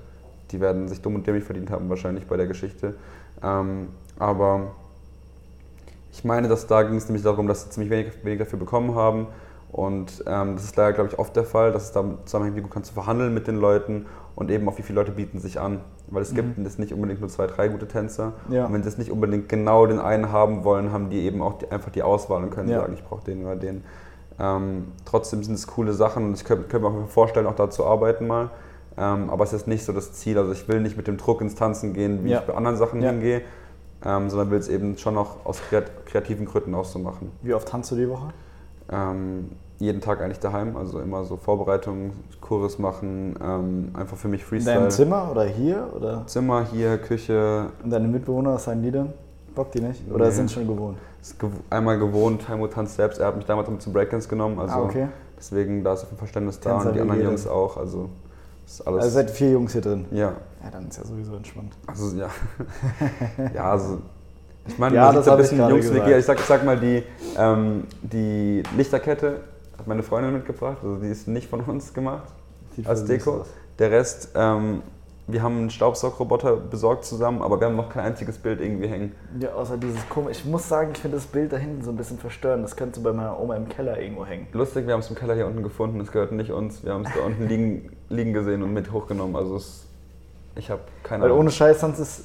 Die 0.51 0.61
werden 0.61 0.87
sich 0.87 1.01
dumm 1.01 1.15
und 1.15 1.25
dämlich 1.25 1.43
verdient 1.43 1.71
haben 1.71 1.89
wahrscheinlich 1.89 2.27
bei 2.27 2.37
der 2.37 2.47
Geschichte. 2.47 2.95
Ähm, 3.43 3.89
aber 4.17 4.75
ich 6.11 6.23
meine, 6.23 6.47
dass 6.47 6.67
da 6.67 6.83
ging 6.83 6.97
es 6.97 7.05
nämlich 7.07 7.23
darum, 7.23 7.47
dass 7.47 7.63
sie 7.63 7.69
ziemlich 7.69 7.91
wenig, 7.91 8.23
wenig 8.23 8.39
dafür 8.39 8.59
bekommen 8.59 8.95
haben. 8.95 9.27
Und 9.71 10.23
ähm, 10.25 10.55
das 10.55 10.65
ist 10.65 10.75
leider, 10.75 10.93
glaube 10.93 11.09
ich, 11.11 11.19
oft 11.19 11.35
der 11.35 11.43
Fall, 11.43 11.71
dass 11.71 11.83
es 11.83 11.91
da 11.91 12.03
zusammenhängt, 12.25 12.57
wie 12.57 12.61
gut 12.61 12.71
kannst 12.71 12.89
du 12.89 12.95
verhandeln 12.95 13.33
mit 13.33 13.47
den 13.47 13.57
Leuten 13.57 14.07
und 14.35 14.49
eben 14.49 14.67
auch 14.67 14.77
wie 14.79 14.81
viele 14.81 14.99
Leute 14.99 15.11
bieten 15.11 15.39
sich 15.39 15.59
an. 15.59 15.81
Weil 16.07 16.23
es 16.23 16.31
mhm. 16.31 16.37
gibt 16.37 16.57
jetzt 16.57 16.79
nicht 16.79 16.93
unbedingt 16.93 17.19
nur 17.19 17.29
zwei, 17.29 17.45
drei 17.45 17.67
gute 17.67 17.87
Tänzer. 17.87 18.33
Ja. 18.49 18.65
Und 18.65 18.73
wenn 18.73 18.81
sie 18.81 18.89
es 18.89 18.97
nicht 18.97 19.11
unbedingt 19.11 19.47
genau 19.47 19.85
den 19.85 19.99
einen 19.99 20.31
haben 20.31 20.63
wollen, 20.63 20.91
haben 20.91 21.09
die 21.09 21.21
eben 21.21 21.43
auch 21.43 21.59
die, 21.59 21.71
einfach 21.71 21.91
die 21.91 22.01
Auswahl 22.01 22.41
und 22.41 22.49
können 22.49 22.69
ja. 22.69 22.79
sagen, 22.79 22.93
ich 22.93 23.03
brauche 23.03 23.23
den 23.23 23.45
oder 23.45 23.55
den. 23.55 23.83
Ähm, 24.39 24.93
trotzdem 25.05 25.43
sind 25.43 25.53
es 25.53 25.67
coole 25.67 25.93
Sachen 25.93 26.25
und 26.25 26.33
ich 26.33 26.45
könnte, 26.45 26.67
könnte 26.67 26.89
mir 26.89 27.03
auch 27.03 27.07
vorstellen, 27.07 27.45
auch 27.45 27.55
da 27.55 27.69
zu 27.69 27.85
arbeiten 27.85 28.25
mal. 28.25 28.49
Ähm, 28.97 29.29
aber 29.29 29.43
es 29.43 29.53
ist 29.53 29.67
nicht 29.67 29.85
so 29.85 29.93
das 29.93 30.13
Ziel. 30.13 30.37
Also 30.37 30.51
ich 30.51 30.67
will 30.67 30.81
nicht 30.81 30.97
mit 30.97 31.07
dem 31.07 31.17
Druck 31.17 31.41
ins 31.41 31.55
Tanzen 31.55 31.93
gehen, 31.93 32.23
wie 32.23 32.29
ja. 32.29 32.39
ich 32.39 32.45
bei 32.45 32.55
anderen 32.55 32.77
Sachen 32.77 33.01
hingehe, 33.01 33.41
ähm, 34.05 34.29
sondern 34.29 34.51
will 34.51 34.59
es 34.59 34.67
eben 34.67 34.97
schon 34.97 35.15
noch 35.15 35.45
aus 35.45 35.61
kreativen 36.05 36.45
Gründen 36.45 36.73
auch 36.75 36.85
so 36.85 36.99
machen. 36.99 37.31
Wie 37.41 37.53
oft 37.53 37.67
tanzt 37.67 37.91
du 37.91 37.95
die 37.95 38.09
Woche? 38.09 38.29
Ähm, 38.91 39.49
jeden 39.77 40.01
Tag 40.01 40.21
eigentlich 40.21 40.39
daheim, 40.39 40.75
also 40.75 40.99
immer 40.99 41.23
so 41.23 41.37
Vorbereitungen, 41.37 42.11
Kurs 42.41 42.79
machen, 42.79 43.35
ähm, 43.41 43.91
einfach 43.93 44.17
für 44.17 44.27
mich 44.27 44.43
Freestyle. 44.43 44.75
In 44.75 44.81
deinem 44.81 44.91
Zimmer 44.91 45.29
oder 45.31 45.45
hier? 45.45 45.87
Oder? 45.95 46.23
Zimmer, 46.27 46.65
hier, 46.71 46.97
Küche. 46.97 47.67
Und 47.83 47.89
deine 47.89 48.07
Mitbewohner, 48.07 48.53
was 48.55 48.65
sagen 48.65 48.81
die 48.81 48.91
denn? 48.91 49.13
Bock 49.55 49.71
die 49.71 49.81
nicht? 49.81 50.01
Oder 50.11 50.25
nee. 50.25 50.31
sind 50.31 50.51
schon 50.51 50.67
gewohnt? 50.67 50.97
einmal 51.69 51.99
gewohnt, 51.99 52.47
Heimo 52.47 52.67
tanzt 52.67 52.95
selbst, 52.95 53.19
er 53.19 53.27
hat 53.27 53.35
mich 53.35 53.45
damals 53.45 53.69
mit 53.69 53.81
zum 53.81 53.93
Breakdance 53.93 54.27
genommen, 54.27 54.59
also 54.59 54.75
ah, 54.75 54.83
okay. 54.83 55.07
deswegen 55.37 55.83
da 55.83 55.93
ist 55.93 56.07
ein 56.09 56.17
Verständnis 56.17 56.59
da 56.59 56.77
und 56.77 56.95
die 56.95 56.99
anderen 57.01 57.21
Jungs 57.21 57.47
auch, 57.47 57.77
also 57.77 58.09
ist 58.73 58.87
alles. 58.87 59.03
Also 59.03 59.15
seid 59.15 59.31
vier 59.31 59.51
Jungs 59.51 59.71
hier 59.71 59.81
drin? 59.81 60.05
Ja. 60.11 60.33
Ja, 60.63 60.71
dann 60.71 60.87
ist 60.87 60.97
ja 60.97 61.05
sowieso 61.05 61.35
entspannt. 61.35 61.73
Also, 61.87 62.17
ja. 62.17 62.29
ja, 63.53 63.71
also. 63.71 63.99
Ich 64.67 64.77
meine, 64.77 64.95
ja, 64.95 65.11
das 65.11 65.25
ist 65.25 65.31
ein 65.31 65.37
bisschen 65.37 65.69
Jungs 65.69 65.89
ich, 65.89 66.03
ich, 66.05 66.25
sag, 66.25 66.37
ich 66.39 66.45
sag 66.45 66.63
mal, 66.63 66.79
die, 66.79 67.03
ähm, 67.37 67.85
die 68.01 68.61
Lichterkette 68.75 69.39
hat 69.77 69.87
meine 69.87 70.03
Freundin 70.03 70.33
mitgebracht. 70.33 70.77
Also, 70.83 70.97
die 70.97 71.07
ist 71.07 71.27
nicht 71.27 71.49
von 71.49 71.61
uns 71.61 71.93
gemacht 71.93 72.27
Sieht 72.75 72.87
als 72.87 73.05
Deko. 73.05 73.45
Der 73.79 73.91
Rest 73.91 74.29
ähm, 74.35 74.81
wir 75.31 75.43
haben 75.43 75.57
einen 75.57 75.69
Staubsaugroboter 75.69 76.55
besorgt 76.55 77.05
zusammen, 77.05 77.41
aber 77.41 77.59
wir 77.59 77.67
haben 77.67 77.75
noch 77.75 77.89
kein 77.89 78.03
einziges 78.03 78.37
Bild 78.37 78.61
irgendwie 78.61 78.87
hängen. 78.87 79.11
Ja, 79.39 79.53
außer 79.53 79.77
dieses 79.77 80.07
komische. 80.09 80.39
Ich 80.39 80.45
muss 80.45 80.67
sagen, 80.67 80.91
ich 80.93 80.99
finde 80.99 81.17
das 81.17 81.27
Bild 81.27 81.53
da 81.53 81.57
hinten 81.57 81.83
so 81.83 81.91
ein 81.91 81.97
bisschen 81.97 82.17
verstörend. 82.17 82.63
Das 82.63 82.75
könnte 82.75 82.99
bei 82.99 83.13
meiner 83.13 83.39
Oma 83.39 83.55
im 83.55 83.69
Keller 83.69 83.99
irgendwo 83.99 84.25
hängen. 84.25 84.47
Lustig, 84.53 84.87
wir 84.87 84.93
haben 84.93 85.01
es 85.01 85.09
im 85.09 85.15
Keller 85.15 85.35
hier 85.35 85.45
unten 85.45 85.63
gefunden. 85.63 85.99
Es 85.99 86.11
gehört 86.11 86.31
nicht 86.31 86.51
uns. 86.51 86.83
Wir 86.83 86.93
haben 86.93 87.05
es 87.05 87.13
da 87.13 87.21
unten 87.21 87.47
liegen, 87.47 87.91
liegen 88.09 88.33
gesehen 88.33 88.63
und 88.63 88.73
mit 88.73 88.91
hochgenommen. 88.91 89.35
Also 89.35 89.57
es, 89.57 89.85
ich 90.55 90.69
habe 90.69 90.81
keine 91.03 91.23
Ahnung. 91.23 91.35
Weil 91.35 91.41
ohne 91.41 91.51
Scheiß, 91.51 91.79
sonst 91.79 91.99
ist 91.99 92.23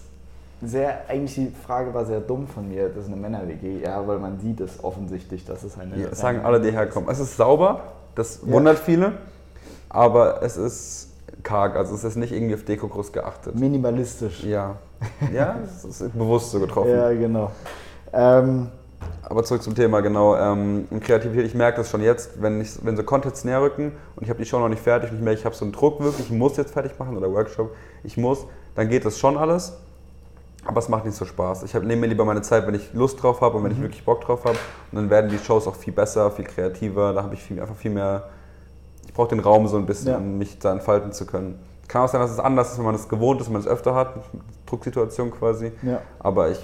sehr, 0.62 1.08
eigentlich 1.08 1.34
die 1.34 1.52
Frage 1.66 1.92
war 1.92 2.04
sehr 2.04 2.20
dumm 2.20 2.46
von 2.46 2.68
mir. 2.68 2.88
Das 2.88 3.04
ist 3.04 3.12
eine 3.12 3.16
Männer-WG. 3.16 3.82
Ja, 3.82 4.06
weil 4.06 4.18
man 4.18 4.38
sieht 4.40 4.60
es 4.60 4.82
offensichtlich, 4.82 5.44
dass 5.44 5.62
es 5.62 5.78
eine. 5.78 5.96
Ja, 5.96 6.14
sagen 6.14 6.40
alle, 6.44 6.60
die 6.60 6.70
herkommen. 6.70 7.08
Es 7.10 7.18
ist 7.18 7.36
sauber, 7.36 7.82
das 8.14 8.40
ja. 8.44 8.52
wundert 8.52 8.78
viele. 8.78 9.12
Aber 9.88 10.42
es 10.42 10.56
ist 10.56 11.08
karg. 11.42 11.76
Also 11.76 11.94
es 11.94 12.04
ist 12.04 12.16
nicht 12.16 12.32
irgendwie 12.32 12.54
auf 12.54 12.64
Deko 12.64 12.88
groß 12.88 13.12
geachtet. 13.12 13.54
Minimalistisch. 13.54 14.42
Ja. 14.44 14.76
Ja, 15.32 15.56
es 15.64 15.84
ist 15.84 16.12
bewusst 16.16 16.50
so 16.50 16.60
getroffen. 16.60 16.90
Ja, 16.90 17.12
genau. 17.12 17.50
Ähm, 18.12 18.68
aber 19.22 19.44
zurück 19.44 19.62
zum 19.62 19.74
Thema, 19.74 20.00
genau. 20.00 20.36
Ähm, 20.36 20.86
Kreativität, 21.00 21.46
ich 21.46 21.54
merke 21.54 21.78
das 21.78 21.90
schon 21.90 22.02
jetzt, 22.02 22.42
wenn, 22.42 22.60
ich, 22.60 22.84
wenn 22.84 22.96
so 22.96 23.02
Contents 23.02 23.44
näher 23.44 23.62
rücken 23.62 23.92
und 24.16 24.22
ich 24.22 24.30
habe 24.30 24.38
die 24.38 24.46
Show 24.46 24.58
noch 24.58 24.68
nicht 24.68 24.82
fertig 24.82 25.10
und 25.10 25.16
ich 25.16 25.22
merke, 25.22 25.40
ich 25.40 25.44
habe 25.44 25.54
so 25.54 25.64
einen 25.64 25.72
Druck 25.72 26.00
wirklich, 26.00 26.26
ich 26.26 26.36
muss 26.36 26.56
jetzt 26.56 26.72
fertig 26.72 26.98
machen 26.98 27.16
oder 27.16 27.32
Workshop, 27.32 27.74
ich 28.02 28.16
muss, 28.16 28.46
dann 28.74 28.88
geht 28.88 29.04
das 29.04 29.18
schon 29.18 29.36
alles. 29.36 29.78
Aber 30.66 30.78
es 30.78 30.88
macht 30.88 31.04
nicht 31.04 31.14
so 31.14 31.26
Spaß. 31.26 31.62
Ich 31.64 31.74
nehme 31.74 31.96
mir 31.96 32.06
lieber 32.06 32.24
meine 32.24 32.40
Zeit, 32.40 32.66
wenn 32.66 32.74
ich 32.74 32.94
Lust 32.94 33.22
drauf 33.22 33.42
habe 33.42 33.58
und 33.58 33.64
wenn 33.64 33.72
mhm. 33.72 33.76
ich 33.76 33.82
wirklich 33.82 34.04
Bock 34.04 34.22
drauf 34.22 34.46
habe. 34.46 34.56
Und 34.92 34.96
dann 34.96 35.10
werden 35.10 35.28
die 35.28 35.36
Shows 35.36 35.66
auch 35.66 35.74
viel 35.74 35.92
besser, 35.92 36.30
viel 36.30 36.46
kreativer. 36.46 37.12
Da 37.12 37.22
habe 37.22 37.34
ich 37.34 37.42
viel, 37.42 37.60
einfach 37.60 37.76
viel 37.76 37.90
mehr 37.90 38.30
ich 39.14 39.16
brauche 39.16 39.28
den 39.28 39.38
Raum 39.38 39.68
so 39.68 39.76
ein 39.76 39.86
bisschen, 39.86 40.08
ja. 40.08 40.16
um 40.16 40.38
mich 40.38 40.58
da 40.58 40.72
entfalten 40.72 41.12
zu 41.12 41.24
können. 41.24 41.56
Kann 41.86 42.02
auch 42.02 42.08
sein, 42.08 42.20
dass 42.20 42.32
es 42.32 42.40
anders 42.40 42.72
ist, 42.72 42.78
wenn 42.78 42.84
man 42.84 42.96
es 42.96 43.08
gewohnt 43.08 43.40
ist, 43.40 43.46
wenn 43.46 43.52
man 43.52 43.62
es 43.62 43.68
öfter 43.68 43.94
hat, 43.94 44.14
Drucksituation 44.66 45.30
quasi. 45.30 45.70
Ja. 45.82 46.00
Aber 46.18 46.50
ich, 46.50 46.58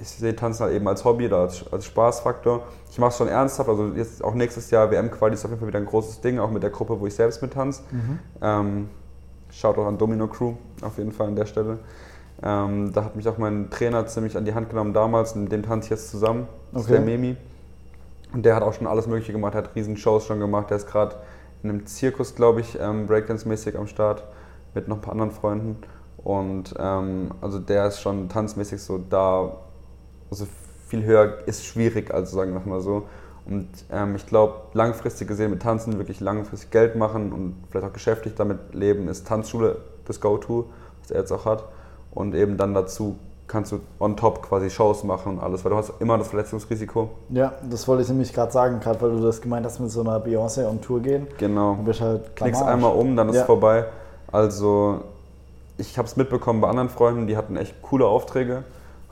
ich 0.00 0.08
sehe 0.08 0.34
Tanzen 0.34 0.64
halt 0.64 0.74
eben 0.74 0.88
als 0.88 1.04
Hobby 1.04 1.26
oder 1.26 1.38
als, 1.38 1.64
als 1.72 1.84
Spaßfaktor. 1.86 2.62
Ich 2.90 2.98
mache 2.98 3.10
es 3.10 3.18
schon 3.18 3.28
ernsthaft, 3.28 3.68
also 3.68 3.88
jetzt 3.94 4.22
auch 4.24 4.34
nächstes 4.34 4.70
Jahr 4.70 4.90
WM-Quali 4.90 5.34
ist 5.34 5.44
auf 5.44 5.50
jeden 5.50 5.60
Fall 5.60 5.68
wieder 5.68 5.78
ein 5.78 5.86
großes 5.86 6.20
Ding, 6.20 6.38
auch 6.38 6.50
mit 6.50 6.62
der 6.62 6.70
Gruppe, 6.70 6.98
wo 6.98 7.06
ich 7.06 7.14
selbst 7.14 7.42
mit 7.42 7.52
tanze. 7.52 7.82
Mhm. 7.90 8.18
Ähm, 8.40 8.88
schaut 9.50 9.78
auch 9.78 9.86
an 9.86 9.98
Domino 9.98 10.26
Crew 10.26 10.54
auf 10.82 10.98
jeden 10.98 11.12
Fall 11.12 11.28
an 11.28 11.36
der 11.36 11.46
Stelle. 11.46 11.78
Ähm, 12.42 12.92
da 12.92 13.04
hat 13.04 13.16
mich 13.16 13.28
auch 13.28 13.38
mein 13.38 13.68
Trainer 13.70 14.06
ziemlich 14.06 14.36
an 14.36 14.44
die 14.44 14.54
Hand 14.54 14.70
genommen 14.70 14.94
damals, 14.94 15.34
mit 15.34 15.52
dem 15.52 15.62
tanze 15.62 15.86
ich 15.86 15.90
jetzt 15.90 16.10
zusammen. 16.10 16.48
Das 16.72 16.84
okay. 16.84 16.94
ist 16.94 16.98
der 16.98 17.06
Memi. 17.06 17.36
Und 18.32 18.44
der 18.44 18.54
hat 18.54 18.62
auch 18.62 18.72
schon 18.72 18.86
alles 18.86 19.06
Mögliche 19.06 19.32
gemacht, 19.32 19.54
hat 19.54 19.74
riesen 19.74 19.96
Shows 19.96 20.24
schon 20.24 20.40
gemacht. 20.40 20.70
Der 20.70 20.76
ist 20.76 20.86
gerade 20.86 21.16
in 21.62 21.70
einem 21.70 21.86
Zirkus, 21.86 22.34
glaube 22.34 22.60
ich, 22.60 22.78
ähm, 22.80 23.06
Breakdance-mäßig 23.06 23.76
am 23.76 23.86
Start 23.86 24.24
mit 24.74 24.88
noch 24.88 24.96
ein 24.96 25.02
paar 25.02 25.12
anderen 25.12 25.32
Freunden. 25.32 25.76
Und 26.22 26.74
ähm, 26.78 27.32
also 27.40 27.58
der 27.58 27.86
ist 27.86 28.00
schon 28.00 28.28
tanzmäßig 28.28 28.82
so 28.82 28.98
da, 28.98 29.52
also 30.30 30.46
viel 30.88 31.04
höher, 31.04 31.38
ist 31.46 31.64
schwierig, 31.64 32.12
also 32.12 32.36
sagen 32.36 32.52
wir 32.52 32.60
mal 32.60 32.80
so. 32.80 33.04
Und 33.46 33.68
ähm, 33.90 34.14
ich 34.16 34.26
glaube, 34.26 34.54
langfristig 34.74 35.28
gesehen 35.28 35.50
mit 35.50 35.62
Tanzen 35.62 35.98
wirklich 35.98 36.20
langfristig 36.20 36.70
Geld 36.70 36.96
machen 36.96 37.32
und 37.32 37.54
vielleicht 37.70 37.86
auch 37.86 37.92
geschäftlich 37.92 38.34
damit 38.34 38.74
leben, 38.74 39.08
ist 39.08 39.26
Tanzschule 39.26 39.78
das 40.06 40.20
Go-To, 40.20 40.66
was 41.00 41.10
er 41.10 41.20
jetzt 41.20 41.32
auch 41.32 41.44
hat. 41.46 41.64
Und 42.12 42.34
eben 42.34 42.56
dann 42.56 42.74
dazu 42.74 43.16
kannst 43.50 43.72
du 43.72 43.80
on 43.98 44.16
top 44.16 44.42
quasi 44.42 44.70
Shows 44.70 45.02
machen 45.02 45.32
und 45.32 45.40
alles, 45.40 45.64
weil 45.64 45.70
du 45.70 45.76
hast 45.76 45.92
immer 45.98 46.16
das 46.16 46.28
Verletzungsrisiko. 46.28 47.10
Ja, 47.30 47.54
das 47.68 47.88
wollte 47.88 48.04
ich 48.04 48.08
nämlich 48.08 48.32
gerade 48.32 48.52
sagen, 48.52 48.78
gerade 48.78 49.00
weil 49.00 49.10
du 49.10 49.20
das 49.20 49.40
gemeint 49.40 49.66
hast 49.66 49.80
mit 49.80 49.90
so 49.90 50.02
einer 50.02 50.24
Beyoncé 50.24 50.68
on 50.68 50.80
Tour 50.80 51.00
gehen. 51.00 51.26
Genau. 51.38 51.74
Du 51.74 51.82
bist 51.82 52.00
halt 52.00 52.36
Klickst 52.36 52.62
einmal 52.62 52.94
um, 52.94 53.16
dann 53.16 53.28
ist 53.28 53.34
ja. 53.34 53.40
es 53.40 53.46
vorbei. 53.46 53.86
Also 54.30 55.00
ich 55.78 55.98
habe 55.98 56.06
es 56.06 56.16
mitbekommen 56.16 56.60
bei 56.60 56.68
anderen 56.68 56.88
Freunden, 56.88 57.26
die 57.26 57.36
hatten 57.36 57.56
echt 57.56 57.82
coole 57.82 58.06
Aufträge, 58.06 58.62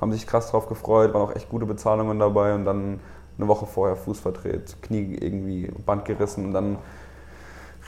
haben 0.00 0.12
sich 0.12 0.26
krass 0.26 0.50
drauf 0.50 0.68
gefreut, 0.68 1.14
waren 1.14 1.22
auch 1.22 1.34
echt 1.34 1.48
gute 1.48 1.66
Bezahlungen 1.66 2.18
dabei 2.18 2.54
und 2.54 2.64
dann 2.64 3.00
eine 3.36 3.48
Woche 3.48 3.66
vorher 3.66 3.96
Fuß 3.96 4.20
verdreht, 4.20 4.76
Knie 4.82 5.16
irgendwie 5.20 5.70
Band 5.86 6.04
gerissen 6.04 6.46
und 6.46 6.52
dann 6.52 6.78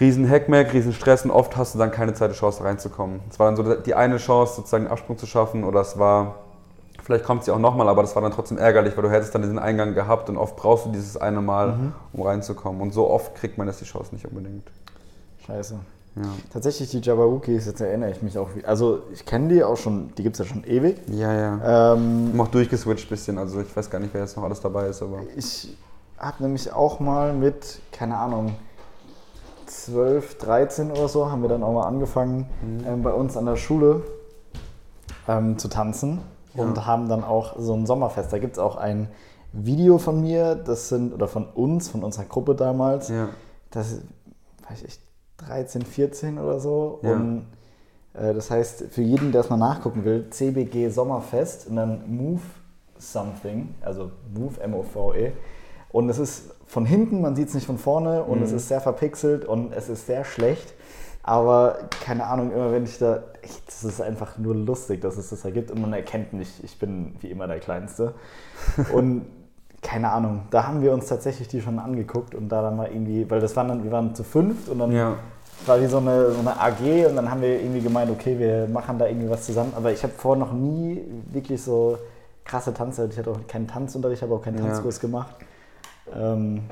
riesen 0.01 0.29
Hackmack, 0.29 0.73
riesen 0.73 0.93
Stress 0.93 1.25
und 1.25 1.31
oft 1.31 1.57
hast 1.57 1.75
du 1.75 1.79
dann 1.79 1.91
keine 1.91 2.15
zweite 2.15 2.35
Chance 2.35 2.65
reinzukommen. 2.65 3.21
Es 3.31 3.39
war 3.39 3.47
dann 3.47 3.57
so 3.57 3.75
die 3.75 3.95
eine 3.95 4.17
Chance, 4.17 4.57
sozusagen 4.57 4.85
einen 4.85 4.93
Absprung 4.93 5.19
zu 5.19 5.27
schaffen 5.27 5.65
oder 5.65 5.81
es 5.81 5.99
war, 5.99 6.37
vielleicht 7.03 7.25
kommt 7.25 7.45
sie 7.45 7.51
auch 7.51 7.59
nochmal, 7.59 7.89
aber 7.89 8.03
das 8.03 8.15
war 8.15 8.23
dann 8.23 8.33
trotzdem 8.33 8.59
ärgerlich, 8.59 8.97
weil 8.97 9.03
du 9.03 9.11
hättest 9.11 9.35
dann 9.35 9.43
diesen 9.43 9.59
Eingang 9.59 9.95
gehabt 9.95 10.29
und 10.31 10.37
oft 10.37 10.57
brauchst 10.57 10.87
du 10.87 10.91
dieses 10.91 11.17
eine 11.17 11.41
Mal, 11.41 11.73
mhm. 11.73 11.93
um 12.13 12.23
reinzukommen. 12.23 12.81
Und 12.81 12.93
so 12.93 13.11
oft 13.11 13.35
kriegt 13.35 13.59
man 13.59 13.67
jetzt 13.67 13.81
die 13.81 13.85
Chance 13.85 14.15
nicht 14.15 14.27
unbedingt. 14.27 14.71
Scheiße. 15.47 15.79
Ja. 16.17 16.23
Tatsächlich 16.53 16.91
die 16.91 16.99
Jabberwookies, 16.99 17.67
jetzt 17.67 17.81
erinnere 17.81 18.11
ich 18.11 18.21
mich 18.21 18.37
auch. 18.37 18.49
Also 18.65 19.03
ich 19.13 19.25
kenne 19.25 19.49
die 19.49 19.63
auch 19.63 19.77
schon, 19.77 20.13
die 20.17 20.23
gibt 20.23 20.39
es 20.39 20.47
ja 20.47 20.53
schon 20.53 20.65
ewig. 20.65 20.97
Ja, 21.09 21.33
ja. 21.33 21.95
Ähm, 21.95 22.39
auch 22.39 22.49
durchgeswitcht 22.49 23.07
ein 23.07 23.11
bisschen, 23.11 23.39
also 23.39 23.61
ich 23.61 23.75
weiß 23.75 23.91
gar 23.91 24.01
nicht, 24.01 24.13
wer 24.13 24.23
jetzt 24.23 24.37
noch 24.37 24.45
alles 24.45 24.61
dabei 24.61 24.89
ist, 24.89 25.03
aber. 25.03 25.21
Ich 25.37 25.77
habe 26.19 26.43
nämlich 26.43 26.73
auch 26.73 27.01
mal 27.01 27.33
mit, 27.33 27.81
keine 27.93 28.17
Ahnung, 28.17 28.57
12, 29.67 30.39
13 30.39 30.91
oder 30.91 31.09
so, 31.09 31.31
haben 31.31 31.43
wir 31.43 31.49
dann 31.49 31.63
auch 31.63 31.73
mal 31.73 31.87
angefangen, 31.87 32.47
mhm. 32.63 32.87
ähm, 32.87 33.03
bei 33.03 33.13
uns 33.13 33.37
an 33.37 33.47
der 33.47 33.57
Schule 33.57 34.03
ähm, 35.29 35.59
zu 35.59 35.69
tanzen 35.69 36.21
ja. 36.55 36.63
und 36.63 36.87
haben 36.87 37.09
dann 37.09 37.23
auch 37.23 37.57
so 37.59 37.75
ein 37.75 37.87
Sommerfest. 37.87 38.33
Da 38.33 38.39
gibt 38.39 38.55
es 38.55 38.59
auch 38.59 38.77
ein 38.77 39.09
Video 39.53 39.99
von 39.99 40.21
mir, 40.21 40.57
das 40.57 40.89
sind, 40.89 41.15
oder 41.15 41.29
von 41.29 41.47
uns, 41.47 41.89
von 41.89 42.03
unserer 42.03 42.25
Gruppe 42.25 42.55
damals. 42.57 43.09
Ja. 43.09 43.29
Das 43.71 44.01
weiß 44.69 44.83
ich, 44.83 44.99
13, 45.47 45.83
14 45.83 46.39
oder 46.39 46.61
so. 46.61 47.01
Ja. 47.03 47.13
Und 47.13 47.47
äh, 48.15 48.35
das 48.35 48.51
heißt, 48.51 48.85
für 48.91 49.03
jeden, 49.03 49.33
der 49.33 49.43
es 49.43 49.51
mal 49.51 49.57
nachgucken 49.57 50.05
will, 50.05 50.29
CBG 50.31 50.89
Sommerfest 50.89 51.69
und 51.69 51.77
dann 51.77 52.03
Move 52.09 52.43
Something, 52.99 53.75
also 53.81 54.11
Move 54.35 54.61
M-O-V-E. 54.61 55.33
Und 55.91 56.09
es 56.09 56.19
ist 56.19 56.51
von 56.67 56.87
hinten, 56.87 57.21
man 57.21 57.35
sieht 57.35 57.49
es 57.49 57.55
nicht 57.55 57.67
von 57.67 57.79
vorne 57.79 58.23
und 58.23 58.39
mhm. 58.39 58.45
es 58.45 58.53
ist 58.53 58.69
sehr 58.69 58.81
verpixelt 58.81 59.45
und 59.45 59.73
es 59.73 59.89
ist 59.89 60.07
sehr 60.07 60.25
schlecht. 60.25 60.75
Aber 61.23 61.89
keine 62.01 62.27
Ahnung, 62.27 62.53
immer 62.53 62.73
wenn 62.73 62.85
ich 62.85 62.99
da, 62.99 63.25
echt, 63.43 63.67
das 63.67 63.85
ist 63.85 64.01
einfach 64.01 64.39
nur 64.39 64.55
lustig, 64.55 65.01
dass 65.01 65.17
es 65.17 65.31
das 65.31 65.45
ergibt 65.45 65.71
und 65.71 65.81
man 65.81 65.93
erkennt 65.93 66.33
mich, 66.33 66.63
ich 66.65 66.79
bin 66.79 67.15
wie 67.21 67.31
immer 67.31 67.47
der 67.47 67.59
Kleinste. 67.59 68.15
und 68.93 69.27
keine 69.83 70.11
Ahnung, 70.11 70.43
da 70.51 70.67
haben 70.67 70.83
wir 70.83 70.93
uns 70.93 71.07
tatsächlich 71.07 71.49
die 71.49 71.61
schon 71.61 71.79
angeguckt 71.79 72.35
und 72.35 72.49
da 72.49 72.63
dann 72.63 72.77
mal 72.77 72.89
irgendwie, 72.89 73.29
weil 73.31 73.41
das 73.41 73.57
waren 73.57 73.69
dann, 73.69 73.83
wir 73.83 73.91
waren 73.91 74.15
zu 74.15 74.25
fünft 74.25 74.69
und 74.69 74.79
dann 74.79 74.93
ja. 74.93 75.17
war 75.65 75.81
wie 75.81 75.87
so 75.87 75.99
eine, 75.99 76.33
so 76.33 76.41
eine 76.41 76.61
AG 76.61 77.09
und 77.09 77.17
dann 77.17 77.31
haben 77.31 77.41
wir 77.41 77.61
irgendwie 77.61 77.81
gemeint, 77.81 78.11
okay, 78.11 78.39
wir 78.39 78.69
machen 78.69 78.99
da 78.99 79.07
irgendwie 79.07 79.31
was 79.31 79.47
zusammen. 79.47 79.73
Aber 79.75 79.91
ich 79.91 80.03
habe 80.03 80.13
vorher 80.15 80.45
noch 80.45 80.53
nie 80.53 81.03
wirklich 81.33 81.63
so 81.63 81.99
krasse 82.45 82.75
Tanze, 82.75 83.09
ich 83.11 83.19
hatte 83.19 83.31
auch 83.31 83.47
keinen 83.49 83.69
Tanzunterricht, 83.69 84.23
habe 84.23 84.35
auch 84.35 84.43
keinen 84.43 84.59
Tanzkurs 84.59 84.97
ja. 84.97 85.01
gemacht. 85.03 85.35
Ähm, 86.15 86.63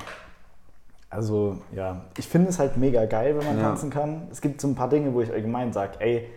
also 1.09 1.57
ja, 1.75 2.01
ich 2.17 2.27
finde 2.27 2.49
es 2.49 2.59
halt 2.59 2.77
mega 2.77 3.05
geil, 3.05 3.35
wenn 3.39 3.45
man 3.45 3.57
ja. 3.57 3.63
tanzen 3.63 3.89
kann. 3.89 4.27
Es 4.31 4.39
gibt 4.39 4.61
so 4.61 4.67
ein 4.67 4.75
paar 4.75 4.89
Dinge, 4.89 5.15
wo 5.15 5.21
ich 5.21 5.31
allgemein 5.31 5.73
sage, 5.73 5.93
ey, 5.99 6.29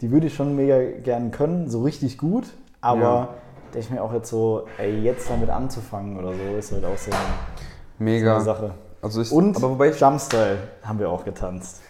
die 0.00 0.12
würde 0.12 0.28
ich 0.28 0.34
schon 0.34 0.54
mega 0.54 0.78
gern 1.02 1.32
können, 1.32 1.68
so 1.68 1.82
richtig 1.82 2.18
gut, 2.18 2.44
aber. 2.80 3.34
Denke 3.74 3.86
ich 3.86 3.90
mir 3.90 4.02
auch 4.02 4.12
jetzt 4.12 4.30
so, 4.30 4.66
ey, 4.78 5.00
jetzt 5.00 5.28
damit 5.28 5.50
anzufangen 5.50 6.16
oder 6.16 6.32
so, 6.32 6.56
ist 6.56 6.72
halt 6.72 6.84
auch 6.84 6.96
so 6.96 7.10
eine, 7.10 7.20
mega. 7.98 8.40
So 8.40 8.50
eine 8.50 8.58
Sache. 8.58 8.74
Also 9.02 9.20
ich, 9.20 9.32
Und 9.32 9.56
aber 9.56 9.70
wobei 9.70 9.90
ich 9.90 10.00
Jumpstyle 10.00 10.58
haben 10.82 10.98
wir 10.98 11.10
auch 11.10 11.24
getanzt. 11.24 11.80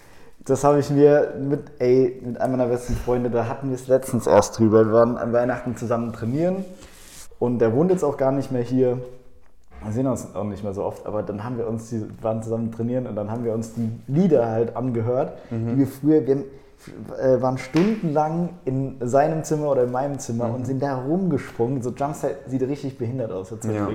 Das 0.46 0.64
habe 0.64 0.80
ich 0.80 0.90
mir 0.90 1.34
mit, 1.40 1.60
ey, 1.78 2.20
mit 2.24 2.40
einem 2.40 2.56
meiner 2.56 2.68
besten 2.68 2.94
Freunde, 2.96 3.30
da 3.30 3.46
hatten 3.46 3.68
wir 3.68 3.76
es 3.76 3.86
letztens 3.86 4.26
erst 4.26 4.58
drüber. 4.58 4.84
Wir 4.86 4.92
waren 4.92 5.16
an 5.16 5.32
Weihnachten 5.32 5.76
zusammen 5.76 6.12
trainieren 6.12 6.64
und 7.38 7.60
der 7.60 7.74
wohnt 7.74 7.90
jetzt 7.90 8.02
auch 8.02 8.16
gar 8.16 8.32
nicht 8.32 8.50
mehr 8.50 8.62
hier. 8.62 8.98
Wir 9.82 9.92
sehen 9.92 10.06
uns 10.06 10.34
auch 10.34 10.44
nicht 10.44 10.64
mehr 10.64 10.72
so 10.72 10.82
oft, 10.82 11.06
aber 11.06 11.22
dann 11.22 11.44
haben 11.44 11.58
wir 11.58 11.66
uns, 11.66 11.90
die 11.90 12.04
waren 12.22 12.42
zusammen 12.42 12.72
trainieren 12.72 13.06
und 13.06 13.16
dann 13.16 13.30
haben 13.30 13.44
wir 13.44 13.52
uns 13.52 13.74
die 13.74 13.90
Lieder 14.06 14.50
halt 14.50 14.76
angehört, 14.76 15.38
mhm. 15.50 15.68
die 15.68 15.78
wir 15.78 15.86
früher, 15.86 16.26
wir 16.26 16.36
äh, 16.36 16.44
waren 17.40 17.58
stundenlang 17.58 18.50
in 18.64 18.96
seinem 19.00 19.44
Zimmer 19.44 19.70
oder 19.70 19.84
in 19.84 19.92
meinem 19.92 20.18
Zimmer 20.18 20.48
mhm. 20.48 20.54
und 20.54 20.66
sind 20.66 20.82
da 20.82 20.96
rumgesprungen. 20.96 21.82
So 21.82 21.90
Jumpstyle 21.90 22.36
sieht 22.46 22.62
richtig 22.62 22.98
behindert 22.98 23.32
aus 23.32 23.50
jetzt 23.50 23.64
ja. 23.64 23.88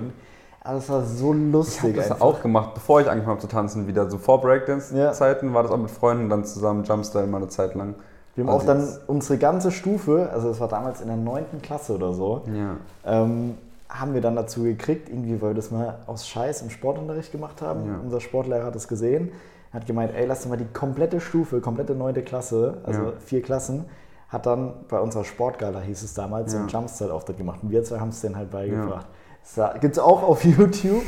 Aber 0.62 0.78
es 0.78 0.90
war 0.90 1.04
so 1.04 1.32
lustig. 1.34 1.96
Ich 1.96 2.00
habe 2.02 2.10
das 2.10 2.22
auch 2.22 2.42
gemacht, 2.42 2.74
bevor 2.74 3.02
ich 3.02 3.10
angefangen 3.10 3.38
habe 3.38 3.42
zu 3.42 3.48
tanzen, 3.48 3.88
wieder 3.88 4.10
so 4.10 4.18
vor 4.18 4.42
Breakdance-Zeiten 4.42 5.48
ja. 5.48 5.54
war 5.54 5.64
das 5.64 5.72
auch 5.72 5.78
mit 5.78 5.90
Freunden 5.90 6.30
dann 6.30 6.44
zusammen 6.44 6.84
Jumpstyle 6.84 7.28
mal 7.28 7.38
eine 7.38 7.48
Zeit 7.48 7.76
lang. 7.76 7.96
Wir 8.36 8.44
haben 8.46 8.54
also 8.54 8.64
auch 8.64 8.68
dann 8.68 8.88
unsere 9.08 9.38
ganze 9.38 9.72
Stufe, 9.72 10.30
also 10.32 10.50
das 10.50 10.60
war 10.60 10.68
damals 10.68 11.02
in 11.02 11.08
der 11.08 11.18
9. 11.18 11.62
Klasse 11.62 11.96
oder 11.96 12.14
so, 12.14 12.44
ja. 12.54 12.76
ähm, 13.06 13.58
haben 13.90 14.14
wir 14.14 14.22
dann 14.22 14.36
dazu 14.36 14.64
gekriegt, 14.64 15.10
irgendwie, 15.10 15.42
weil 15.42 15.52
wir 15.52 15.56
das 15.56 15.72
mal 15.72 15.98
aus 16.06 16.28
Scheiß 16.28 16.62
im 16.62 16.70
Sportunterricht 16.70 17.32
gemacht 17.32 17.62
haben. 17.62 17.88
Ja. 17.88 18.00
Unser 18.04 18.22
Sportlehrer 18.22 18.66
hat 18.66 18.76
es 18.76 18.88
gesehen, 18.88 19.32
hat 19.72 19.86
gemeint, 19.86 20.14
ey, 20.16 20.26
lass 20.26 20.44
doch 20.44 20.50
mal 20.50 20.58
die 20.58 20.72
komplette 20.74 21.20
Stufe, 21.20 21.62
komplette 21.62 21.94
neunte 21.94 22.24
Klasse, 22.24 22.80
also 22.84 23.02
ja. 23.02 23.14
vier 23.20 23.42
Klassen, 23.42 23.86
hat 24.30 24.46
dann 24.46 24.74
bei 24.88 25.00
unserer 25.00 25.24
Sportgala, 25.24 25.82
hieß 25.82 26.04
es 26.04 26.14
damals, 26.14 26.54
ja. 26.54 26.58
so 26.58 26.64
einen 26.64 26.70
Jumpstyle-Auftritt 26.70 27.38
gemacht. 27.38 27.60
Und 27.64 27.72
wir 27.72 27.84
zwei 27.84 28.00
haben 28.00 28.10
es 28.10 28.22
denen 28.22 28.36
halt 28.36 28.52
beigebracht. 28.52 29.08
Ja. 29.56 29.74
Gibt 29.78 29.94
es 29.94 30.00
auch 30.00 30.22
auf 30.24 30.44
YouTube, 30.44 31.04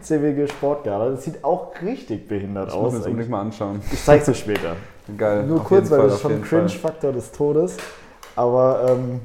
CWG 0.00 0.46
Sportgala. 0.46 1.10
Das 1.10 1.24
sieht 1.24 1.42
auch 1.42 1.72
richtig 1.82 2.28
behindert 2.28 2.68
ich 2.68 2.74
aus. 2.74 2.78
Ich 2.78 2.82
muss 2.84 3.02
das 3.02 3.06
unbedingt 3.06 3.30
mal 3.30 3.40
anschauen. 3.40 3.80
Ich 3.90 4.04
zeig's 4.04 4.26
dir 4.26 4.34
später. 4.34 4.76
Geil. 5.16 5.46
Nur 5.46 5.64
kurz, 5.64 5.90
weil 5.90 5.98
Fall, 5.98 6.06
das 6.06 6.16
ist 6.16 6.22
schon 6.22 6.32
ein 6.32 6.42
Cringe-Faktor 6.42 7.12
des 7.12 7.32
Todes. 7.32 7.76
Aber 8.36 8.86
ähm, 8.88 9.20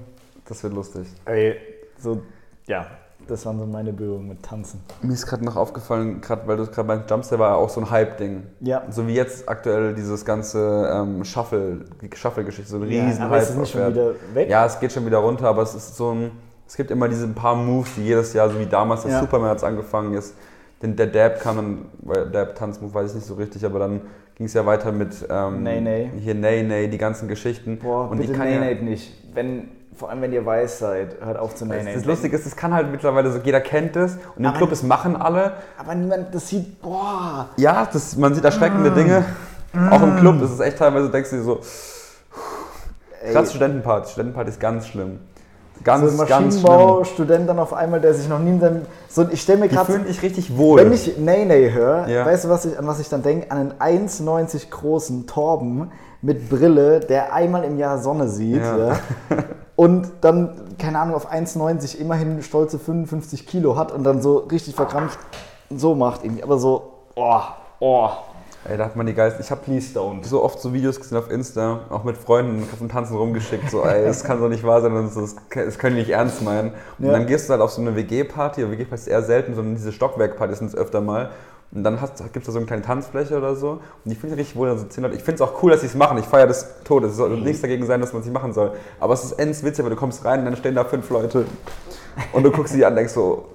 das 0.45 0.63
wird 0.63 0.73
lustig. 0.73 1.07
Ey, 1.25 1.57
so 1.99 2.21
ja, 2.65 2.87
das 3.27 3.45
waren 3.45 3.59
so 3.59 3.65
meine 3.65 3.93
Berührungen 3.93 4.29
mit 4.29 4.43
Tanzen. 4.43 4.81
Mir 5.01 5.13
ist 5.13 5.25
gerade 5.25 5.43
noch 5.43 5.55
aufgefallen, 5.55 6.21
gerade 6.21 6.47
weil 6.47 6.57
du 6.57 6.65
gerade 6.65 6.87
beim 6.87 7.03
Jumpster 7.09 7.37
war 7.39 7.51
ja 7.51 7.55
auch 7.55 7.69
so 7.69 7.81
ein 7.81 7.89
Hype-Ding. 7.89 8.43
Ja. 8.61 8.83
So 8.89 9.07
wie 9.07 9.13
jetzt 9.13 9.47
aktuell 9.47 9.93
dieses 9.93 10.25
ganze 10.25 10.89
ähm, 10.93 11.23
Shuffle, 11.23 11.85
Shuffle-Geschichte, 12.13 12.69
so 12.69 12.77
ein 12.77 12.83
riesen 12.83 13.19
ja, 13.19 13.25
aber 13.25 13.35
Hype. 13.35 13.43
Ist 13.43 13.49
es 13.51 13.55
nicht 13.57 13.71
schon 13.71 13.91
wieder 13.91 14.11
weg? 14.33 14.49
Ja, 14.49 14.65
es 14.65 14.79
geht 14.79 14.91
schon 14.91 15.05
wieder 15.05 15.17
runter, 15.17 15.47
aber 15.47 15.61
es 15.61 15.75
ist 15.75 15.95
so 15.95 16.11
ein, 16.11 16.31
es 16.67 16.75
gibt 16.75 16.91
immer 16.91 17.07
diese 17.07 17.27
paar 17.27 17.55
Moves, 17.55 17.95
die 17.95 18.03
jedes 18.03 18.33
Jahr, 18.33 18.49
so 18.49 18.59
wie 18.59 18.65
damals 18.65 19.03
der 19.03 19.11
ja. 19.11 19.19
Superman 19.19 19.49
hat 19.49 19.57
es 19.57 19.63
angefangen, 19.63 20.13
jetzt 20.13 20.33
den, 20.81 20.95
der 20.95 21.07
Dab 21.07 21.39
kam 21.39 21.55
dann, 22.03 22.31
Dab-Tanzmove 22.31 22.93
weiß 22.93 23.09
ich 23.11 23.15
nicht 23.15 23.27
so 23.27 23.33
richtig, 23.35 23.65
aber 23.65 23.79
dann 23.79 24.01
ging 24.35 24.45
es 24.45 24.53
ja 24.53 24.65
weiter 24.65 24.91
mit 24.91 25.25
ähm, 25.29 25.63
Nay, 25.63 25.81
Nay. 25.81 26.11
hier 26.19 26.35
Nay, 26.35 26.61
Nay, 26.61 26.87
die 26.87 26.99
ganzen 26.99 27.27
Geschichten. 27.27 27.79
Boah, 27.79 28.11
und 28.11 28.17
bitte 28.17 28.33
die 28.33 28.37
kann 28.37 28.47
Nay, 28.47 28.59
Nay 28.59 28.83
nicht. 28.83 29.11
Wenn 29.33 29.69
vor 29.97 30.09
allem, 30.09 30.21
wenn 30.21 30.31
ihr 30.31 30.45
weiß 30.45 30.79
seid, 30.79 31.17
hört 31.23 31.37
auf 31.39 31.55
zu 31.55 31.65
nennen. 31.65 31.89
Das 31.93 32.05
Lustige 32.05 32.35
ist, 32.35 32.45
das 32.45 32.55
kann 32.55 32.73
halt 32.73 32.91
mittlerweile 32.91 33.31
so, 33.31 33.39
jeder 33.39 33.61
kennt 33.61 33.95
es 33.95 34.17
und 34.35 34.45
im 34.45 34.53
Club 34.53 34.71
es 34.71 34.83
machen 34.83 35.15
alle. 35.15 35.53
Aber 35.77 35.95
niemand, 35.95 36.33
das 36.33 36.49
sieht, 36.49 36.81
boah. 36.81 37.49
Ja, 37.57 37.87
das, 37.91 38.15
man 38.15 38.35
sieht 38.35 38.45
erschreckende 38.45 38.91
mm. 38.91 38.95
Dinge. 38.95 39.25
Mm. 39.73 39.89
Auch 39.89 40.01
im 40.03 40.17
Club, 40.17 40.39
das 40.39 40.51
ist 40.51 40.59
echt 40.59 40.77
teilweise, 40.77 41.09
denkst 41.09 41.31
du 41.31 41.37
dir 41.37 41.43
so, 41.43 41.61
gerade 43.23 43.47
Studentenparty, 43.47 44.11
Studentenparty 44.11 44.49
ist 44.51 44.59
ganz 44.59 44.87
schlimm. 44.87 45.19
Ganz, 45.83 46.03
so 46.03 46.09
ein 46.09 46.17
Maschinenbau-Student 46.17 47.49
dann 47.49 47.59
auf 47.59 47.73
einmal, 47.73 48.01
der 48.01 48.13
sich 48.13 48.27
noch 48.27 48.39
nie 48.39 48.49
in 48.49 48.59
seinem. 48.59 48.81
So, 49.07 49.27
ich 49.29 49.41
stelle 49.41 49.59
mir 49.59 49.67
gerade. 49.67 49.91
fühlen 49.91 50.05
dich 50.05 50.21
richtig 50.23 50.57
wohl. 50.57 50.79
Wenn 50.79 50.91
ich 50.91 51.17
Nay 51.19 51.45
Nay 51.45 51.71
höre, 51.71 52.07
ja. 52.07 52.25
weißt 52.25 52.45
du, 52.45 52.49
was 52.49 52.65
ich, 52.65 52.77
an 52.77 52.87
was 52.87 52.99
ich 52.99 53.09
dann 53.09 53.21
denke? 53.21 53.51
An 53.51 53.73
einen 53.79 54.07
1,90 54.07 54.71
großen 54.71 55.27
Torben 55.27 55.91
mit 56.23 56.49
Brille, 56.49 56.99
der 56.99 57.31
einmal 57.31 57.63
im 57.63 57.77
Jahr 57.77 57.99
Sonne 57.99 58.27
sieht. 58.27 58.61
Ja. 58.61 58.77
Ja. 58.77 58.99
und 59.77 60.11
dann, 60.21 60.75
keine 60.79 60.99
Ahnung, 60.99 61.15
auf 61.15 61.31
1,90 61.31 61.97
immerhin 61.97 62.41
stolze 62.41 62.79
55 62.79 63.45
Kilo 63.45 63.77
hat 63.77 63.91
und 63.91 64.03
dann 64.03 64.21
so 64.23 64.39
richtig 64.39 64.75
verkrampft 64.75 65.19
so 65.69 65.93
macht 65.93 66.23
irgendwie. 66.23 66.43
Aber 66.43 66.57
so, 66.57 66.93
oh, 67.15 67.41
oh. 67.79 68.09
Ey, 68.67 68.75
da 68.75 68.85
hat 68.85 68.95
man 68.95 69.05
die 69.05 69.13
Geist. 69.13 69.39
Ich 69.39 69.51
habe 69.51 69.61
so 70.23 70.43
oft 70.43 70.59
so 70.59 70.73
Videos 70.73 70.99
gesehen 70.99 71.17
auf 71.17 71.29
Insta, 71.29 71.81
auch 71.89 72.03
mit 72.03 72.17
Freunden 72.17 72.63
vom 72.63 72.89
Tanzen 72.89 73.15
rumgeschickt. 73.15 73.69
So, 73.69 73.83
ey, 73.83 74.03
das 74.03 74.23
kann 74.23 74.41
doch 74.41 74.49
nicht 74.49 74.63
wahr 74.63 74.81
sein, 74.81 74.93
das, 74.93 75.35
das 75.53 75.77
können 75.77 75.95
die 75.95 76.01
nicht 76.01 76.11
ernst 76.11 76.41
meinen. 76.41 76.71
Und 76.97 77.05
ja. 77.05 77.11
dann 77.11 77.27
gehst 77.27 77.47
du 77.47 77.51
halt 77.51 77.61
auf 77.61 77.71
so 77.71 77.79
eine 77.79 77.95
WG-Party, 77.95 78.69
WG-Party 78.69 78.95
ist 78.95 79.07
eher 79.07 79.21
selten, 79.21 79.53
sondern 79.53 79.75
diese 79.75 79.91
Stockwerk-Partys 79.91 80.57
sind 80.57 80.67
es 80.67 80.75
öfter 80.75 81.01
mal. 81.01 81.29
Und 81.71 81.83
dann 81.83 81.99
gibt 81.99 82.37
es 82.37 82.43
da 82.45 82.51
so 82.51 82.57
eine 82.57 82.65
kleine 82.65 82.81
Tanzfläche 82.81 83.37
oder 83.37 83.55
so. 83.55 83.71
Und 83.71 83.81
die 84.05 84.15
finde 84.15 84.35
ich 84.35 84.39
richtig 84.41 84.55
wohl. 84.55 84.69
Also 84.69 84.85
10 84.85 85.03
Leute. 85.03 85.15
Ich 85.15 85.23
finde 85.23 85.43
es 85.43 85.49
auch 85.49 85.61
cool, 85.61 85.71
dass 85.71 85.81
sie 85.81 85.87
es 85.87 85.95
machen. 85.95 86.17
Ich 86.17 86.25
feiere 86.25 86.47
das 86.47 86.81
Todes. 86.83 87.11
Es 87.11 87.17
soll 87.17 87.37
nichts 87.41 87.61
dagegen 87.61 87.85
sein, 87.85 87.99
dass 87.99 88.13
man 88.13 88.21
es 88.21 88.25
nicht 88.25 88.33
machen 88.33 88.53
soll. 88.53 88.71
Aber 88.99 89.13
es 89.13 89.23
ist 89.25 89.33
ends 89.33 89.63
witzig, 89.63 89.83
weil 89.83 89.89
du 89.91 89.97
kommst 89.97 90.23
rein 90.23 90.39
und 90.39 90.45
dann 90.45 90.55
stehen 90.55 90.75
da 90.75 90.85
fünf 90.85 91.09
Leute 91.09 91.45
und 92.33 92.43
du 92.43 92.51
guckst 92.51 92.73
sie 92.73 92.85
an 92.85 92.93
und 92.93 92.97
denkst 92.97 93.13
so, 93.13 93.45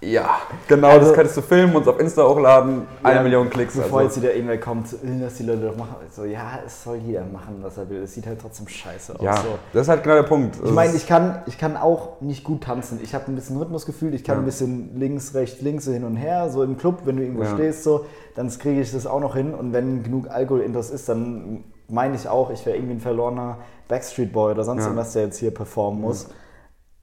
ja, 0.00 0.38
genau, 0.68 0.90
also, 0.90 1.06
das 1.06 1.14
könntest 1.14 1.36
du 1.38 1.42
filmen 1.42 1.74
und 1.74 1.88
auf 1.88 1.98
Insta 1.98 2.22
hochladen, 2.22 2.86
eine 3.02 3.16
ja, 3.16 3.22
Million 3.22 3.50
Klicks. 3.50 3.74
Bevor 3.74 3.98
also. 3.98 4.08
jetzt 4.08 4.22
wieder 4.22 4.32
irgendwer 4.32 4.60
kommt, 4.60 4.86
dass 4.92 5.34
die 5.34 5.42
Leute 5.42 5.62
doch 5.62 5.76
machen, 5.76 5.96
so, 6.14 6.24
ja, 6.24 6.60
es 6.64 6.84
soll 6.84 6.98
jeder 6.98 7.24
machen, 7.24 7.56
was 7.62 7.78
er 7.78 7.90
will. 7.90 8.04
Es 8.04 8.14
sieht 8.14 8.24
halt 8.24 8.40
trotzdem 8.40 8.68
scheiße 8.68 9.16
aus. 9.16 9.20
Ja, 9.20 9.36
so. 9.36 9.58
das 9.72 9.82
ist 9.82 9.88
halt 9.88 10.04
genau 10.04 10.14
der 10.14 10.22
Punkt. 10.22 10.56
Ich 10.64 10.70
meine, 10.70 10.94
ich 10.94 11.08
kann, 11.08 11.42
ich 11.46 11.58
kann 11.58 11.76
auch 11.76 12.20
nicht 12.20 12.44
gut 12.44 12.62
tanzen. 12.62 13.00
Ich 13.02 13.12
habe 13.12 13.24
ein 13.26 13.34
bisschen 13.34 13.56
Rhythmusgefühl, 13.56 14.14
ich 14.14 14.22
kann 14.22 14.36
ja. 14.36 14.42
ein 14.42 14.44
bisschen 14.44 14.96
links, 14.96 15.34
rechts, 15.34 15.62
links, 15.62 15.84
so 15.84 15.92
hin 15.92 16.04
und 16.04 16.14
her, 16.14 16.48
so 16.48 16.62
im 16.62 16.76
Club, 16.76 17.00
wenn 17.04 17.16
du 17.16 17.24
irgendwo 17.24 17.42
ja. 17.42 17.54
stehst, 17.54 17.82
so, 17.82 18.06
dann 18.36 18.48
kriege 18.56 18.80
ich 18.80 18.92
das 18.92 19.04
auch 19.04 19.20
noch 19.20 19.34
hin. 19.34 19.52
Und 19.52 19.72
wenn 19.72 20.04
genug 20.04 20.30
Alkohol 20.30 20.60
in 20.60 20.72
das 20.72 20.90
ist, 20.90 21.08
dann 21.08 21.64
meine 21.88 22.14
ich 22.14 22.28
auch, 22.28 22.50
ich 22.50 22.64
wäre 22.66 22.76
irgendwie 22.76 22.94
ein 22.94 23.00
verlorener 23.00 23.58
Backstreet 23.88 24.32
Boy 24.32 24.52
oder 24.52 24.62
sonst 24.62 24.84
irgendwas, 24.84 25.12
der 25.14 25.24
jetzt 25.24 25.38
hier 25.38 25.52
performen 25.52 26.00
muss. 26.00 26.28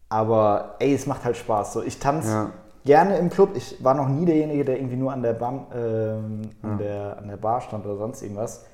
Aber 0.08 0.76
ey, 0.80 0.94
es 0.94 1.08
macht 1.08 1.26
halt 1.26 1.36
Spaß. 1.36 1.74
So, 1.74 1.84
ich 1.84 2.00
tanze 2.00 2.52
gerne 2.86 3.18
im 3.18 3.30
Club. 3.30 3.52
Ich 3.56 3.84
war 3.84 3.94
noch 3.94 4.08
nie 4.08 4.26
derjenige, 4.26 4.64
der 4.64 4.78
irgendwie 4.78 4.96
nur 4.96 5.12
an 5.12 5.22
der, 5.22 5.34
Bar, 5.34 5.68
ähm, 5.76 6.42
ja. 6.64 6.70
an 6.70 6.78
der, 6.78 7.18
an 7.18 7.28
der 7.28 7.38
Bar 7.38 7.62
stand 7.62 7.86
oder 7.86 7.98
sonst 7.98 8.22
irgendwas. 8.22 8.66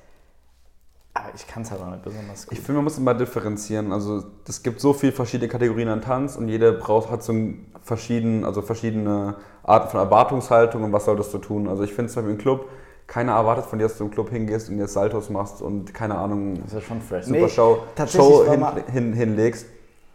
Aber 1.14 1.28
ich 1.34 1.46
kann 1.46 1.62
es 1.62 1.70
halt 1.70 1.82
auch 1.82 1.90
nicht 1.90 2.02
besonders 2.02 2.46
gut. 2.46 2.56
Ich 2.56 2.64
finde, 2.64 2.78
man 2.78 2.84
muss 2.84 2.96
immer 2.96 3.14
differenzieren. 3.14 3.92
Also 3.92 4.22
es 4.48 4.62
gibt 4.62 4.80
so 4.80 4.92
viele 4.92 5.12
verschiedene 5.12 5.48
Kategorien 5.48 5.88
an 5.88 6.00
Tanz 6.00 6.36
und 6.36 6.48
jeder 6.48 6.72
braucht, 6.72 7.10
hat 7.10 7.22
so 7.22 7.34
verschieden, 7.82 8.44
also 8.44 8.62
verschiedene 8.62 9.36
Arten 9.62 9.90
von 9.90 10.00
Erwartungshaltung 10.00 10.84
und 10.84 10.92
was 10.92 11.04
solltest 11.04 11.34
du 11.34 11.38
tun. 11.38 11.68
Also 11.68 11.82
ich 11.82 11.92
finde 11.92 12.10
zum 12.10 12.22
Beispiel 12.22 12.36
im 12.36 12.40
Club, 12.40 12.68
keiner 13.06 13.32
erwartet 13.32 13.66
von 13.66 13.78
dir, 13.78 13.86
dass 13.86 13.98
du 13.98 14.04
im 14.04 14.10
Club 14.10 14.30
hingehst 14.30 14.70
und 14.70 14.78
jetzt 14.78 14.94
Saltos 14.94 15.28
machst 15.28 15.60
und 15.60 15.92
keine 15.92 16.16
Ahnung, 16.16 16.62
das 16.62 16.72
ist 16.72 16.84
schon 16.84 17.02
fresh. 17.02 17.26
super 17.26 17.38
nee, 17.38 17.48
Show, 17.48 17.78
Show 18.06 18.50
hin, 18.50 18.64
hin, 18.90 19.12
hinlegst. 19.12 19.66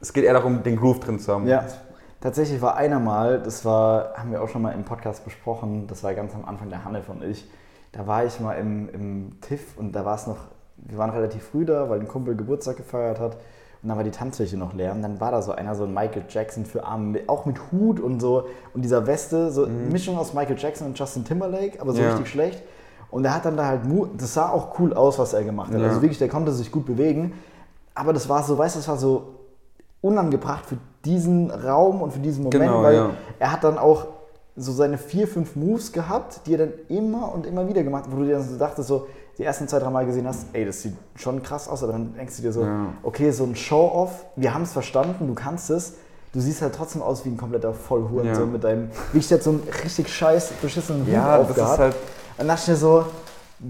Es 0.02 0.14
geht 0.14 0.24
eher 0.24 0.34
darum, 0.34 0.64
den 0.64 0.78
Groove 0.78 1.00
drin 1.02 1.20
zu 1.20 1.32
haben. 1.32 1.48
Ja, 1.48 1.66
Tatsächlich 2.20 2.62
war 2.62 2.76
einer 2.76 3.00
mal, 3.00 3.40
das 3.42 3.64
war, 3.64 4.14
haben 4.16 4.32
wir 4.32 4.42
auch 4.42 4.50
schon 4.50 4.64
mal 4.64 4.72
im 4.72 4.84
Podcast 4.84 5.24
besprochen, 5.24 5.86
das 5.88 6.04
war 6.04 6.16
ganz 6.16 6.34
am 6.34 6.46
Anfang 6.46 6.70
der 6.70 6.84
Hanne 6.84 7.04
von 7.04 7.22
ich. 7.22 7.48
Da 7.92 8.08
war 8.08 8.26
ich 8.26 8.40
mal 8.40 8.54
im, 8.54 8.90
im 8.90 9.42
TIFF 9.42 9.78
und 9.78 9.94
da 9.94 10.04
war 10.04 10.16
es 10.16 10.26
noch, 10.26 10.38
wir 10.78 10.98
waren 10.98 11.12
relativ 11.12 11.44
früh 11.44 11.64
da, 11.66 11.90
weil 11.90 12.00
ein 12.00 12.08
Kumpel 12.08 12.36
Geburtstag 12.36 12.78
gefeiert 12.78 13.20
hat. 13.20 13.38
Und 13.84 13.90
dann 13.90 13.98
war 13.98 14.04
die 14.04 14.12
Tanzfläche 14.12 14.58
noch 14.58 14.74
leer. 14.74 14.92
Und 14.92 15.04
dann 15.04 15.20
war 15.22 15.32
da 15.32 15.44
so 15.44 15.52
einer, 15.52 15.76
so 15.76 15.84
ein 15.84 15.94
Michael 15.94 16.26
Jackson 16.28 16.66
für 16.66 16.84
Arme, 16.84 17.22
auch 17.28 17.46
mit 17.46 17.72
Hut 17.72 18.00
und 18.00 18.20
so 18.20 18.48
und 18.74 18.82
dieser 18.82 19.06
Weste, 19.06 19.52
so 19.52 19.68
mhm. 19.68 19.90
Mischung 19.92 20.18
aus 20.18 20.34
Michael 20.34 20.58
Jackson 20.58 20.88
und 20.88 20.98
Justin 20.98 21.24
Timberlake, 21.24 21.80
aber 21.80 21.94
so 21.94 22.02
ja. 22.02 22.10
richtig 22.10 22.30
schlecht. 22.30 22.64
Und 23.12 23.24
er 23.24 23.36
hat 23.36 23.46
dann 23.46 23.56
da 23.56 23.66
halt, 23.66 23.82
das 24.18 24.34
sah 24.34 24.50
auch 24.50 24.80
cool 24.80 24.94
aus, 24.94 25.20
was 25.20 25.34
er 25.34 25.44
gemacht 25.44 25.72
hat. 25.72 25.80
Ja. 25.80 25.88
Also 25.88 26.02
wirklich, 26.02 26.18
der 26.18 26.30
konnte 26.30 26.52
sich 26.52 26.72
gut 26.72 26.86
bewegen. 26.86 27.34
Aber 27.94 28.12
das 28.12 28.28
war 28.28 28.44
so, 28.44 28.58
weißt 28.58 28.76
du, 28.76 28.80
das 28.80 28.88
war 28.88 28.98
so 28.98 29.36
unangebracht 30.02 30.66
für 30.66 30.78
diesen 31.08 31.50
Raum 31.50 32.02
und 32.02 32.12
für 32.12 32.20
diesen 32.20 32.44
Moment, 32.44 32.64
genau, 32.64 32.84
weil 32.84 32.96
ja. 32.96 33.10
er 33.40 33.52
hat 33.52 33.64
dann 33.64 33.78
auch 33.78 34.08
so 34.56 34.72
seine 34.72 34.98
vier, 34.98 35.28
fünf 35.28 35.56
Moves 35.56 35.92
gehabt, 35.92 36.42
die 36.46 36.54
er 36.54 36.60
dann 36.60 36.74
immer 36.90 37.34
und 37.34 37.46
immer 37.46 37.68
wieder 37.68 37.84
gemacht 37.84 38.06
hat, 38.06 38.12
wo 38.12 38.18
du 38.18 38.26
dir 38.26 38.34
dann 38.34 38.48
so 38.48 38.58
dachtest, 38.58 38.88
so 38.88 39.08
die 39.38 39.44
ersten 39.44 39.68
zwei, 39.68 39.80
drei 39.80 39.90
Mal 39.90 40.06
gesehen 40.06 40.28
hast, 40.28 40.48
ey, 40.54 40.66
das 40.66 40.82
sieht 40.82 40.96
schon 41.16 41.44
krass 41.44 41.68
aus, 41.68 41.84
aber 41.84 41.94
dann 41.94 42.16
denkst 42.16 42.38
du 42.38 42.42
dir 42.42 42.52
so, 42.52 42.64
ja. 42.64 42.88
okay, 43.04 43.32
so 43.32 43.44
ein 43.44 43.56
Show-Off, 43.56 44.26
wir 44.36 44.54
haben 44.54 44.64
es 44.64 44.74
verstanden, 44.74 45.28
du 45.28 45.36
kannst 45.36 45.70
es, 45.70 45.94
du 46.34 46.40
siehst 46.40 46.62
halt 46.64 46.74
trotzdem 46.74 47.04
aus 47.04 47.24
wie 47.24 47.30
ein 47.30 47.38
kompletter 47.38 47.74
Vollhuren, 47.74 48.28
ja. 48.28 48.36
so 48.36 48.48
mit 48.48 48.64
deinem, 48.64 48.90
wie 49.14 49.20
ich 49.20 49.30
jetzt 49.30 49.44
so 49.44 49.52
einen 49.52 49.64
richtig 49.84 50.14
scheiß 50.14 50.54
beschissenen 50.62 51.06
Hut 51.06 51.14
ja, 51.14 51.38
aufgehabt. 51.38 51.58
Das 51.60 51.74
ist 51.74 51.80
halt 51.80 51.96
und 52.40 52.48
dachte 52.48 52.62
ich 52.64 52.68
mir 52.68 52.76
so, 52.76 53.06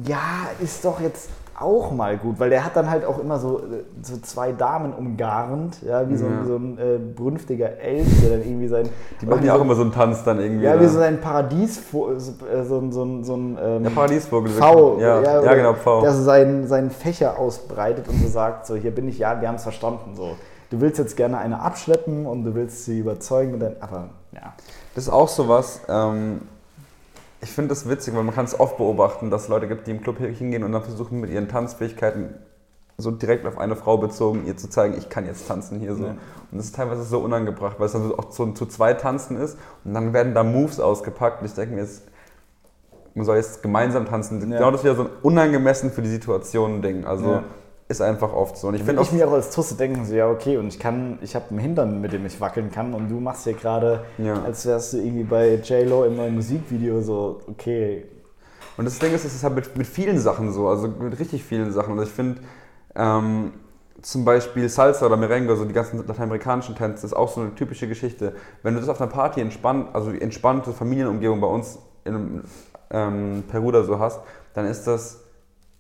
ja, 0.06 0.48
ist 0.62 0.84
doch 0.84 1.00
jetzt 1.00 1.30
auch 1.58 1.92
mal 1.92 2.18
gut, 2.18 2.40
weil 2.40 2.50
der 2.50 2.64
hat 2.64 2.76
dann 2.76 2.90
halt 2.90 3.04
auch 3.04 3.20
immer 3.20 3.40
so, 3.40 3.62
so 4.02 4.18
zwei 4.18 4.52
Damen 4.52 4.94
umgarnt, 4.94 5.82
ja, 5.82 6.08
wie 6.08 6.16
so, 6.16 6.26
ein, 6.26 6.46
so 6.46 6.56
ein 6.56 6.78
äh, 6.78 6.98
brünftiger 6.98 7.80
Elf, 7.80 8.08
der 8.22 8.38
dann 8.38 8.48
irgendwie 8.48 8.68
sein. 8.68 8.90
Die 9.22 9.26
machen 9.26 9.44
ja 9.44 9.56
auch 9.56 9.62
immer 9.62 9.76
so 9.76 9.82
einen 9.82 9.92
Tanz 9.92 10.24
dann 10.24 10.40
irgendwie. 10.40 10.66
Ja, 10.66 10.80
wie 10.80 10.86
so 10.86 11.00
ein 11.00 11.20
Paradies, 11.20 11.82
so, 11.92 12.18
so, 12.18 12.34
so, 12.64 12.92
so, 12.92 13.24
so 13.24 13.36
ein 13.36 13.58
ähm, 13.62 13.84
ja, 13.84 13.90
Paradiesvogel. 13.90 14.52
V, 14.52 14.98
ja, 15.00 15.22
ja, 15.22 15.44
ja, 15.44 15.54
genau, 15.56 15.74
V. 15.74 16.02
Der 16.02 16.14
so 16.14 16.24
seinen, 16.24 16.68
seinen 16.68 16.92
Fächer 16.92 17.40
ausbreitet 17.40 18.08
und 18.08 18.22
so 18.22 18.28
sagt, 18.28 18.68
so 18.68 18.76
hier 18.76 18.92
bin 18.92 19.08
ich, 19.08 19.18
ja, 19.18 19.42
wir 19.42 19.48
haben 19.48 19.56
es 19.56 19.64
verstanden, 19.64 20.16
so. 20.16 20.36
Du 20.70 20.82
willst 20.82 21.00
jetzt 21.00 21.16
gerne 21.16 21.38
eine 21.38 21.62
abschleppen 21.62 22.26
und 22.26 22.44
du 22.44 22.54
willst 22.54 22.86
sie 22.86 23.00
überzeugen, 23.00 23.54
und 23.54 23.62
dann, 23.62 23.76
aber 23.80 24.10
ja. 24.34 24.54
Das 24.94 25.06
ist 25.06 25.10
auch 25.10 25.30
sowas, 25.30 25.82
ähm, 25.88 26.42
ich 27.42 27.52
finde 27.52 27.70
das 27.70 27.88
witzig, 27.88 28.16
weil 28.16 28.24
man 28.24 28.34
kann 28.34 28.46
es 28.46 28.60
oft 28.60 28.78
beobachten, 28.78 29.30
dass 29.30 29.44
es 29.44 29.48
Leute 29.48 29.68
gibt, 29.68 29.88
die 29.88 29.92
im 29.92 30.02
Club 30.02 30.18
hingehen 30.18 30.64
und 30.64 30.72
dann 30.72 30.84
versuchen 30.84 31.20
mit 31.20 31.30
ihren 31.30 31.48
Tanzfähigkeiten 31.48 32.34
so 32.98 33.12
direkt 33.12 33.46
auf 33.46 33.60
eine 33.60 33.76
Frau 33.76 33.98
bezogen, 33.98 34.48
ihr 34.48 34.58
zu 34.58 34.70
zeigen, 34.70 34.96
ich 34.98 35.08
kann 35.08 35.28
jetzt 35.28 35.48
tanzen 35.48 35.80
hier 35.80 35.94
so. 35.94 36.06
Ja. 36.06 36.10
Und 36.52 36.58
das 36.58 36.66
ist 36.66 36.76
teilweise 36.76 37.04
so 37.04 37.20
unangebracht, 37.20 37.80
weil 37.80 37.86
es 37.86 37.92
dann 37.92 38.12
auch 38.12 38.32
so 38.32 38.52
zu 38.54 38.66
zwei 38.66 38.94
tanzen 38.96 39.38
ist 39.38 39.58
und 39.84 39.94
dann 39.94 40.14
werden 40.14 40.34
da 40.34 40.44
Moves 40.44 40.80
ausgepackt 40.80 41.42
und 41.42 41.48
ich 41.48 41.54
denke 41.54 41.76
mir 41.76 41.82
jetzt, 41.82 42.04
man 43.14 43.26
soll 43.26 43.38
jetzt 43.38 43.62
gemeinsam 43.62 44.06
tanzen. 44.06 44.40
Ja. 44.52 44.58
Genau 44.58 44.72
das 44.72 44.82
ist 44.82 44.86
wieder 44.86 44.96
so 44.96 45.04
ein 45.04 45.10
unangemessen 45.22 45.92
für 45.92 46.02
die 46.02 46.10
Situation 46.10 46.82
Ding. 46.82 47.06
Also 47.06 47.34
ja 47.34 47.44
ist 47.90 48.02
einfach 48.02 48.34
oft 48.34 48.58
so. 48.58 48.68
Und 48.68 48.76
ich 48.76 48.84
finde 48.84 49.02
ich 49.02 49.12
mir 49.12 49.28
auch 49.28 49.34
als 49.34 49.50
Tusse 49.52 49.76
denken, 49.76 50.06
so, 50.06 50.14
ja, 50.14 50.30
okay, 50.30 50.58
und 50.58 50.68
ich 50.68 50.80
kann, 50.80 51.20
ich 51.22 51.36
habe 51.36 51.46
einen 51.50 51.60
Hintern, 51.60 52.02
mit 52.02 52.12
dem 52.12 52.26
ich 52.26 52.42
wackeln 52.42 52.70
kann, 52.70 52.94
und 52.94 53.10
du 53.10 53.20
machst 53.20 53.46
hier 53.46 53.54
gerade, 53.54 54.02
ja. 54.18 54.42
als 54.44 54.66
wärst 54.66 54.94
du 54.94 54.98
irgendwie 54.98 55.24
bei 55.24 55.56
J-Lo 55.56 56.04
im 56.04 56.18
neuen 56.18 56.36
Musikvideo, 56.36 57.02
so, 57.02 57.42
okay. 57.48 58.06
Und 58.76 58.86
das 58.86 59.00
Ding 59.00 59.14
ist, 59.14 59.26
es 59.26 59.34
ist 59.34 59.44
halt 59.44 59.56
mit, 59.56 59.76
mit 59.78 59.88
vielen 59.88 60.20
Sachen 60.20 60.52
so, 60.52 60.68
also 60.68 60.88
mit 60.88 61.18
richtig 61.20 61.44
vielen 61.44 61.72
Sachen. 61.72 61.94
Also 61.94 62.04
ich 62.04 62.16
finde, 62.16 62.42
ähm, 62.96 63.54
zum 64.02 64.24
Beispiel 64.26 64.70
Salsa 64.70 65.06
oder 65.06 65.18
Merengue, 65.18 65.56
so 65.56 65.66
die 65.66 65.74
ganzen 65.74 66.06
lateinamerikanischen 66.06 66.76
Tänze, 66.76 67.06
ist 67.06 67.14
auch 67.14 67.30
so 67.30 67.42
eine 67.42 67.56
typische 67.56 67.88
Geschichte. 67.88 68.36
Wenn 68.62 68.76
du 68.76 68.80
das 68.80 68.90
auf 68.90 69.02
einer 69.02 69.10
Party 69.10 69.42
entspannt, 69.42 69.90
also 69.94 70.12
entspannte 70.12 70.74
Familienumgebung 70.74 71.42
bei 71.42 71.48
uns 71.48 71.80
in 72.06 72.44
ähm, 72.92 73.44
Peru 73.50 73.68
oder 73.68 73.84
so 73.84 73.98
hast, 73.98 74.20
dann 74.54 74.66
ist 74.66 74.86
das 74.86 75.24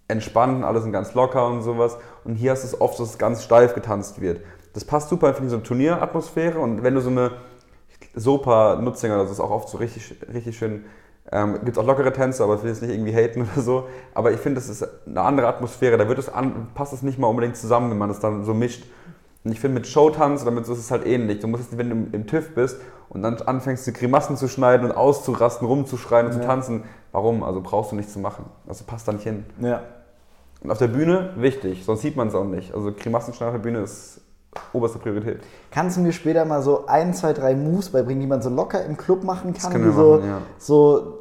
entspannt, 0.07 0.63
alle 0.63 0.81
sind 0.81 0.91
ganz 0.91 1.13
locker 1.13 1.47
und 1.47 1.61
sowas. 1.61 1.97
Und 2.23 2.35
hier 2.35 2.53
ist 2.53 2.63
es 2.63 2.79
oft, 2.79 2.99
dass 2.99 3.09
es 3.09 3.17
ganz 3.17 3.43
steif 3.43 3.73
getanzt 3.73 4.21
wird. 4.21 4.41
Das 4.73 4.85
passt 4.85 5.09
super, 5.09 5.33
finde 5.33 5.45
ich, 5.47 5.51
so 5.51 5.57
eine 5.57 5.63
Turnieratmosphäre. 5.63 6.59
Und 6.59 6.83
wenn 6.83 6.95
du 6.95 7.01
so 7.01 7.09
eine 7.09 7.31
Sopa 8.15 8.75
Nutzinger, 8.81 9.17
das 9.17 9.31
ist 9.31 9.39
auch 9.39 9.51
oft 9.51 9.69
so 9.69 9.77
richtig, 9.77 10.15
richtig 10.33 10.57
schön. 10.57 10.85
Ähm, 11.31 11.59
Gibt 11.65 11.77
auch 11.77 11.85
lockere 11.85 12.13
Tänze, 12.13 12.43
aber 12.43 12.55
ich 12.55 12.63
will 12.63 12.69
jetzt 12.69 12.81
nicht 12.81 12.91
irgendwie 12.91 13.13
haten 13.13 13.41
oder 13.53 13.61
so. 13.61 13.87
Aber 14.13 14.31
ich 14.31 14.39
finde, 14.39 14.61
das 14.61 14.69
ist 14.69 14.87
eine 15.05 15.21
andere 15.21 15.47
Atmosphäre. 15.47 15.97
Da 15.97 16.07
wird 16.07 16.19
es 16.19 16.29
an, 16.29 16.67
passt 16.73 16.93
es 16.93 17.01
nicht 17.01 17.19
mal 17.19 17.27
unbedingt 17.27 17.57
zusammen, 17.57 17.91
wenn 17.91 17.97
man 17.97 18.09
das 18.09 18.19
dann 18.19 18.43
so 18.43 18.53
mischt. 18.53 18.85
Und 19.43 19.51
ich 19.51 19.59
finde, 19.59 19.75
mit 19.75 19.87
Showtanz 19.87 20.41
oder 20.41 20.51
mit 20.51 20.65
so 20.65 20.73
ist 20.73 20.79
es 20.79 20.91
halt 20.91 21.05
ähnlich. 21.05 21.39
Du 21.39 21.47
musst, 21.47 21.77
wenn 21.77 21.89
du 21.89 21.95
im, 21.95 22.13
im 22.13 22.27
TÜV 22.27 22.53
bist 22.53 22.79
und 23.09 23.23
dann 23.23 23.35
anfängst, 23.41 23.87
die 23.87 23.93
Grimassen 23.93 24.37
zu 24.37 24.47
schneiden 24.47 24.89
und 24.89 24.95
auszurasten, 24.95 25.67
rumzuschreien 25.67 26.27
und 26.27 26.33
ja. 26.33 26.41
zu 26.41 26.45
tanzen, 26.45 26.83
warum? 27.11 27.43
Also 27.43 27.61
brauchst 27.61 27.91
du 27.91 27.95
nichts 27.95 28.13
zu 28.13 28.19
machen. 28.19 28.45
Also 28.67 28.83
passt 28.85 29.07
da 29.07 29.13
nicht 29.13 29.23
hin. 29.23 29.45
Ja. 29.59 29.81
Und 30.67 30.71
auf 30.71 30.79
der 30.79 30.89
Bühne 30.89 31.29
wichtig, 31.37 31.85
sonst 31.85 32.01
sieht 32.01 32.17
man 32.17 32.27
es 32.27 32.35
auch 32.35 32.43
nicht. 32.43 32.73
Also 32.73 32.91
Grimassenschneiden 32.91 33.55
auf 33.55 33.61
der 33.61 33.69
Bühne 33.71 33.83
ist 33.83 34.19
oberste 34.73 34.99
Priorität. 34.99 35.39
Kannst 35.71 35.95
du 35.95 36.01
mir 36.01 36.11
später 36.11 36.43
mal 36.43 36.61
so 36.61 36.87
ein, 36.87 37.13
zwei, 37.13 37.31
drei 37.31 37.55
Moves 37.55 37.89
beibringen, 37.89 38.19
die 38.19 38.27
man 38.27 38.41
so 38.41 38.49
locker 38.49 38.83
im 38.83 38.97
Club 38.97 39.23
machen 39.23 39.53
kann? 39.53 39.61
Das 39.63 39.69
können 39.69 39.85
wir 39.85 39.93
so, 39.93 40.15
machen, 40.17 40.27
ja. 40.27 40.41
so, 40.57 41.19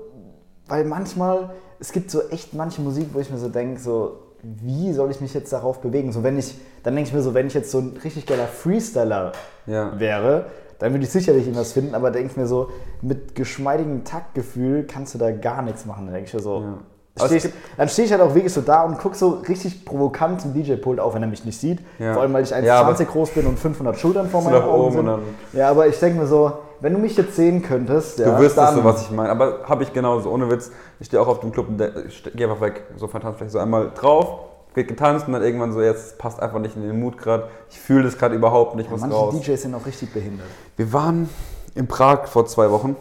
weil 0.67 0.85
manchmal, 0.85 1.51
es 1.79 1.93
gibt 1.93 2.11
so 2.11 2.23
echt 2.31 2.55
manche 2.55 2.81
Musik, 2.81 3.11
wo 3.13 3.21
ich 3.21 3.31
mir 3.31 3.39
so 3.39 3.49
denke, 3.49 3.81
so, 3.81 4.19
wie 4.43 4.93
soll 4.93 5.13
ich 5.13 5.21
mich 5.21 5.33
jetzt 5.33 5.53
darauf 5.53 5.81
bewegen? 5.81 6.11
So, 6.11 6.25
wenn 6.25 6.37
ich, 6.37 6.59
dann 6.83 6.97
denke 6.97 7.11
ich 7.11 7.15
mir 7.15 7.23
so, 7.23 7.33
wenn 7.33 7.47
ich 7.47 7.55
jetzt 7.55 7.71
so 7.71 7.79
ein 7.79 7.97
richtig 8.03 8.27
geiler 8.27 8.49
Freestyler 8.49 9.31
ja. 9.67 9.97
wäre, 10.01 10.47
dann 10.81 10.91
würde 10.91 11.05
ich 11.05 11.11
sicherlich 11.11 11.45
irgendwas 11.45 11.73
finden, 11.73 11.95
aber 11.95 12.11
denke 12.11 12.33
ich 12.33 12.37
mir 12.37 12.49
so, 12.49 12.71
mit 13.01 13.37
geschmeidigem 13.37 14.03
Taktgefühl 14.03 14.89
kannst 14.89 15.15
du 15.15 15.19
da 15.19 15.31
gar 15.31 15.63
nichts 15.63 15.87
machen. 15.87 16.07
Dann 16.07 16.15
denke 16.15 16.27
ich 16.27 16.35
mir 16.35 16.41
so, 16.41 16.63
ja. 16.63 16.79
Steh 17.19 17.37
ich, 17.37 17.49
dann 17.79 17.89
stehe 17.89 18.07
ich 18.07 18.13
halt 18.13 18.21
auch 18.21 18.35
wirklich 18.35 18.53
so 18.53 18.61
da 18.61 18.83
und 18.83 18.99
gucke 18.99 19.17
so 19.17 19.43
richtig 19.49 19.85
provokant 19.87 20.43
zum 20.43 20.53
DJ-Pult 20.53 21.01
auf, 21.01 21.15
wenn 21.15 21.23
er 21.23 21.29
mich 21.29 21.45
nicht 21.45 21.59
sieht. 21.59 21.81
Ja. 21.99 22.13
Vor 22.13 22.23
allem, 22.23 22.33
weil 22.35 22.45
ich 22.45 22.55
1,20 22.55 22.63
ja, 22.65 22.93
groß 22.93 23.31
bin 23.31 23.47
und 23.47 23.59
500 23.59 23.99
Schultern 23.99 24.29
vor 24.29 24.43
meinen 24.43 24.63
Augen 24.63 24.93
sind. 24.93 25.11
Ja, 25.55 25.71
aber 25.71 25.87
ich 25.87 25.99
denke 25.99 26.21
mir 26.21 26.27
so, 26.27 26.53
wenn 26.81 26.93
du 26.93 26.99
mich 26.99 27.17
jetzt 27.17 27.37
sehen 27.37 27.63
könntest, 27.63 28.19
ja, 28.19 28.37
Du 28.37 28.43
wirst 28.43 28.59
das 28.59 28.75
so, 28.75 28.85
was 28.85 29.03
ich 29.03 29.11
meine. 29.11 29.31
Aber 29.31 29.61
habe 29.65 29.83
ich 29.83 29.93
genauso, 29.93 30.31
ohne 30.31 30.51
Witz. 30.51 30.71
Ich 31.01 31.07
stehe 31.07 31.23
auch 31.23 31.29
auf 31.29 31.41
dem 31.41 31.53
Club 31.53 31.69
und 31.69 31.79
gehe 31.79 32.49
einfach 32.49 32.61
weg. 32.61 32.83
So 32.97 33.07
fantastisch, 33.07 33.39
vielleicht 33.39 33.53
so 33.53 33.59
einmal 33.59 33.91
drauf, 33.95 34.41
wird 34.75 34.89
getanzt 34.89 35.27
und 35.27 35.33
dann 35.33 35.43
irgendwann 35.43 35.73
so, 35.73 35.81
jetzt 35.81 36.19
passt 36.19 36.41
einfach 36.41 36.59
nicht 36.59 36.77
in 36.77 36.83
den 36.83 37.01
Mut 37.01 37.17
gerade. 37.17 37.49
Ich 37.71 37.81
fühle 37.81 38.05
das 38.05 38.19
gerade 38.19 38.35
überhaupt 38.35 38.77
nicht, 38.77 38.91
ja, 38.91 38.97
manche 38.99 39.17
raus. 39.17 39.35
DJs 39.41 39.63
sind 39.63 39.75
auch 39.75 39.87
richtig 39.87 40.13
behindert. 40.13 40.47
Wir 40.77 40.93
waren 40.93 41.31
in 41.75 41.87
Prag 41.87 42.27
vor 42.27 42.45
zwei 42.45 42.71
Wochen. 42.71 42.95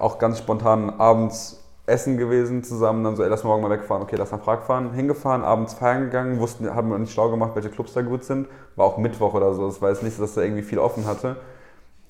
Auch 0.00 0.18
ganz 0.18 0.38
spontan 0.38 0.90
abends 0.98 1.57
essen 1.88 2.16
gewesen 2.16 2.62
zusammen, 2.62 3.04
dann 3.04 3.16
so, 3.16 3.22
ey, 3.22 3.28
lass 3.28 3.44
morgen 3.44 3.62
mal 3.62 3.70
wegfahren, 3.70 4.02
okay, 4.02 4.16
lass 4.16 4.30
nach 4.30 4.42
Prag 4.42 4.62
fahren, 4.62 4.92
hingefahren, 4.92 5.42
abends 5.42 5.74
feiern 5.74 6.04
gegangen, 6.04 6.38
wussten, 6.38 6.72
haben 6.74 6.90
wir 6.90 6.98
nicht 6.98 7.12
schlau 7.12 7.30
gemacht, 7.30 7.52
welche 7.54 7.70
Clubs 7.70 7.92
da 7.92 8.02
gut 8.02 8.24
sind, 8.24 8.48
war 8.76 8.86
auch 8.86 8.98
Mittwoch 8.98 9.34
oder 9.34 9.54
so, 9.54 9.66
das 9.66 9.80
war 9.80 9.90
jetzt 9.90 10.02
nicht, 10.02 10.20
dass 10.20 10.34
da 10.34 10.42
irgendwie 10.42 10.62
viel 10.62 10.78
offen 10.78 11.06
hatte. 11.06 11.36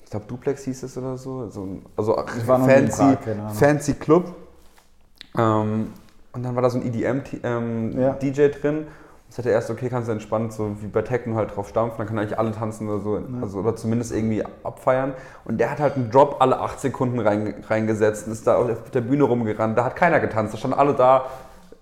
Ich 0.03 0.09
glaube, 0.09 0.25
Duplex 0.27 0.63
hieß 0.63 0.83
es 0.83 0.97
oder 0.97 1.17
so, 1.17 1.41
also, 1.41 1.67
also 1.95 2.15
fancy, 2.45 3.17
fancy 3.53 3.93
Club. 3.93 4.33
Ähm, 5.37 5.93
und 6.31 6.43
dann 6.43 6.55
war 6.55 6.61
da 6.61 6.69
so 6.69 6.79
ein 6.79 6.85
EDM-DJ 6.85 7.37
ähm, 7.43 7.93
ja. 7.97 8.13
drin 8.49 8.87
Ich 9.29 9.35
dachte 9.35 9.49
erst, 9.49 9.69
okay, 9.69 9.89
kannst 9.89 10.07
du 10.07 10.11
entspannt 10.11 10.53
so 10.53 10.75
wie 10.81 10.87
bei 10.87 11.03
Techno 11.03 11.35
halt 11.35 11.55
drauf 11.55 11.69
stampfen, 11.69 11.99
dann 11.99 12.07
können 12.07 12.19
eigentlich 12.19 12.39
alle 12.39 12.51
tanzen 12.51 12.89
oder 12.89 12.99
so, 12.99 13.17
ja. 13.17 13.23
also, 13.41 13.59
oder 13.59 13.75
zumindest 13.75 14.11
irgendwie 14.11 14.43
abfeiern. 14.63 15.13
Und 15.45 15.59
der 15.59 15.69
hat 15.69 15.79
halt 15.79 15.95
einen 15.95 16.09
Drop 16.09 16.37
alle 16.39 16.59
acht 16.59 16.79
Sekunden 16.79 17.19
rein, 17.19 17.53
reingesetzt 17.69 18.25
und 18.25 18.33
ist 18.33 18.47
da 18.47 18.55
auf 18.57 18.89
der 18.91 19.01
Bühne 19.01 19.23
rumgerannt. 19.23 19.77
Da 19.77 19.85
hat 19.85 19.95
keiner 19.95 20.19
getanzt, 20.19 20.55
da 20.55 20.57
standen 20.57 20.79
alle 20.79 20.95
da, 20.95 21.27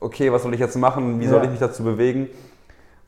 okay, 0.02 0.32
was 0.32 0.44
soll 0.44 0.54
ich 0.54 0.60
jetzt 0.60 0.76
machen, 0.76 1.22
wie 1.22 1.26
ja. 1.26 1.30
soll 1.30 1.44
ich 1.46 1.50
mich 1.50 1.60
dazu 1.60 1.84
bewegen? 1.84 2.30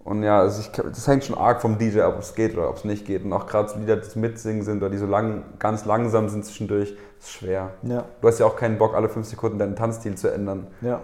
Und 0.06 0.24
ja, 0.24 0.40
also 0.40 0.62
ich, 0.62 0.72
das 0.72 1.08
hängt 1.08 1.26
schon 1.26 1.38
arg 1.38 1.62
vom 1.62 1.78
DJ, 1.78 2.02
ob 2.02 2.20
es 2.20 2.34
geht 2.34 2.58
oder 2.58 2.70
ob 2.70 2.78
es 2.78 2.86
nicht 2.86 3.06
geht. 3.06 3.26
Und 3.26 3.34
auch 3.34 3.46
gerade 3.46 3.70
so 3.70 3.78
Lieder, 3.78 3.98
die 3.98 4.08
zum 4.08 4.22
Mitsingen 4.22 4.64
sind 4.64 4.78
oder 4.78 4.90
die 4.90 4.98
so 4.98 5.06
lang, 5.06 5.44
ganz 5.60 5.86
langsam 5.86 6.30
sind 6.30 6.46
zwischendurch, 6.46 6.96
ist 7.20 7.32
schwer. 7.32 7.72
Ja. 7.84 8.06
Du 8.22 8.28
hast 8.28 8.40
ja 8.40 8.46
auch 8.46 8.56
keinen 8.56 8.78
Bock, 8.78 8.96
alle 8.96 9.10
fünf 9.10 9.28
Sekunden 9.28 9.60
deinen 9.60 9.76
Tanzstil 9.76 10.16
zu 10.16 10.30
ändern. 10.30 10.68
Ja. 10.82 11.02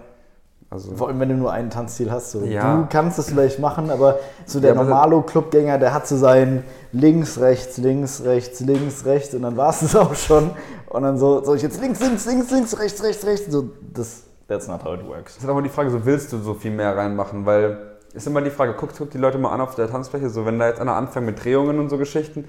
Also 0.76 0.94
Vor 0.94 1.08
allem, 1.08 1.18
wenn 1.20 1.30
du 1.30 1.36
nur 1.36 1.52
einen 1.52 1.70
Tanzstil 1.70 2.10
hast. 2.10 2.32
So. 2.32 2.44
Ja. 2.44 2.76
Du 2.76 2.86
kannst 2.90 3.18
es 3.18 3.30
vielleicht 3.30 3.58
machen, 3.58 3.90
aber 3.90 4.18
so 4.44 4.60
der 4.60 4.74
ja, 4.74 4.82
Normalo-Clubgänger, 4.82 5.78
der 5.78 5.94
hat 5.94 6.06
so 6.06 6.16
sein 6.16 6.64
links, 6.92 7.40
rechts, 7.40 7.78
links, 7.78 8.22
rechts, 8.24 8.60
links, 8.60 9.04
rechts 9.06 9.34
und 9.34 9.42
dann 9.42 9.56
war 9.56 9.70
es 9.70 9.96
auch 9.96 10.14
schon. 10.14 10.50
Und 10.88 11.02
dann 11.02 11.18
so, 11.18 11.42
soll 11.42 11.56
ich 11.56 11.62
jetzt 11.62 11.80
links, 11.80 12.00
links, 12.00 12.26
links, 12.26 12.50
links, 12.50 12.78
rechts, 12.78 13.02
rechts, 13.02 13.26
rechts. 13.26 13.50
So, 13.50 13.70
das, 13.94 14.24
that's 14.48 14.68
not 14.68 14.84
how 14.84 14.94
it 14.94 15.06
works. 15.06 15.34
Das 15.34 15.44
ist 15.44 15.48
aber 15.48 15.62
die 15.62 15.70
Frage, 15.70 15.90
so 15.90 16.04
willst 16.04 16.32
du 16.32 16.38
so 16.38 16.54
viel 16.54 16.70
mehr 16.70 16.94
reinmachen, 16.94 17.46
weil 17.46 17.78
ist 18.12 18.26
immer 18.26 18.40
die 18.40 18.50
Frage, 18.50 18.74
guck, 18.78 18.90
guck 18.96 19.10
die 19.10 19.18
Leute 19.18 19.36
mal 19.38 19.52
an 19.52 19.60
auf 19.60 19.74
der 19.74 19.90
Tanzfläche, 19.90 20.30
so 20.30 20.46
wenn 20.46 20.58
da 20.58 20.68
jetzt 20.68 20.80
einer 20.80 20.94
anfängt 20.94 21.26
mit 21.26 21.44
Drehungen 21.44 21.78
und 21.78 21.90
so 21.90 21.98
Geschichten, 21.98 22.46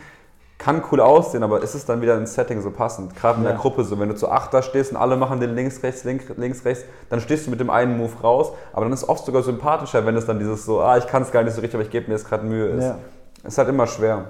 kann 0.57 0.83
cool 0.91 0.99
aussehen, 1.01 1.43
aber 1.43 1.61
ist 1.61 1.75
es 1.75 1.85
dann 1.85 2.01
wieder 2.01 2.17
ins 2.17 2.33
Setting 2.33 2.61
so 2.61 2.71
passend? 2.71 3.15
Gerade 3.15 3.39
in 3.39 3.43
ja. 3.43 3.51
der 3.51 3.59
Gruppe, 3.59 3.83
so 3.83 3.99
wenn 3.99 4.09
du 4.09 4.15
zu 4.15 4.29
acht 4.29 4.53
da 4.53 4.61
stehst 4.61 4.91
und 4.91 4.97
alle 4.97 5.15
machen 5.15 5.39
den 5.39 5.53
links, 5.53 5.83
rechts, 5.83 6.03
links, 6.03 6.25
links, 6.35 6.65
rechts, 6.65 6.83
dann 7.09 7.19
stehst 7.19 7.45
du 7.45 7.51
mit 7.51 7.59
dem 7.59 7.69
einen 7.69 7.97
Move 7.97 8.13
raus, 8.23 8.51
aber 8.73 8.85
dann 8.85 8.93
ist 8.93 9.03
es 9.03 9.09
oft 9.09 9.25
sogar 9.25 9.43
sympathischer, 9.43 10.05
wenn 10.05 10.15
es 10.15 10.25
dann 10.25 10.39
dieses 10.39 10.65
so, 10.65 10.81
ah, 10.81 10.97
ich 10.97 11.05
kann 11.07 11.21
es 11.21 11.31
gar 11.31 11.43
nicht 11.43 11.53
so 11.53 11.61
richtig, 11.61 11.75
aber 11.75 11.83
ich 11.83 11.91
gebe 11.91 12.07
mir 12.07 12.13
jetzt 12.13 12.27
gerade 12.27 12.45
Mühe 12.45 12.67
ist. 12.69 12.83
Ja. 12.85 12.97
Ist 13.43 13.57
halt 13.57 13.69
immer 13.69 13.85
schwer. 13.85 14.25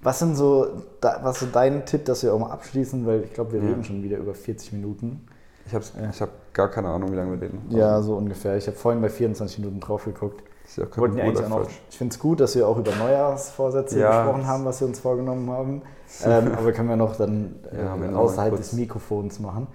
Was 0.00 0.20
sind 0.20 0.36
so, 0.36 0.68
was 1.00 1.40
so 1.40 1.46
dein 1.52 1.84
Tipp, 1.84 2.04
dass 2.04 2.22
wir 2.22 2.32
auch 2.32 2.38
mal 2.38 2.50
abschließen, 2.50 3.04
weil 3.04 3.24
ich 3.24 3.32
glaube, 3.32 3.52
wir 3.52 3.60
ja. 3.60 3.68
reden 3.68 3.82
schon 3.82 4.02
wieder 4.02 4.18
über 4.18 4.34
40 4.34 4.72
Minuten. 4.72 5.26
Ich 5.66 5.74
habe 5.74 5.84
ja. 6.00 6.20
hab 6.20 6.30
gar 6.54 6.68
keine 6.68 6.88
Ahnung, 6.88 7.10
wie 7.10 7.16
lange 7.16 7.32
wir 7.32 7.42
reden. 7.42 7.66
Ja, 7.70 8.00
so 8.00 8.14
ungefähr. 8.14 8.56
Ich 8.56 8.68
habe 8.68 8.76
vorhin 8.76 9.02
bei 9.02 9.08
24 9.08 9.58
Minuten 9.58 9.80
drauf 9.80 10.04
geguckt. 10.04 10.42
Ja 10.76 11.48
noch, 11.48 11.68
ich 11.90 11.96
finde 11.96 12.12
es 12.12 12.18
gut, 12.18 12.40
dass 12.40 12.54
wir 12.54 12.68
auch 12.68 12.78
über 12.78 12.94
Neujahrsvorsätze 12.94 13.98
ja. 13.98 14.22
gesprochen 14.22 14.46
haben, 14.46 14.64
was 14.64 14.80
wir 14.80 14.88
uns 14.88 15.00
vorgenommen 15.00 15.50
haben. 15.50 15.82
ähm, 16.24 16.52
aber 16.58 16.72
können 16.72 16.88
wir 16.88 16.96
noch 16.96 17.16
dann 17.16 17.56
ja, 17.72 17.96
äh, 17.96 18.14
außerhalb 18.14 18.56
des 18.56 18.72
Mikrofons 18.74 19.40
machen. 19.40 19.66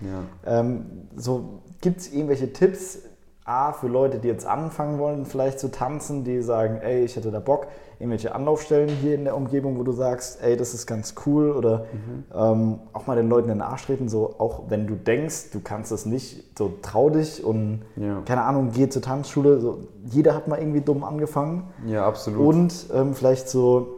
Ähm, 0.46 1.08
so, 1.16 1.62
Gibt 1.82 2.00
es 2.00 2.14
irgendwelche 2.14 2.54
Tipps, 2.54 3.00
A, 3.46 3.74
für 3.74 3.88
Leute, 3.88 4.20
die 4.20 4.30
jetzt 4.30 4.46
anfangen 4.46 5.00
wollen, 5.00 5.26
vielleicht 5.26 5.60
zu 5.60 5.70
tanzen, 5.70 6.24
die 6.24 6.42
sagen, 6.42 6.78
ey, 6.82 7.04
ich 7.04 7.18
hätte 7.18 7.30
da 7.30 7.42
Bock, 7.42 7.68
irgendwelche 8.00 8.34
Anlaufstellen 8.34 8.90
hier 8.90 9.16
in 9.16 9.26
der 9.26 9.36
Umgebung, 9.36 9.78
wo 9.78 9.84
du 9.84 9.92
sagst, 9.92 10.42
ey, 10.42 10.56
das 10.56 10.74
ist 10.74 10.88
ganz 10.88 11.14
cool 11.26 11.52
oder 11.52 11.86
mhm. 11.92 12.24
ähm, 12.34 12.80
auch 12.94 13.06
mal 13.06 13.18
den 13.18 13.28
Leuten 13.28 13.50
in 13.50 13.56
den 13.56 13.62
Arsch 13.62 13.86
treten, 13.86 14.08
so 14.08 14.36
auch 14.38 14.64
wenn 14.70 14.88
du 14.88 14.96
denkst, 14.96 15.52
du 15.52 15.60
kannst 15.60 15.92
es 15.92 16.06
nicht, 16.06 16.58
so 16.58 16.74
trau 16.82 17.10
dich 17.10 17.44
und 17.44 17.82
ja. 17.98 18.22
keine 18.26 18.44
Ahnung, 18.44 18.72
geh 18.74 18.88
zur 18.88 19.02
Tanzschule, 19.02 19.60
so, 19.60 19.80
jeder 20.06 20.36
hat 20.36 20.48
mal 20.48 20.60
irgendwie 20.60 20.82
dumm 20.82 21.04
angefangen. 21.04 21.70
Ja, 21.86 22.08
absolut. 22.08 22.46
Und 22.46 22.86
ähm, 22.94 23.14
vielleicht 23.14 23.50
so, 23.50 23.98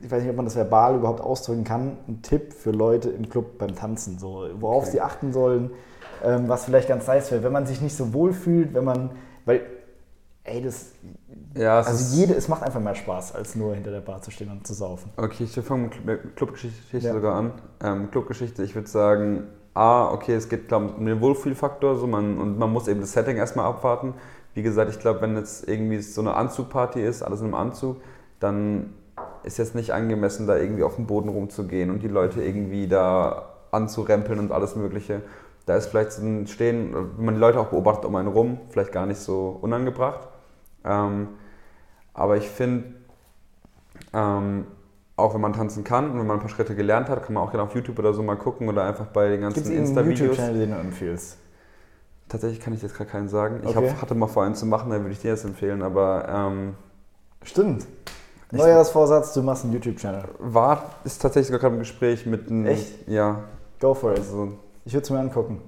ich 0.00 0.10
weiß 0.10 0.22
nicht, 0.22 0.30
ob 0.30 0.36
man 0.36 0.46
das 0.46 0.56
verbal 0.56 0.96
überhaupt 0.96 1.20
ausdrücken 1.20 1.64
kann, 1.64 1.98
ein 2.08 2.22
Tipp 2.22 2.54
für 2.54 2.70
Leute 2.70 3.10
im 3.10 3.28
Club 3.28 3.58
beim 3.58 3.74
Tanzen, 3.74 4.18
so, 4.18 4.46
worauf 4.60 4.84
okay. 4.84 4.92
sie 4.92 5.00
achten 5.02 5.32
sollen, 5.32 5.70
ähm, 6.24 6.48
was 6.48 6.64
vielleicht 6.64 6.88
ganz 6.88 7.06
nice 7.06 7.30
wäre, 7.30 7.42
wenn 7.42 7.52
man 7.52 7.66
sich 7.66 7.80
nicht 7.80 7.96
so 7.96 8.12
wohl 8.12 8.32
fühlt, 8.32 8.74
wenn 8.74 8.84
man, 8.84 9.10
weil, 9.44 9.60
ey, 10.44 10.62
das, 10.62 10.92
ja, 11.56 11.80
es 11.80 11.86
also 11.86 12.16
jede, 12.16 12.34
es 12.34 12.48
macht 12.48 12.62
einfach 12.62 12.80
mehr 12.80 12.94
Spaß, 12.94 13.34
als 13.34 13.54
nur 13.54 13.74
hinter 13.74 13.90
der 13.90 14.00
Bar 14.00 14.22
zu 14.22 14.30
stehen 14.30 14.50
und 14.50 14.66
zu 14.66 14.74
saufen. 14.74 15.10
Okay, 15.16 15.44
ich 15.44 15.54
fange 15.64 15.90
mit 16.04 16.36
Clubgeschichte 16.36 16.98
ja. 16.98 17.12
sogar 17.12 17.36
an. 17.36 17.52
Ähm, 17.82 18.10
Clubgeschichte, 18.10 18.62
ich 18.62 18.74
würde 18.74 18.88
sagen, 18.88 19.44
A, 19.74 20.10
okay, 20.12 20.34
es 20.34 20.48
geht 20.48 20.68
glaube 20.68 20.94
um 20.96 21.06
den 21.06 21.20
Wohlfühlfaktor 21.20 21.96
so, 21.96 22.06
man, 22.06 22.38
und 22.38 22.58
man 22.58 22.72
muss 22.72 22.88
eben 22.88 23.00
das 23.00 23.12
Setting 23.12 23.36
erstmal 23.36 23.66
abwarten. 23.66 24.14
Wie 24.54 24.62
gesagt, 24.62 24.90
ich 24.90 25.00
glaube, 25.00 25.20
wenn 25.20 25.36
jetzt 25.36 25.68
irgendwie 25.68 26.00
so 26.00 26.20
eine 26.20 26.34
Anzugparty 26.34 27.04
ist, 27.04 27.22
alles 27.22 27.40
in 27.40 27.46
einem 27.46 27.54
Anzug, 27.54 27.96
dann 28.38 28.94
ist 29.42 29.58
jetzt 29.58 29.74
nicht 29.74 29.92
angemessen, 29.92 30.46
da 30.46 30.56
irgendwie 30.56 30.84
auf 30.84 30.96
dem 30.96 31.06
Boden 31.06 31.28
rumzugehen 31.28 31.90
und 31.90 32.02
die 32.02 32.08
Leute 32.08 32.42
irgendwie 32.42 32.86
da 32.86 33.50
anzurempeln 33.72 34.38
und 34.38 34.52
alles 34.52 34.76
Mögliche 34.76 35.22
da 35.66 35.76
ist 35.76 35.86
vielleicht 35.86 36.12
so 36.12 36.22
ein 36.22 36.46
Stehen, 36.46 36.94
wenn 36.94 37.24
man 37.24 37.34
die 37.34 37.40
Leute 37.40 37.58
auch 37.58 37.68
beobachtet 37.68 38.04
um 38.04 38.16
einen 38.16 38.28
rum, 38.28 38.60
vielleicht 38.70 38.92
gar 38.92 39.06
nicht 39.06 39.18
so 39.18 39.58
unangebracht. 39.60 40.28
Ähm, 40.84 41.28
aber 42.12 42.36
ich 42.36 42.48
finde, 42.48 42.94
ähm, 44.12 44.66
auch 45.16 45.34
wenn 45.34 45.40
man 45.40 45.52
tanzen 45.52 45.84
kann 45.84 46.10
und 46.10 46.18
wenn 46.18 46.26
man 46.26 46.36
ein 46.36 46.40
paar 46.40 46.48
Schritte 46.48 46.74
gelernt 46.74 47.08
hat, 47.08 47.24
kann 47.24 47.34
man 47.34 47.42
auch 47.42 47.50
gerne 47.50 47.64
auf 47.64 47.74
YouTube 47.74 47.98
oder 47.98 48.12
so 48.12 48.22
mal 48.22 48.36
gucken 48.36 48.68
oder 48.68 48.84
einfach 48.84 49.06
bei 49.06 49.28
den 49.28 49.42
ganzen 49.42 49.72
Insta-Videos. 49.72 50.36
YouTube-Channel, 50.36 50.58
den 50.58 50.70
du 50.70 50.76
empfiehlst? 50.76 51.38
Tatsächlich 52.28 52.60
kann 52.60 52.72
ich 52.72 52.82
jetzt 52.82 52.96
gerade 52.96 53.10
keinen 53.10 53.28
sagen. 53.28 53.60
Ich 53.62 53.76
okay. 53.76 53.90
hab, 53.90 54.02
hatte 54.02 54.14
mal 54.14 54.26
vor, 54.26 54.44
einen 54.44 54.54
zu 54.54 54.66
machen, 54.66 54.90
dann 54.90 55.02
würde 55.02 55.12
ich 55.12 55.20
dir 55.20 55.28
jetzt 55.28 55.44
empfehlen, 55.44 55.82
aber. 55.82 56.26
Ähm, 56.28 56.74
Stimmt. 57.42 57.86
Neujahrsvorsatz, 58.50 59.34
du 59.34 59.42
machst 59.42 59.64
einen 59.64 59.72
YouTube-Channel. 59.74 60.24
War, 60.38 60.94
ist 61.04 61.20
tatsächlich 61.20 61.48
sogar 61.48 61.60
gerade 61.60 61.74
im 61.74 61.80
Gespräch 61.80 62.26
mit 62.26 62.50
einem. 62.50 62.66
Echt? 62.66 63.08
Ja. 63.08 63.44
Go 63.80 63.94
for 63.94 64.12
it. 64.12 64.18
Also, 64.18 64.54
ich 64.84 64.92
würde 64.92 65.04
es 65.04 65.10
mir 65.10 65.18
angucken. 65.18 65.60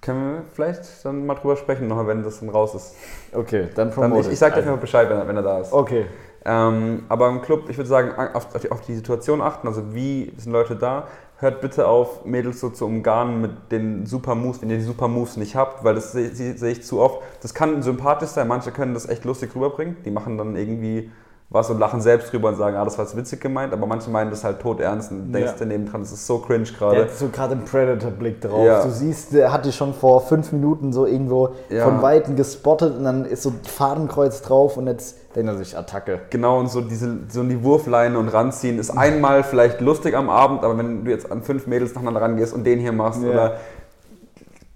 Können 0.00 0.34
wir 0.34 0.42
vielleicht 0.52 1.04
dann 1.04 1.26
mal 1.26 1.34
drüber 1.34 1.56
sprechen, 1.56 1.88
noch, 1.88 2.06
wenn 2.06 2.22
das 2.22 2.40
dann 2.40 2.48
raus 2.48 2.74
ist. 2.74 2.94
Okay, 3.32 3.68
dann 3.74 3.90
promote 3.90 4.14
dann, 4.14 4.20
Ich, 4.20 4.32
ich 4.32 4.38
sage 4.38 4.54
dir 4.54 4.60
einfach 4.60 4.80
Bescheid, 4.80 5.10
wenn, 5.10 5.26
wenn, 5.26 5.36
er 5.36 5.42
da 5.42 5.60
ist. 5.60 5.72
Okay. 5.72 6.06
Ähm, 6.44 7.04
aber 7.08 7.28
im 7.28 7.42
Club, 7.42 7.68
ich 7.68 7.76
würde 7.76 7.88
sagen, 7.88 8.12
auf, 8.34 8.54
auf, 8.54 8.62
die, 8.62 8.70
auf, 8.70 8.80
die, 8.82 8.94
Situation 8.94 9.42
achten, 9.42 9.66
also 9.66 9.94
wie 9.94 10.32
sind 10.36 10.52
Leute 10.52 10.76
da. 10.76 11.08
Hört 11.40 11.60
bitte 11.60 11.86
auf, 11.86 12.24
Mädels 12.24 12.60
so 12.60 12.70
zu 12.70 12.86
umgarnen 12.86 13.40
mit 13.40 13.50
den 13.70 14.06
Super 14.06 14.34
Moves, 14.34 14.62
wenn 14.62 14.70
ihr 14.70 14.78
die 14.78 14.82
Super 14.82 15.08
Moves 15.08 15.36
nicht 15.36 15.54
habt, 15.54 15.84
weil 15.84 15.94
das 15.94 16.12
sehe 16.12 16.32
seh 16.32 16.70
ich 16.70 16.82
zu 16.84 17.00
oft. 17.00 17.22
Das 17.42 17.54
kann 17.54 17.82
sympathisch 17.82 18.30
sein, 18.30 18.48
manche 18.48 18.72
können 18.72 18.94
das 18.94 19.08
echt 19.08 19.24
lustig 19.24 19.54
rüberbringen. 19.54 19.96
Die 20.04 20.10
machen 20.10 20.38
dann 20.38 20.56
irgendwie 20.56 21.12
was 21.50 21.70
und 21.70 21.78
lachen 21.78 22.02
selbst 22.02 22.30
drüber 22.30 22.50
und 22.50 22.56
sagen, 22.56 22.76
ah, 22.76 22.84
das 22.84 22.98
war 22.98 23.06
jetzt 23.06 23.16
witzig 23.16 23.40
gemeint, 23.40 23.72
aber 23.72 23.86
manche 23.86 24.10
meinen 24.10 24.30
das 24.30 24.44
halt 24.44 24.60
tot 24.60 24.80
ernst 24.80 25.10
und 25.10 25.32
denkst 25.32 25.52
ja. 25.52 25.56
daneben 25.58 25.86
dran, 25.86 26.02
das 26.02 26.12
ist 26.12 26.26
so 26.26 26.38
cringe 26.40 26.64
gerade. 26.64 26.96
Der 26.96 27.04
hat 27.06 27.14
so 27.14 27.28
gerade 27.28 27.52
einen 27.52 27.64
Predator-Blick 27.64 28.42
drauf. 28.42 28.66
Ja. 28.66 28.84
Du 28.84 28.90
siehst, 28.90 29.32
der 29.32 29.50
hat 29.50 29.64
dich 29.64 29.74
schon 29.74 29.94
vor 29.94 30.20
fünf 30.20 30.52
Minuten 30.52 30.92
so 30.92 31.06
irgendwo 31.06 31.54
ja. 31.70 31.84
von 31.84 32.02
Weitem 32.02 32.36
gespottet 32.36 32.98
und 32.98 33.04
dann 33.04 33.24
ist 33.24 33.42
so 33.42 33.54
Fadenkreuz 33.62 34.42
drauf 34.42 34.76
und 34.76 34.88
jetzt 34.88 35.16
denkt 35.34 35.50
er 35.50 35.56
sich 35.56 35.74
Attacke. 35.74 36.20
Genau, 36.28 36.58
und 36.58 36.70
so 36.70 36.82
diese 36.82 37.20
so 37.30 37.42
die 37.42 37.64
Wurfleine 37.64 38.18
und 38.18 38.28
ranziehen 38.28 38.78
ist 38.78 38.90
einmal 38.90 39.42
vielleicht 39.42 39.80
lustig 39.80 40.14
am 40.14 40.28
Abend, 40.28 40.64
aber 40.64 40.76
wenn 40.76 41.06
du 41.06 41.10
jetzt 41.10 41.32
an 41.32 41.42
fünf 41.42 41.66
Mädels 41.66 41.94
nacheinander 41.94 42.20
rangehst 42.20 42.52
und 42.52 42.64
den 42.64 42.78
hier 42.78 42.92
machst 42.92 43.24
oder 43.24 43.56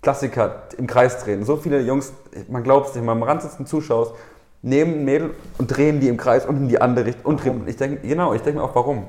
Klassiker 0.01 0.63
im 0.79 0.87
Kreis 0.87 1.23
drehen. 1.23 1.45
So 1.45 1.57
viele 1.57 1.81
Jungs, 1.81 2.15
man 2.49 2.63
glaubt 2.63 2.89
es 2.89 2.95
nicht, 2.95 3.05
mal 3.05 3.13
am 3.13 3.23
Rand 3.23 3.43
sitzen, 3.43 3.67
zuschaust 3.67 4.15
nehmen 4.63 5.01
ein 5.01 5.05
Mädel 5.05 5.35
und 5.59 5.77
drehen 5.77 6.01
die 6.01 6.09
im 6.09 6.17
Kreis 6.17 6.47
und 6.47 6.57
in 6.57 6.69
die 6.69 6.81
andere 6.81 7.07
Richtung. 7.07 7.25
Und 7.25 7.45
drehen. 7.45 7.63
Ich 7.67 7.77
denke, 7.77 8.07
genau, 8.07 8.33
ich 8.33 8.43
denke 8.43 8.61
mir 8.61 8.65
auch, 8.65 8.75
warum? 8.75 9.07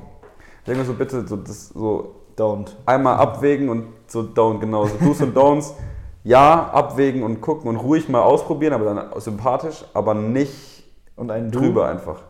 Ich 0.58 0.64
denke 0.66 0.80
mir 0.80 0.86
so, 0.86 0.94
bitte, 0.94 1.26
so, 1.26 1.36
das, 1.36 1.68
so 1.68 2.16
don't. 2.36 2.70
einmal 2.84 3.16
abwägen 3.16 3.68
und 3.68 3.86
so 4.06 4.20
don't, 4.20 4.58
genau, 4.58 4.86
so 4.86 4.96
Do's 4.96 5.20
und 5.20 5.36
Don'ts. 5.36 5.72
Ja, 6.26 6.70
abwägen 6.72 7.22
und 7.22 7.42
gucken 7.42 7.68
und 7.68 7.76
ruhig 7.76 8.08
mal 8.08 8.22
ausprobieren, 8.22 8.72
aber 8.72 8.86
dann 8.86 9.20
sympathisch, 9.20 9.84
aber 9.92 10.14
nicht 10.14 10.82
und 11.16 11.30
ein 11.30 11.50
drüber 11.50 11.86
einfach. 11.86 12.22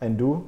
Ein 0.00 0.16
Du? 0.16 0.44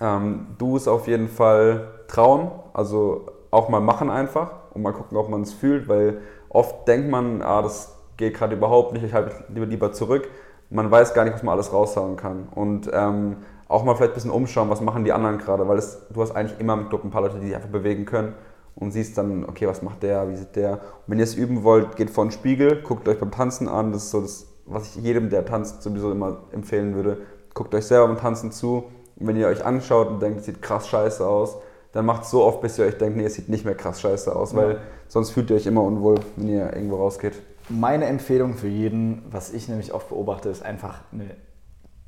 Ähm, 0.00 0.46
du 0.58 0.76
ist 0.76 0.86
auf 0.86 1.08
jeden 1.08 1.28
Fall 1.28 1.88
trauen, 2.06 2.52
also 2.72 3.26
auch 3.50 3.68
mal 3.68 3.80
machen 3.80 4.10
einfach 4.10 4.52
und 4.74 4.82
mal 4.82 4.92
gucken, 4.92 5.16
ob 5.16 5.28
man 5.28 5.42
es 5.42 5.52
fühlt, 5.52 5.88
weil 5.88 6.20
oft 6.50 6.86
denkt 6.86 7.10
man, 7.10 7.42
ah, 7.42 7.62
das 7.62 7.96
geht 8.16 8.34
gerade 8.34 8.54
überhaupt 8.54 8.92
nicht, 8.92 9.04
ich 9.04 9.12
halte 9.12 9.34
lieber, 9.48 9.66
lieber 9.66 9.92
zurück 9.92 10.28
man 10.70 10.90
weiß 10.90 11.14
gar 11.14 11.24
nicht, 11.24 11.34
was 11.34 11.42
man 11.42 11.54
alles 11.54 11.72
raushauen 11.72 12.16
kann. 12.16 12.48
Und 12.54 12.90
ähm, 12.92 13.36
auch 13.68 13.84
mal 13.84 13.94
vielleicht 13.94 14.12
ein 14.12 14.14
bisschen 14.14 14.30
umschauen, 14.30 14.70
was 14.70 14.80
machen 14.80 15.04
die 15.04 15.12
anderen 15.12 15.38
gerade, 15.38 15.68
weil 15.68 15.76
das, 15.76 16.08
du 16.10 16.20
hast 16.22 16.34
eigentlich 16.34 16.58
immer 16.58 16.74
im 16.74 16.88
Club 16.88 17.04
ein 17.04 17.10
paar 17.10 17.22
Leute, 17.22 17.38
die 17.38 17.46
sich 17.46 17.54
einfach 17.54 17.68
bewegen 17.68 18.04
können 18.06 18.34
und 18.74 18.92
siehst 18.92 19.18
dann, 19.18 19.44
okay, 19.44 19.66
was 19.66 19.82
macht 19.82 20.02
der, 20.02 20.30
wie 20.30 20.36
sieht 20.36 20.56
der. 20.56 20.72
Und 20.72 20.80
wenn 21.08 21.18
ihr 21.18 21.24
es 21.24 21.34
üben 21.34 21.64
wollt, 21.64 21.96
geht 21.96 22.10
vor 22.10 22.24
den 22.24 22.30
Spiegel, 22.30 22.82
guckt 22.82 23.08
euch 23.08 23.18
beim 23.18 23.30
Tanzen 23.30 23.68
an, 23.68 23.92
das 23.92 24.04
ist 24.04 24.10
so 24.10 24.20
das, 24.20 24.46
was 24.66 24.96
ich 24.96 25.02
jedem, 25.02 25.30
der 25.30 25.44
tanzt, 25.44 25.82
sowieso 25.82 26.12
immer 26.12 26.38
empfehlen 26.52 26.94
würde. 26.94 27.18
Guckt 27.54 27.74
euch 27.74 27.86
selber 27.86 28.06
beim 28.08 28.18
Tanzen 28.18 28.52
zu 28.52 28.84
und 29.16 29.26
wenn 29.26 29.36
ihr 29.36 29.48
euch 29.48 29.64
anschaut 29.64 30.08
und 30.08 30.22
denkt, 30.22 30.40
es 30.40 30.46
sieht 30.46 30.62
krass 30.62 30.88
scheiße 30.88 31.26
aus, 31.26 31.56
dann 31.92 32.06
macht 32.06 32.22
es 32.22 32.30
so 32.30 32.44
oft, 32.44 32.60
bis 32.60 32.78
ihr 32.78 32.84
euch 32.84 32.96
denkt, 32.98 33.16
nee, 33.16 33.24
es 33.24 33.34
sieht 33.34 33.48
nicht 33.48 33.64
mehr 33.64 33.74
krass 33.74 34.00
scheiße 34.00 34.34
aus, 34.34 34.52
ja. 34.52 34.58
weil 34.58 34.80
sonst 35.08 35.30
fühlt 35.30 35.50
ihr 35.50 35.56
euch 35.56 35.66
immer 35.66 35.82
unwohl, 35.82 36.16
wenn 36.36 36.48
ihr 36.48 36.72
irgendwo 36.72 36.96
rausgeht. 36.96 37.34
Meine 37.68 38.06
Empfehlung 38.06 38.54
für 38.54 38.68
jeden, 38.68 39.24
was 39.30 39.52
ich 39.52 39.68
nämlich 39.68 39.92
oft 39.92 40.08
beobachte, 40.08 40.48
ist 40.48 40.62
einfach 40.62 41.00
eine 41.12 41.36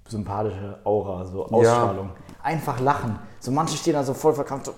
sympathische 0.08 0.78
Aura, 0.84 1.24
so 1.26 1.46
Ausstrahlung. 1.46 2.08
Ja. 2.08 2.44
Einfach 2.44 2.80
lachen. 2.80 3.18
So 3.38 3.50
manche 3.50 3.76
stehen 3.76 3.94
da 3.94 4.02
so 4.02 4.14
voll 4.14 4.34
verkrampft. 4.34 4.66
So 4.66 4.74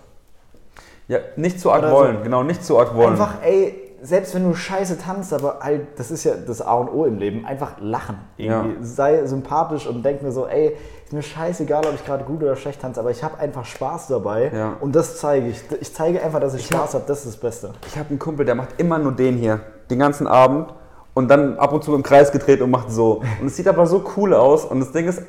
ja, 1.09 1.19
nicht 1.37 1.61
zu 1.61 1.71
arg 1.71 1.91
wollen, 1.91 2.19
so. 2.19 2.23
genau, 2.23 2.43
nicht 2.43 2.65
zu 2.65 2.79
arg 2.79 2.95
wollen. 2.95 3.11
Einfach, 3.11 3.43
ey, 3.43 3.93
selbst 4.03 4.35
wenn 4.35 4.45
du 4.45 4.55
scheiße 4.55 4.99
tanzt, 4.99 5.33
aber 5.33 5.61
halt, 5.61 5.99
das 5.99 6.11
ist 6.11 6.25
ja 6.25 6.35
das 6.35 6.61
A 6.61 6.75
und 6.75 6.89
O 6.89 7.05
im 7.05 7.19
Leben, 7.19 7.45
einfach 7.47 7.75
lachen. 7.81 8.19
Irgendwie. 8.37 8.71
Ja. 8.71 8.77
Sei 8.81 9.27
sympathisch 9.27 9.87
und 9.87 10.05
denk 10.05 10.23
mir 10.23 10.33
so, 10.33 10.47
ey, 10.47 10.77
ist 11.05 11.13
mir 11.13 11.23
scheißegal, 11.23 11.87
ob 11.87 11.95
ich 11.95 12.05
gerade 12.05 12.25
gut 12.25 12.43
oder 12.43 12.57
schlecht 12.57 12.81
tanze, 12.81 13.01
aber 13.01 13.11
ich 13.11 13.23
habe 13.23 13.39
einfach 13.39 13.65
Spaß 13.65 14.09
dabei 14.09 14.51
ja. 14.53 14.77
und 14.81 14.97
das 14.97 15.19
zeige 15.19 15.49
ich. 15.49 15.63
Ich 15.81 15.95
zeige 15.95 16.23
einfach, 16.23 16.41
dass 16.41 16.55
ich, 16.55 16.63
ich 16.63 16.67
Spaß 16.67 16.95
habe, 16.95 17.05
das 17.07 17.19
ist 17.19 17.35
das 17.35 17.37
Beste. 17.37 17.73
Ich 17.87 17.97
habe 17.97 18.11
einen 18.11 18.19
Kumpel, 18.19 18.45
der 18.45 18.55
macht 18.55 18.71
immer 18.79 18.99
nur 18.99 19.13
den 19.13 19.37
hier, 19.37 19.61
den 19.93 19.99
ganzen 19.99 20.27
Abend 20.27 20.75
und 21.15 21.29
dann 21.29 21.59
ab 21.59 21.73
und 21.73 21.85
zu 21.85 21.95
im 21.95 22.03
Kreis 22.03 22.33
gedreht 22.33 22.61
und 22.61 22.71
macht 22.71 22.91
so. 22.91 23.23
Und 23.41 23.47
es 23.47 23.57
sieht 23.57 23.69
aber 23.69 23.87
so 23.87 24.03
cool 24.17 24.35
aus 24.35 24.65
und 24.65 24.81
das 24.81 24.93
Ding 24.93 25.07
ist, 25.07 25.23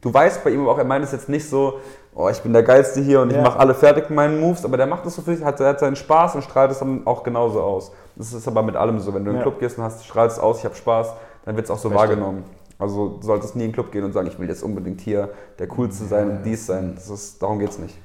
du 0.00 0.12
weißt 0.12 0.44
bei 0.44 0.50
ihm 0.50 0.66
auch, 0.68 0.78
er 0.78 0.84
meint 0.84 1.04
es 1.04 1.12
jetzt 1.12 1.28
nicht 1.28 1.48
so, 1.48 1.80
oh, 2.14 2.28
ich 2.28 2.40
bin 2.40 2.52
der 2.52 2.62
Geilste 2.62 3.00
hier 3.00 3.20
und 3.20 3.30
ja. 3.30 3.38
ich 3.38 3.44
mache 3.44 3.58
alle 3.58 3.74
fertig 3.74 4.10
mit 4.10 4.16
meinen 4.16 4.40
Moves, 4.40 4.64
aber 4.64 4.76
der 4.76 4.86
macht 4.86 5.06
das 5.06 5.14
so 5.14 5.22
für 5.22 5.34
sich, 5.34 5.44
hat, 5.44 5.60
hat 5.60 5.80
seinen 5.80 5.96
Spaß 5.96 6.34
und 6.34 6.42
strahlt 6.42 6.70
es 6.70 6.80
dann 6.80 7.06
auch 7.06 7.22
genauso 7.22 7.60
aus. 7.60 7.92
Das 8.16 8.32
ist 8.32 8.48
aber 8.48 8.62
mit 8.62 8.76
allem 8.76 8.98
so. 8.98 9.14
Wenn 9.14 9.24
du 9.24 9.30
in 9.30 9.36
den 9.36 9.42
Club 9.42 9.60
gehst 9.60 9.78
und 9.78 9.84
hast, 9.84 10.04
strahlst 10.04 10.40
aus, 10.40 10.58
ich 10.58 10.64
habe 10.64 10.74
Spaß, 10.74 11.12
dann 11.44 11.56
wird 11.56 11.66
es 11.66 11.70
auch 11.70 11.78
so 11.78 11.88
Richtig. 11.88 12.00
wahrgenommen. 12.00 12.44
Also 12.78 13.18
du 13.20 13.26
solltest 13.26 13.56
nie 13.56 13.64
in 13.64 13.68
den 13.70 13.74
Club 13.74 13.90
gehen 13.90 14.04
und 14.04 14.12
sagen, 14.12 14.28
ich 14.28 14.38
will 14.38 14.48
jetzt 14.48 14.62
unbedingt 14.62 15.00
hier 15.00 15.30
der 15.58 15.66
Coolste 15.68 16.04
sein 16.04 16.30
und 16.30 16.42
dies 16.44 16.66
sein. 16.66 16.92
Das 16.94 17.08
ist, 17.08 17.40
darum 17.42 17.58
geht 17.58 17.70
es 17.70 17.78
nicht. 17.78 17.96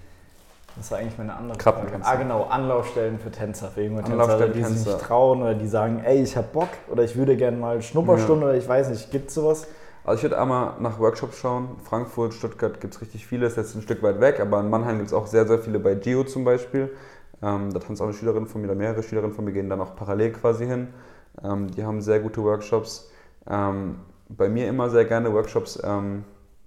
Das 0.75 0.89
war 0.91 0.97
eigentlich 0.97 1.17
meine 1.17 1.35
andere 1.35 1.59
Frage. 1.59 1.99
Ah, 2.01 2.15
genau, 2.15 2.43
Anlaufstellen 2.45 3.19
für 3.19 3.29
Tänzer. 3.29 3.69
Für 3.69 3.81
irgendwelche 3.81 4.17
Tänzer, 4.17 4.47
die 4.49 4.63
sich 4.63 4.85
nicht 4.85 4.99
trauen 4.99 5.41
oder 5.41 5.53
die 5.53 5.67
sagen, 5.67 6.01
ey, 6.03 6.21
ich 6.23 6.35
habe 6.35 6.47
Bock 6.51 6.69
oder 6.89 7.03
ich 7.03 7.15
würde 7.15 7.37
gerne 7.37 7.57
mal 7.57 7.81
Schnupperstunde 7.81 8.45
ja. 8.45 8.49
oder 8.49 8.57
ich 8.57 8.67
weiß 8.67 8.89
nicht, 8.89 9.11
gibt 9.11 9.29
es 9.29 9.35
sowas? 9.35 9.67
Also 10.03 10.17
ich 10.17 10.23
würde 10.23 10.39
einmal 10.39 10.73
nach 10.79 10.99
Workshops 10.99 11.37
schauen. 11.37 11.77
Frankfurt, 11.83 12.33
Stuttgart 12.33 12.81
gibt 12.81 12.95
es 12.95 13.01
richtig 13.01 13.25
viele, 13.25 13.45
ist 13.45 13.55
jetzt 13.55 13.75
ein 13.75 13.81
Stück 13.81 14.03
weit 14.03 14.19
weg, 14.19 14.39
aber 14.39 14.59
in 14.59 14.69
Mannheim 14.69 14.97
gibt 14.97 15.07
es 15.07 15.13
auch 15.13 15.27
sehr, 15.27 15.47
sehr 15.47 15.59
viele 15.59 15.79
bei 15.79 15.95
Geo 15.95 16.23
zum 16.23 16.43
Beispiel. 16.43 16.91
Ähm, 17.41 17.71
da 17.71 17.79
tanzt 17.79 18.01
auch 18.01 18.05
eine 18.05 18.13
Schülerin 18.13 18.47
von 18.47 18.61
mir 18.61 18.67
oder 18.67 18.75
mehrere 18.75 19.03
Schülerinnen 19.03 19.33
von 19.33 19.45
mir 19.45 19.51
gehen 19.51 19.69
dann 19.69 19.79
auch 19.79 19.95
parallel 19.95 20.31
quasi 20.33 20.65
hin. 20.65 20.89
Ähm, 21.43 21.71
die 21.71 21.85
haben 21.85 22.01
sehr 22.01 22.19
gute 22.19 22.43
Workshops. 22.43 23.09
Ähm, 23.49 23.97
bei 24.29 24.49
mir 24.49 24.67
immer 24.67 24.89
sehr 24.89 25.05
gerne 25.05 25.33
Workshops, 25.33 25.79
ähm, 25.83 26.23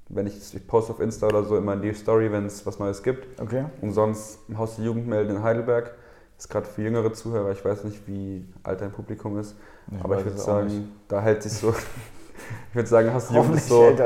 wenn 0.09 0.27
ich, 0.27 0.55
ich 0.55 0.67
poste 0.67 0.93
auf 0.93 1.01
Insta 1.01 1.27
oder 1.27 1.45
so 1.45 1.57
immer 1.57 1.75
in 1.75 1.83
die 1.83 1.93
Story, 1.93 2.31
wenn 2.31 2.47
es 2.47 2.65
was 2.65 2.79
Neues 2.79 3.03
gibt. 3.03 3.41
Okay. 3.41 3.65
Und 3.81 3.93
sonst 3.93 4.39
im 4.49 4.59
Haus 4.59 4.77
der 4.77 4.85
Jugend 4.85 5.07
melden 5.09 5.37
in 5.37 5.43
Heidelberg. 5.43 5.93
Das 6.37 6.45
ist 6.45 6.49
gerade 6.51 6.67
für 6.67 6.83
jüngere 6.83 7.13
Zuhörer, 7.13 7.51
ich 7.53 7.65
weiß 7.65 7.85
nicht, 7.85 8.07
wie 8.07 8.45
alt 8.63 8.83
dein 8.83 8.93
Publikum 8.93 9.39
ist, 9.39 9.57
ich 9.91 10.05
aber 10.05 10.19
ich 10.19 10.25
würde 10.25 10.37
sagen, 10.37 10.93
da 11.09 11.23
hält 11.23 11.43
sich 11.43 11.53
so, 11.53 11.71
ich 12.71 12.75
würde 12.75 12.89
sagen, 12.89 13.13
hast 13.13 13.31
du 13.31 13.37
Jugend 13.37 13.63
so 13.63 13.97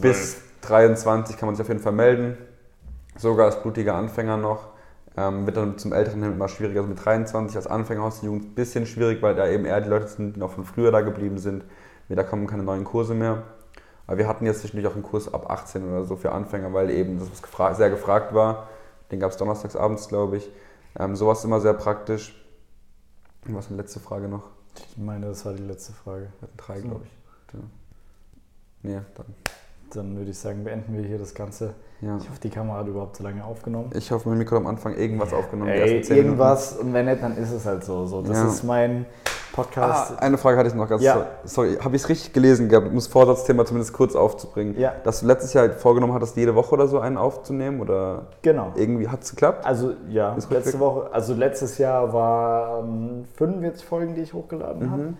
bis 0.00 0.38
23 0.62 1.36
kann 1.36 1.46
man 1.46 1.56
sich 1.56 1.62
auf 1.62 1.68
jeden 1.68 1.80
Fall 1.80 1.92
melden. 1.92 2.38
Sogar 3.16 3.46
als 3.46 3.62
blutiger 3.62 3.94
Anfänger 3.94 4.36
noch. 4.36 4.68
Ähm, 5.16 5.46
wird 5.46 5.56
dann 5.56 5.78
zum 5.78 5.92
Älteren 5.92 6.22
hin 6.22 6.32
immer 6.32 6.48
schwieriger. 6.48 6.80
Also 6.80 6.88
mit 6.88 7.04
23 7.04 7.56
als 7.56 7.66
Anfänger 7.66 8.02
aus 8.02 8.20
der 8.20 8.30
Jugend 8.30 8.46
ein 8.46 8.54
bisschen 8.54 8.86
schwierig, 8.86 9.22
weil 9.22 9.34
da 9.34 9.46
eben 9.46 9.64
eher 9.64 9.80
die 9.80 9.88
Leute 9.88 10.08
sind, 10.08 10.34
die 10.34 10.40
noch 10.40 10.52
von 10.52 10.64
früher 10.64 10.90
da 10.90 11.02
geblieben 11.02 11.38
sind. 11.38 11.64
Da 12.08 12.22
kommen 12.22 12.46
keine 12.46 12.62
neuen 12.62 12.84
Kurse 12.84 13.14
mehr. 13.14 13.42
Aber 14.06 14.18
wir 14.18 14.28
hatten 14.28 14.44
jetzt 14.46 14.60
zwischendurch 14.60 14.90
auch 14.90 14.94
einen 14.94 15.02
Kurs 15.02 15.32
ab 15.32 15.50
18 15.50 15.88
oder 15.88 16.04
so 16.04 16.16
für 16.16 16.32
Anfänger, 16.32 16.72
weil 16.72 16.90
eben 16.90 17.18
das 17.18 17.42
gefra 17.42 17.74
sehr 17.74 17.90
gefragt 17.90 18.34
war. 18.34 18.68
Den 19.10 19.20
gab 19.20 19.30
es 19.30 19.36
donnerstags 19.36 19.76
abends, 19.76 20.08
glaube 20.08 20.38
ich. 20.38 20.50
Ähm, 20.98 21.16
sowas 21.16 21.38
ist 21.38 21.44
immer 21.44 21.60
sehr 21.60 21.74
praktisch. 21.74 22.44
Und 23.46 23.54
was 23.54 23.64
ist 23.64 23.70
die 23.70 23.76
letzte 23.76 24.00
Frage 24.00 24.28
noch? 24.28 24.48
Ich 24.76 24.98
meine, 24.98 25.26
das 25.26 25.44
war 25.44 25.52
die 25.52 25.62
letzte 25.62 25.92
Frage. 25.92 26.32
Wir 26.38 26.42
hatten 26.42 26.56
drei, 26.56 26.80
glaube 26.80 27.02
ich. 27.04 27.54
Ja. 27.54 27.60
Nee, 28.82 29.00
dann. 29.14 29.26
Dann 29.92 30.16
würde 30.16 30.30
ich 30.30 30.38
sagen, 30.38 30.64
beenden 30.64 30.96
wir 30.96 31.04
hier 31.04 31.18
das 31.18 31.34
Ganze. 31.34 31.74
Ja. 32.00 32.16
Ich 32.16 32.28
hoffe, 32.28 32.40
die 32.42 32.50
Kamera 32.50 32.78
hat 32.78 32.88
überhaupt 32.88 33.16
so 33.16 33.22
lange 33.22 33.44
aufgenommen. 33.44 33.90
Ich 33.94 34.10
hoffe, 34.10 34.28
mein 34.28 34.38
Mikro 34.38 34.56
hat 34.56 34.62
am 34.62 34.66
Anfang 34.66 34.96
irgendwas 34.96 35.32
aufgenommen. 35.32 35.70
Ey, 35.70 36.00
irgendwas 36.00 36.72
Minuten. 36.72 36.88
und 36.88 36.94
wenn 36.94 37.06
nicht, 37.06 37.22
dann 37.22 37.36
ist 37.36 37.52
es 37.52 37.64
halt 37.64 37.84
so. 37.84 38.04
so. 38.06 38.22
Das 38.22 38.36
ja. 38.36 38.46
ist 38.48 38.64
mein 38.64 39.06
Podcast. 39.54 40.14
Ah, 40.16 40.20
eine 40.20 40.38
Frage 40.38 40.58
hatte 40.58 40.68
ich 40.68 40.74
noch 40.74 40.88
ganz. 40.88 41.02
Ja. 41.02 41.26
Sorry, 41.44 41.76
habe 41.76 41.94
ich 41.96 42.02
es 42.02 42.08
richtig 42.08 42.32
gelesen 42.32 42.68
gehabt, 42.68 42.88
um 42.88 42.94
das 42.94 43.06
Vorsatzthema 43.06 43.64
zumindest 43.64 43.92
kurz 43.92 44.16
aufzubringen? 44.16 44.78
Ja. 44.78 44.94
Dass 45.04 45.20
du 45.20 45.26
letztes 45.26 45.52
Jahr 45.52 45.70
vorgenommen 45.70 46.12
hattest, 46.12 46.36
jede 46.36 46.54
Woche 46.54 46.74
oder 46.74 46.88
so 46.88 46.98
einen 46.98 47.16
aufzunehmen? 47.16 47.80
Oder 47.80 48.26
genau. 48.42 48.72
Irgendwie 48.74 49.08
hat 49.08 49.22
es 49.22 49.30
geklappt? 49.30 49.64
Also 49.64 49.94
ja, 50.08 50.36
letzte 50.50 50.80
Woche, 50.80 51.12
also 51.12 51.34
letztes 51.34 51.78
Jahr 51.78 52.12
waren 52.12 53.26
45 53.36 53.84
Folgen, 53.84 54.14
die 54.14 54.22
ich 54.22 54.34
hochgeladen 54.34 54.86
mhm. 54.86 54.90
habe. 54.90 55.14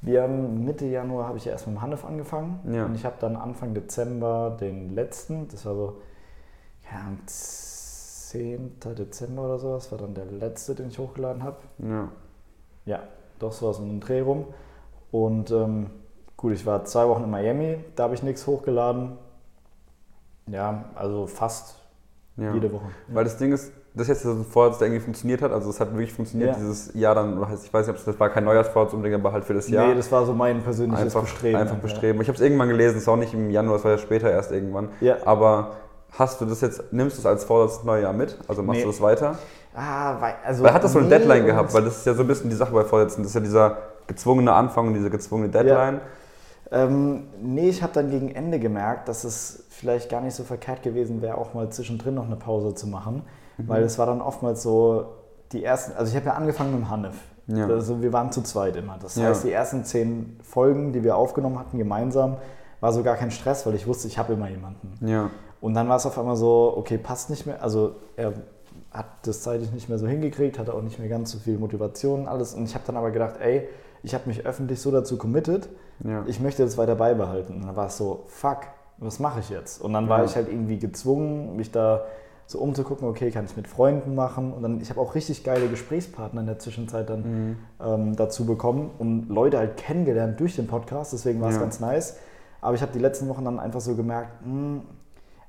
Wir 0.00 0.22
haben 0.22 0.64
Mitte 0.64 0.86
Januar 0.86 1.26
habe 1.26 1.38
ich 1.38 1.46
erst 1.46 1.66
mit 1.66 1.76
dem 1.76 1.82
Hanif 1.82 2.04
angefangen 2.04 2.60
ja. 2.72 2.84
und 2.84 2.94
ich 2.94 3.04
habe 3.04 3.16
dann 3.18 3.34
Anfang 3.34 3.74
Dezember 3.74 4.56
den 4.60 4.94
letzten, 4.94 5.48
das 5.48 5.66
war 5.66 5.74
so 5.74 5.96
ja, 6.84 7.00
10. 7.26 8.78
Dezember 8.96 9.42
oder 9.42 9.58
so, 9.58 9.74
das 9.74 9.90
war 9.90 9.98
dann 9.98 10.14
der 10.14 10.26
letzte, 10.26 10.76
den 10.76 10.88
ich 10.88 10.98
hochgeladen 10.98 11.42
habe. 11.42 11.56
Ja. 11.78 12.08
Ja, 12.84 13.00
doch 13.38 13.52
sowas 13.52 13.78
um 13.78 13.88
den 13.88 14.00
Dreh 14.00 14.20
rum. 14.20 14.46
Und 15.10 15.50
ähm, 15.50 15.90
gut, 16.36 16.52
ich 16.52 16.66
war 16.66 16.84
zwei 16.84 17.08
Wochen 17.08 17.24
in 17.24 17.30
Miami, 17.30 17.78
da 17.96 18.04
habe 18.04 18.14
ich 18.14 18.22
nichts 18.22 18.46
hochgeladen. 18.46 19.18
Ja, 20.46 20.84
also 20.94 21.26
fast 21.26 21.76
ja. 22.36 22.54
jede 22.54 22.72
Woche. 22.72 22.86
Weil 23.08 23.24
das 23.24 23.36
Ding 23.36 23.52
ist, 23.52 23.72
das 23.94 24.08
jetzt 24.08 24.22
sofort 24.22 24.72
dass 24.72 24.78
der 24.78 24.88
irgendwie 24.88 25.04
funktioniert 25.04 25.42
hat. 25.42 25.52
Also 25.52 25.70
es 25.70 25.80
hat 25.80 25.92
wirklich 25.92 26.12
funktioniert, 26.12 26.50
ja. 26.50 26.56
dieses 26.56 26.94
Jahr 26.94 27.14
dann, 27.14 27.32
ich 27.32 27.72
weiß 27.72 27.86
nicht, 27.86 27.98
ob 27.98 28.04
das 28.04 28.20
war 28.20 28.30
kein 28.30 28.44
Neujahrsvorsatz 28.44 28.94
unbedingt, 28.94 29.20
aber 29.20 29.32
halt 29.32 29.44
für 29.44 29.54
das 29.54 29.68
Jahr. 29.68 29.88
Nee, 29.88 29.94
das 29.94 30.10
war 30.12 30.24
so 30.24 30.32
mein 30.32 30.62
persönliches 30.62 31.04
einfach, 31.04 31.22
Bestreben. 31.22 31.60
Einfach 31.60 31.76
Bestreben. 31.76 32.16
Ja. 32.16 32.22
Ich 32.22 32.28
habe 32.28 32.36
es 32.36 32.42
irgendwann 32.42 32.68
gelesen, 32.68 32.98
es 32.98 33.06
war 33.06 33.14
auch 33.14 33.18
nicht 33.18 33.34
im 33.34 33.50
Januar, 33.50 33.76
es 33.76 33.84
war 33.84 33.92
ja 33.92 33.98
später 33.98 34.30
erst 34.30 34.52
irgendwann. 34.52 34.90
Ja. 35.00 35.16
Aber 35.24 35.72
hast 36.12 36.40
du 36.40 36.46
das 36.46 36.60
jetzt, 36.60 36.92
nimmst 36.92 37.16
du 37.16 37.20
es 37.20 37.26
als 37.26 37.44
Vorsatz 37.44 37.84
Neujahr 37.84 38.12
mit? 38.12 38.38
Also 38.46 38.62
machst 38.62 38.78
nee. 38.78 38.84
du 38.84 38.90
das 38.90 39.00
weiter? 39.00 39.38
Ah, 39.74 40.20
weil, 40.20 40.34
also. 40.44 40.64
Weil 40.64 40.74
hat 40.74 40.84
das 40.84 40.92
so 40.92 40.98
eine 40.98 41.08
Deadline 41.08 41.46
gehabt? 41.46 41.72
Weil 41.72 41.84
das 41.84 41.98
ist 41.98 42.06
ja 42.06 42.14
so 42.14 42.22
ein 42.22 42.26
bisschen 42.26 42.50
die 42.50 42.56
Sache 42.56 42.72
bei 42.72 42.84
Vorsätzen. 42.84 43.22
Das 43.22 43.30
ist 43.30 43.34
ja 43.34 43.40
dieser 43.40 43.76
gezwungene 44.06 44.52
Anfang 44.52 44.88
und 44.88 44.94
diese 44.94 45.10
gezwungene 45.10 45.50
Deadline. 45.50 46.00
Ja. 46.70 46.84
Ähm, 46.84 47.24
nee, 47.40 47.68
ich 47.68 47.82
habe 47.82 47.92
dann 47.92 48.10
gegen 48.10 48.30
Ende 48.30 48.58
gemerkt, 48.58 49.08
dass 49.08 49.24
es 49.24 49.64
vielleicht 49.70 50.10
gar 50.10 50.20
nicht 50.20 50.34
so 50.34 50.44
verkehrt 50.44 50.82
gewesen 50.82 51.22
wäre, 51.22 51.38
auch 51.38 51.54
mal 51.54 51.70
zwischendrin 51.70 52.14
noch 52.14 52.26
eine 52.26 52.36
Pause 52.36 52.74
zu 52.74 52.86
machen. 52.86 53.22
Mhm. 53.56 53.68
Weil 53.68 53.82
es 53.84 53.98
war 53.98 54.06
dann 54.06 54.20
oftmals 54.20 54.62
so, 54.62 55.06
die 55.52 55.64
ersten, 55.64 55.96
also 55.96 56.10
ich 56.10 56.16
habe 56.16 56.26
ja 56.26 56.32
angefangen 56.34 56.72
mit 56.72 56.80
dem 56.80 56.90
Hanif. 56.90 57.14
Ja. 57.46 57.66
Also 57.66 58.02
wir 58.02 58.12
waren 58.12 58.30
zu 58.30 58.42
zweit 58.42 58.76
immer. 58.76 58.98
Das 59.00 59.16
ja. 59.16 59.28
heißt, 59.28 59.44
die 59.44 59.52
ersten 59.52 59.84
zehn 59.84 60.38
Folgen, 60.42 60.92
die 60.92 61.02
wir 61.02 61.16
aufgenommen 61.16 61.58
hatten, 61.58 61.78
gemeinsam, 61.78 62.36
war 62.80 62.92
so 62.92 63.02
gar 63.02 63.16
kein 63.16 63.30
Stress, 63.30 63.66
weil 63.66 63.74
ich 63.74 63.86
wusste, 63.86 64.06
ich 64.06 64.18
habe 64.18 64.34
immer 64.34 64.48
jemanden. 64.48 64.94
Ja. 65.06 65.30
Und 65.60 65.74
dann 65.74 65.88
war 65.88 65.96
es 65.96 66.06
auf 66.06 66.18
einmal 66.18 66.36
so, 66.36 66.74
okay, 66.76 66.98
passt 66.98 67.30
nicht 67.30 67.46
mehr. 67.46 67.62
Also 67.62 67.96
er 68.16 68.34
hat 68.90 69.06
das 69.22 69.42
zeitlich 69.42 69.72
nicht 69.72 69.88
mehr 69.88 69.98
so 69.98 70.06
hingekriegt, 70.06 70.58
hatte 70.58 70.74
auch 70.74 70.82
nicht 70.82 70.98
mehr 70.98 71.08
ganz 71.08 71.30
so 71.30 71.38
viel 71.38 71.58
Motivation, 71.58 72.26
alles. 72.26 72.54
Und 72.54 72.64
ich 72.64 72.74
habe 72.74 72.84
dann 72.86 72.96
aber 72.96 73.10
gedacht, 73.10 73.36
ey, 73.40 73.68
ich 74.02 74.14
habe 74.14 74.24
mich 74.26 74.46
öffentlich 74.46 74.80
so 74.80 74.90
dazu 74.90 75.18
committed, 75.18 75.68
ja. 76.04 76.24
ich 76.26 76.40
möchte 76.40 76.62
das 76.62 76.78
weiter 76.78 76.94
beibehalten. 76.94 77.56
Und 77.56 77.66
dann 77.66 77.76
war 77.76 77.86
es 77.86 77.96
so, 77.96 78.24
fuck, 78.26 78.60
was 78.98 79.18
mache 79.18 79.40
ich 79.40 79.50
jetzt? 79.50 79.80
Und 79.80 79.92
dann 79.92 80.08
war 80.08 80.24
ich 80.24 80.36
halt 80.36 80.48
irgendwie 80.48 80.78
gezwungen, 80.78 81.56
mich 81.56 81.70
da 81.70 82.04
so 82.46 82.58
umzugucken, 82.60 83.06
okay, 83.06 83.30
kann 83.30 83.44
ich 83.44 83.56
mit 83.56 83.68
Freunden 83.68 84.14
machen. 84.14 84.52
Und 84.54 84.62
dann, 84.62 84.80
ich 84.80 84.88
habe 84.88 85.00
auch 85.00 85.14
richtig 85.14 85.44
geile 85.44 85.68
Gesprächspartner 85.68 86.40
in 86.40 86.46
der 86.46 86.58
Zwischenzeit 86.58 87.10
dann 87.10 87.20
mhm. 87.20 87.56
ähm, 87.84 88.16
dazu 88.16 88.46
bekommen 88.46 88.90
und 88.98 89.28
Leute 89.28 89.58
halt 89.58 89.76
kennengelernt 89.76 90.40
durch 90.40 90.56
den 90.56 90.66
Podcast, 90.66 91.12
deswegen 91.12 91.40
war 91.42 91.50
es 91.50 91.56
ja. 91.56 91.60
ganz 91.60 91.78
nice. 91.78 92.16
Aber 92.60 92.74
ich 92.74 92.82
habe 92.82 92.90
die 92.92 92.98
letzten 92.98 93.28
Wochen 93.28 93.44
dann 93.44 93.60
einfach 93.60 93.80
so 93.80 93.94
gemerkt, 93.94 94.44
mh, 94.44 94.50
hm, 94.50 94.82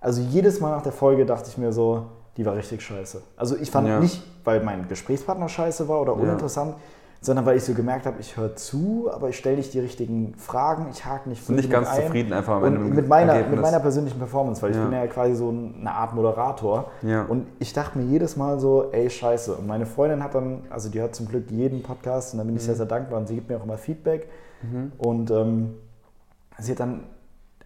also 0.01 0.21
jedes 0.21 0.59
Mal 0.59 0.71
nach 0.71 0.81
der 0.81 0.91
Folge 0.91 1.25
dachte 1.25 1.49
ich 1.49 1.57
mir 1.57 1.73
so, 1.73 2.05
die 2.39 2.45
war 2.45 2.55
richtig 2.55 2.81
scheiße. 2.81 3.21
Also 3.35 3.57
ich 3.57 3.69
fand 3.69 3.89
ja. 3.89 3.99
nicht, 3.99 4.23
weil 4.45 4.63
mein 4.63 4.87
Gesprächspartner 4.87 5.49
scheiße 5.49 5.89
war 5.89 5.99
oder 5.99 6.13
uninteressant, 6.13 6.71
ja. 6.71 6.77
sondern 7.19 7.45
weil 7.45 7.57
ich 7.57 7.65
so 7.65 7.73
gemerkt 7.73 8.05
habe, 8.05 8.15
ich 8.21 8.37
höre 8.37 8.55
zu, 8.55 9.09
aber 9.11 9.27
ich 9.27 9.37
stelle 9.37 9.57
nicht 9.57 9.73
die 9.73 9.79
richtigen 9.79 10.35
Fragen, 10.35 10.87
ich 10.89 11.03
hake 11.03 11.27
nicht 11.27 11.43
von 11.43 11.55
Nicht 11.55 11.69
ganz 11.69 11.89
ein. 11.89 12.03
zufrieden 12.03 12.31
einfach 12.31 12.55
am 12.55 12.63
Ende 12.63 12.79
mit 12.79 13.09
meiner, 13.09 13.45
mit 13.45 13.59
meiner 13.59 13.81
persönlichen 13.81 14.17
Performance, 14.19 14.61
weil 14.61 14.71
ich 14.71 14.77
ja. 14.77 14.85
bin 14.85 14.93
ja 14.93 15.05
quasi 15.07 15.35
so 15.35 15.49
eine 15.49 15.91
Art 15.91 16.15
Moderator. 16.15 16.91
Und 17.27 17.45
ich 17.59 17.73
dachte 17.73 17.97
mir 17.97 18.05
jedes 18.05 18.37
Mal 18.37 18.57
so, 18.57 18.89
ey, 18.93 19.09
scheiße. 19.09 19.55
Und 19.55 19.67
meine 19.67 19.85
Freundin 19.85 20.23
hat 20.23 20.33
dann, 20.33 20.61
also 20.69 20.87
die 20.87 21.01
hört 21.01 21.15
zum 21.15 21.27
Glück 21.27 21.51
jeden 21.51 21.83
Podcast 21.83 22.33
und 22.33 22.37
da 22.37 22.45
bin 22.45 22.55
ich 22.55 22.61
mhm. 22.61 22.67
sehr, 22.67 22.75
sehr 22.75 22.85
dankbar 22.85 23.19
und 23.19 23.27
sie 23.27 23.35
gibt 23.35 23.49
mir 23.49 23.57
auch 23.57 23.65
immer 23.65 23.77
Feedback. 23.77 24.29
Mhm. 24.61 24.93
Und 24.97 25.29
ähm, 25.29 25.73
sie 26.57 26.71
hat 26.71 26.79
dann 26.79 27.03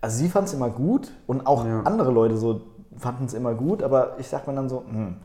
also 0.03 0.17
sie 0.17 0.27
fand 0.27 0.49
es 0.49 0.53
immer 0.53 0.69
gut 0.69 1.13
und 1.27 1.47
auch 1.47 1.65
andere 1.85 2.11
Leute 2.11 2.35
so 2.35 2.59
fanden 2.97 3.25
es 3.25 3.33
immer 3.33 3.53
gut, 3.53 3.83
aber 3.83 4.15
ich 4.19 4.27
sag 4.27 4.47
mir 4.47 4.53
dann 4.53 4.69
so, 4.69 4.83
hm. 4.87 5.15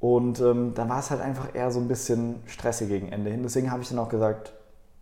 Und 0.00 0.40
ähm, 0.40 0.74
dann 0.74 0.88
war 0.88 1.00
es 1.00 1.10
halt 1.10 1.20
einfach 1.20 1.54
eher 1.54 1.70
so 1.70 1.80
ein 1.80 1.88
bisschen 1.88 2.36
stressig 2.46 2.88
gegen 2.88 3.08
Ende 3.08 3.30
hin. 3.30 3.42
Deswegen 3.42 3.70
habe 3.70 3.82
ich 3.82 3.88
dann 3.88 3.98
auch 3.98 4.08
gesagt, 4.08 4.52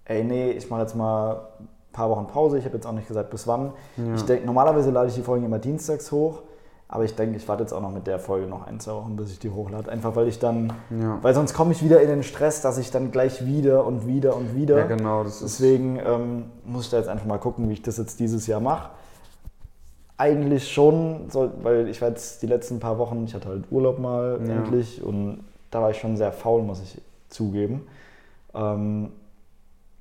ey, 0.06 0.24
nee, 0.24 0.50
ich 0.52 0.70
mache 0.70 0.82
jetzt 0.82 0.96
mal 0.96 1.48
ein 1.60 1.68
paar 1.92 2.08
Wochen 2.08 2.26
Pause. 2.26 2.58
Ich 2.58 2.64
habe 2.64 2.76
jetzt 2.76 2.86
auch 2.86 2.92
nicht 2.92 3.08
gesagt, 3.08 3.30
bis 3.30 3.46
wann. 3.46 3.72
Ja. 3.96 4.14
Ich 4.14 4.24
denke, 4.24 4.46
normalerweise 4.46 4.90
lade 4.90 5.08
ich 5.08 5.14
die 5.14 5.22
Folgen 5.22 5.44
immer 5.44 5.58
dienstags 5.58 6.10
hoch. 6.12 6.42
Aber 6.88 7.04
ich 7.04 7.16
denke, 7.16 7.36
ich 7.36 7.46
warte 7.48 7.64
jetzt 7.64 7.72
auch 7.72 7.80
noch 7.80 7.90
mit 7.90 8.06
der 8.06 8.20
Folge 8.20 8.46
noch 8.46 8.64
ein, 8.66 8.78
zwei 8.78 8.92
Wochen, 8.92 9.16
bis 9.16 9.32
ich 9.32 9.40
die 9.40 9.50
hochlade. 9.50 9.90
Einfach 9.90 10.14
weil 10.14 10.28
ich 10.28 10.38
dann, 10.38 10.72
ja. 10.88 11.18
weil 11.20 11.34
sonst 11.34 11.52
komme 11.52 11.72
ich 11.72 11.82
wieder 11.82 12.00
in 12.00 12.08
den 12.08 12.22
Stress, 12.22 12.62
dass 12.62 12.78
ich 12.78 12.92
dann 12.92 13.10
gleich 13.10 13.44
wieder 13.44 13.84
und 13.84 14.06
wieder 14.06 14.36
und 14.36 14.54
wieder. 14.54 14.78
Ja, 14.78 14.86
genau. 14.86 15.24
Deswegen 15.24 15.98
ähm, 15.98 16.44
muss 16.64 16.84
ich 16.84 16.90
da 16.90 16.98
jetzt 16.98 17.08
einfach 17.08 17.26
mal 17.26 17.38
gucken, 17.38 17.68
wie 17.68 17.72
ich 17.72 17.82
das 17.82 17.98
jetzt 17.98 18.20
dieses 18.20 18.46
Jahr 18.46 18.60
mache. 18.60 18.90
Eigentlich 20.18 20.72
schon, 20.72 21.26
weil 21.62 21.88
ich 21.88 22.00
war 22.00 22.08
jetzt 22.08 22.42
die 22.42 22.46
letzten 22.46 22.80
paar 22.80 22.98
Wochen, 22.98 23.24
ich 23.24 23.34
hatte 23.34 23.48
halt 23.48 23.64
Urlaub 23.70 23.98
mal 23.98 24.40
ja. 24.46 24.54
endlich 24.54 25.02
und 25.02 25.44
da 25.70 25.82
war 25.82 25.90
ich 25.90 25.98
schon 25.98 26.16
sehr 26.16 26.32
faul, 26.32 26.62
muss 26.62 26.80
ich 26.82 27.00
zugeben. 27.28 27.86
Ähm, 28.54 29.10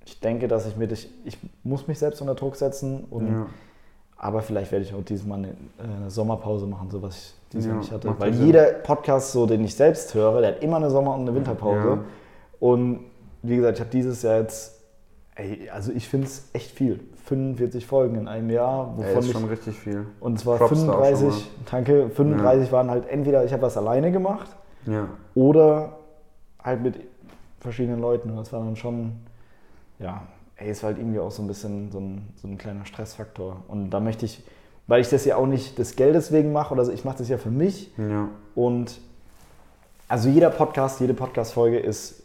ich 0.06 0.20
denke, 0.20 0.48
dass 0.48 0.68
ich 0.68 0.78
mir, 0.78 0.90
ich, 0.92 1.10
ich 1.26 1.38
muss 1.64 1.88
mich 1.88 2.00
selbst 2.00 2.22
unter 2.22 2.36
Druck 2.36 2.56
setzen 2.56 3.06
und 3.10 3.28
ja. 3.28 3.48
aber 4.18 4.42
vielleicht 4.42 4.72
werde 4.72 4.86
ich 4.86 4.94
auch 4.94 5.04
dieses 5.04 5.26
Mal 5.26 5.40
eine, 5.40 5.56
eine 5.78 6.10
Sommerpause 6.10 6.68
machen, 6.68 6.90
so 6.92 7.02
was 7.02 7.16
ich 7.18 7.34
dieses 7.52 7.66
ja, 7.66 7.72
Jahr 7.72 7.80
nicht 7.80 7.92
hatte. 7.92 8.16
Weil 8.20 8.34
jeder 8.36 8.66
Podcast, 8.66 9.32
so 9.32 9.46
den 9.46 9.64
ich 9.64 9.76
selbst 9.76 10.14
höre, 10.14 10.42
der 10.42 10.52
hat 10.52 10.64
immer 10.64 10.78
eine 10.78 10.90
Sommer- 10.90 11.16
und 11.16 11.22
eine 11.22 11.36
Winterpause. 11.36 12.00
Und 12.60 13.00
wie 13.42 13.56
gesagt, 13.58 13.78
ich 13.78 13.82
habe 13.82 13.92
dieses 13.92 14.22
Jahr 14.22 14.40
jetzt, 14.40 14.75
ey, 15.36 15.70
also 15.70 15.92
ich 15.92 16.08
finde 16.08 16.28
es 16.28 16.50
echt 16.54 16.72
viel. 16.72 17.00
45 17.26 17.86
Folgen 17.86 18.16
in 18.16 18.28
einem 18.28 18.50
Jahr. 18.50 18.96
Wovon 18.96 19.06
ey, 19.06 19.20
ist 19.20 19.32
schon 19.32 19.46
richtig 19.46 19.76
viel. 19.80 20.06
Und 20.20 20.40
zwar 20.40 20.58
Props 20.58 20.80
35, 20.82 21.50
danke, 21.70 22.10
35 22.10 22.72
waren 22.72 22.90
halt 22.92 23.08
entweder 23.08 23.44
ich 23.44 23.52
habe 23.52 23.64
was 23.64 23.78
alleine 23.78 24.12
gemacht 24.12 24.56
oder 25.34 25.98
halt 26.64 26.84
mit 26.84 27.00
verschiedenen 27.60 28.00
Leuten. 28.00 28.30
Und 28.30 28.38
das 28.38 28.54
war 28.54 28.60
dann 28.60 28.76
schon 28.76 29.14
ja, 30.00 30.24
ey, 30.58 30.70
es 30.70 30.84
war 30.84 30.90
halt 30.90 31.00
irgendwie 31.00 31.20
auch 31.20 31.32
so 31.32 31.42
ein 31.42 31.48
bisschen 31.48 31.92
so 31.92 32.00
ein, 32.00 32.28
so 32.42 32.48
ein 32.48 32.58
kleiner 32.58 32.86
Stressfaktor. 32.86 33.64
Und 33.68 33.90
da 33.90 34.00
möchte 34.00 34.26
ich, 34.26 34.44
weil 34.88 35.02
ich 35.02 35.10
das 35.10 35.26
ja 35.26 35.38
auch 35.38 35.48
nicht 35.48 35.78
des 35.78 35.96
Geldes 35.96 36.32
wegen 36.32 36.52
mache, 36.52 36.74
oder 36.74 36.86
so, 36.86 36.92
ich 36.92 37.06
mache 37.06 37.18
das 37.20 37.30
ja 37.30 37.38
für 37.38 37.50
mich. 37.50 37.92
Ja. 37.98 38.30
Und 38.54 39.00
also 40.08 40.30
jeder 40.30 40.50
Podcast, 40.50 41.00
jede 41.00 41.14
Podcast-Folge 41.14 41.80
ist 41.80 42.24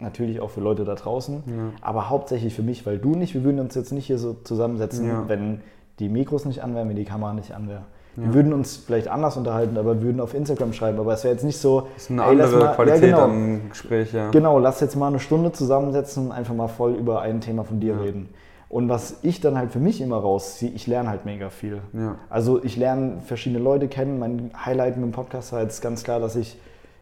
natürlich 0.00 0.40
auch 0.40 0.50
für 0.50 0.60
Leute 0.60 0.84
da 0.84 0.94
draußen, 0.94 1.42
ja. 1.46 1.52
aber 1.80 2.08
hauptsächlich 2.08 2.54
für 2.54 2.62
mich, 2.62 2.86
weil 2.86 2.98
du 2.98 3.14
nicht, 3.14 3.34
wir 3.34 3.44
würden 3.44 3.60
uns 3.60 3.74
jetzt 3.74 3.92
nicht 3.92 4.06
hier 4.06 4.18
so 4.18 4.34
zusammensetzen, 4.44 5.08
ja. 5.08 5.24
wenn 5.28 5.60
die 5.98 6.08
Mikros 6.08 6.44
nicht 6.44 6.62
an 6.62 6.74
wären, 6.74 6.88
wenn 6.88 6.96
die 6.96 7.04
Kamera 7.04 7.32
nicht 7.32 7.52
an 7.52 7.68
wäre. 7.68 7.82
Ja. 8.16 8.24
Wir 8.24 8.34
würden 8.34 8.52
uns 8.52 8.76
vielleicht 8.76 9.08
anders 9.08 9.36
unterhalten, 9.36 9.76
aber 9.76 10.02
würden 10.02 10.20
auf 10.20 10.34
Instagram 10.34 10.72
schreiben. 10.72 10.98
Aber 10.98 11.12
es 11.12 11.22
wäre 11.22 11.34
jetzt 11.34 11.44
nicht 11.44 11.58
so. 11.58 11.88
Das 11.94 12.04
ist 12.04 12.10
eine 12.10 12.22
ey, 12.22 12.28
andere 12.30 12.58
mal, 12.58 12.74
Qualität 12.74 13.02
ja, 13.02 13.08
genau, 13.08 13.24
am 13.24 13.68
Gespräch, 13.68 14.12
ja. 14.12 14.30
Genau, 14.30 14.58
lass 14.58 14.80
jetzt 14.80 14.96
mal 14.96 15.08
eine 15.08 15.20
Stunde 15.20 15.52
zusammensetzen 15.52 16.26
und 16.26 16.32
einfach 16.32 16.54
mal 16.54 16.68
voll 16.68 16.94
über 16.94 17.20
ein 17.20 17.40
Thema 17.40 17.64
von 17.64 17.78
dir 17.78 17.94
ja. 17.94 18.00
reden. 18.00 18.28
Und 18.68 18.88
was 18.88 19.18
ich 19.22 19.40
dann 19.40 19.56
halt 19.56 19.70
für 19.72 19.78
mich 19.78 20.00
immer 20.00 20.18
rausziehe, 20.18 20.70
ich 20.72 20.86
lerne 20.86 21.08
halt 21.08 21.24
mega 21.24 21.48
viel. 21.48 21.80
Also 22.28 22.62
ich 22.62 22.76
lerne 22.76 23.20
verschiedene 23.24 23.62
Leute 23.62 23.88
kennen. 23.88 24.18
Mein 24.18 24.50
Highlight 24.64 24.96
mit 24.96 25.06
dem 25.06 25.12
Podcast 25.12 25.52
war 25.52 25.62
jetzt 25.62 25.80
ganz 25.80 26.04
klar, 26.04 26.20
dass 26.20 26.36
ich 26.36 26.58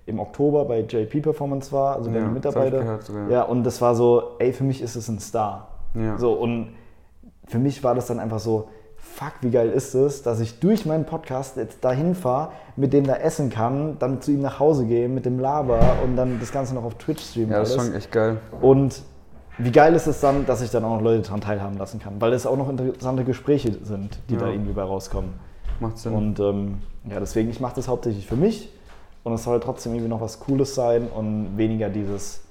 im 0.06 0.20
Oktober 0.20 0.64
bei 0.64 0.80
JP 0.80 1.20
Performance 1.20 1.72
war, 1.72 1.96
also 1.96 2.10
der 2.10 2.26
Mitarbeiter. 2.28 2.78
Gehört, 2.78 3.10
ja. 3.28 3.42
und 3.42 3.64
das 3.64 3.80
war 3.82 3.94
so, 3.96 4.36
ey, 4.38 4.52
für 4.52 4.64
mich 4.64 4.80
ist 4.80 4.94
es 4.94 5.08
ein 5.08 5.18
Star. 5.18 5.68
Ja. 5.94 6.16
So, 6.16 6.32
und 6.32 6.74
für 7.46 7.58
mich 7.58 7.82
war 7.82 7.94
das 7.94 8.06
dann 8.06 8.20
einfach 8.20 8.38
so, 8.38 8.68
fuck, 8.96 9.32
wie 9.40 9.50
geil 9.50 9.70
ist 9.70 9.94
es, 9.94 10.22
dass 10.22 10.38
ich 10.40 10.60
durch 10.60 10.86
meinen 10.86 11.06
Podcast 11.06 11.56
jetzt 11.56 11.84
dahin 11.84 12.14
fahre, 12.14 12.52
mit 12.76 12.92
dem 12.92 13.04
da 13.04 13.16
essen 13.16 13.50
kann, 13.50 13.98
dann 13.98 14.20
zu 14.20 14.30
ihm 14.30 14.42
nach 14.42 14.60
Hause 14.60 14.86
gehe, 14.86 15.08
mit 15.08 15.26
dem 15.26 15.40
Laber 15.40 15.80
und 16.04 16.16
dann 16.16 16.38
das 16.38 16.52
Ganze 16.52 16.74
noch 16.74 16.84
auf 16.84 16.94
Twitch 16.94 17.22
streamen. 17.22 17.50
Ja, 17.50 17.60
das 17.60 17.70
ist 17.70 17.76
schon 17.76 17.94
echt 17.94 18.12
geil. 18.12 18.38
Und 18.60 19.02
wie 19.58 19.72
geil 19.72 19.94
ist 19.94 20.06
es 20.06 20.20
dann, 20.20 20.46
dass 20.46 20.60
ich 20.62 20.70
dann 20.70 20.84
auch 20.84 20.96
noch 20.96 21.02
Leute 21.02 21.22
daran 21.22 21.40
teilhaben 21.40 21.78
lassen 21.78 21.98
kann, 21.98 22.20
weil 22.20 22.32
es 22.32 22.46
auch 22.46 22.56
noch 22.56 22.68
interessante 22.68 23.24
Gespräche 23.24 23.72
sind, 23.82 24.20
die 24.28 24.34
ja. 24.34 24.40
da 24.40 24.48
irgendwie 24.50 24.72
bei 24.72 24.82
rauskommen. 24.82 25.30
Macht 25.80 25.98
Sinn. 25.98 26.14
Und 26.14 26.38
ähm, 26.40 26.78
ja, 27.10 27.18
deswegen, 27.18 27.50
ich 27.50 27.60
mache 27.60 27.74
das 27.76 27.88
hauptsächlich 27.88 28.26
für 28.26 28.36
mich 28.36 28.70
und 29.26 29.32
es 29.32 29.42
soll 29.42 29.58
trotzdem 29.58 29.92
irgendwie 29.92 30.08
noch 30.08 30.20
was 30.20 30.38
Cooles 30.38 30.76
sein 30.76 31.08
und 31.08 31.58
weniger 31.58 31.88
dieses, 31.88 32.42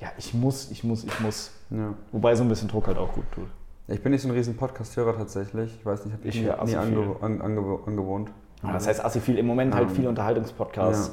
ja, 0.00 0.08
ich 0.16 0.32
muss, 0.32 0.70
ich 0.70 0.82
muss, 0.82 1.04
ich 1.04 1.20
muss. 1.20 1.50
Ja. 1.68 1.92
Wobei 2.10 2.34
so 2.34 2.42
ein 2.42 2.48
bisschen 2.48 2.68
Druck 2.68 2.86
halt 2.86 2.96
auch 2.96 3.12
gut 3.12 3.26
tut. 3.32 3.48
Ich 3.88 4.02
bin 4.02 4.12
nicht 4.12 4.22
so 4.22 4.28
ein 4.28 4.34
riesen 4.34 4.56
Podcast-Hörer 4.56 5.14
tatsächlich. 5.14 5.76
Ich 5.78 5.84
weiß 5.84 6.06
nicht, 6.06 6.14
habe 6.14 6.26
ich, 6.26 6.36
ich 6.36 6.40
nie, 6.40 6.48
nie 6.48 6.76
ange, 6.76 7.16
an, 7.20 7.42
ange, 7.42 7.80
angewohnt. 7.86 8.30
Ja, 8.62 8.72
das 8.72 8.86
heißt 8.86 9.04
Assi 9.04 9.20
viel. 9.20 9.36
Im 9.36 9.46
Moment 9.46 9.74
halt 9.74 9.90
viel 9.90 10.06
Unterhaltungspodcasts. 10.06 11.12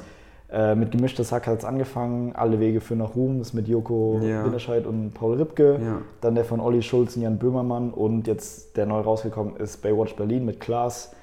Ja. 0.49 0.71
Äh, 0.71 0.75
mit 0.77 0.91
gemischtes 0.91 1.33
Hack 1.33 1.47
hat 1.47 1.59
es 1.59 1.65
angefangen. 1.65 2.33
Alle 2.33 2.61
Wege 2.61 2.79
führen 2.79 2.99
nach 2.99 3.13
Ruhm. 3.13 3.39
Das 3.39 3.51
mit 3.51 3.67
Joko 3.67 4.21
ja. 4.23 4.45
Winterscheid 4.45 4.87
und 4.87 5.13
Paul 5.13 5.35
Ripke. 5.35 5.81
Ja. 5.83 6.01
Dann 6.21 6.35
der 6.35 6.45
von 6.45 6.61
Olli 6.61 6.81
Schulz 6.81 7.17
und 7.17 7.23
Jan 7.23 7.39
Böhmermann. 7.39 7.91
Und 7.91 8.25
jetzt 8.25 8.77
der 8.77 8.85
neu 8.85 9.01
rausgekommen 9.01 9.57
ist 9.57 9.81
Baywatch 9.81 10.15
Berlin 10.15 10.45
mit 10.45 10.61
Klaas. 10.61 11.13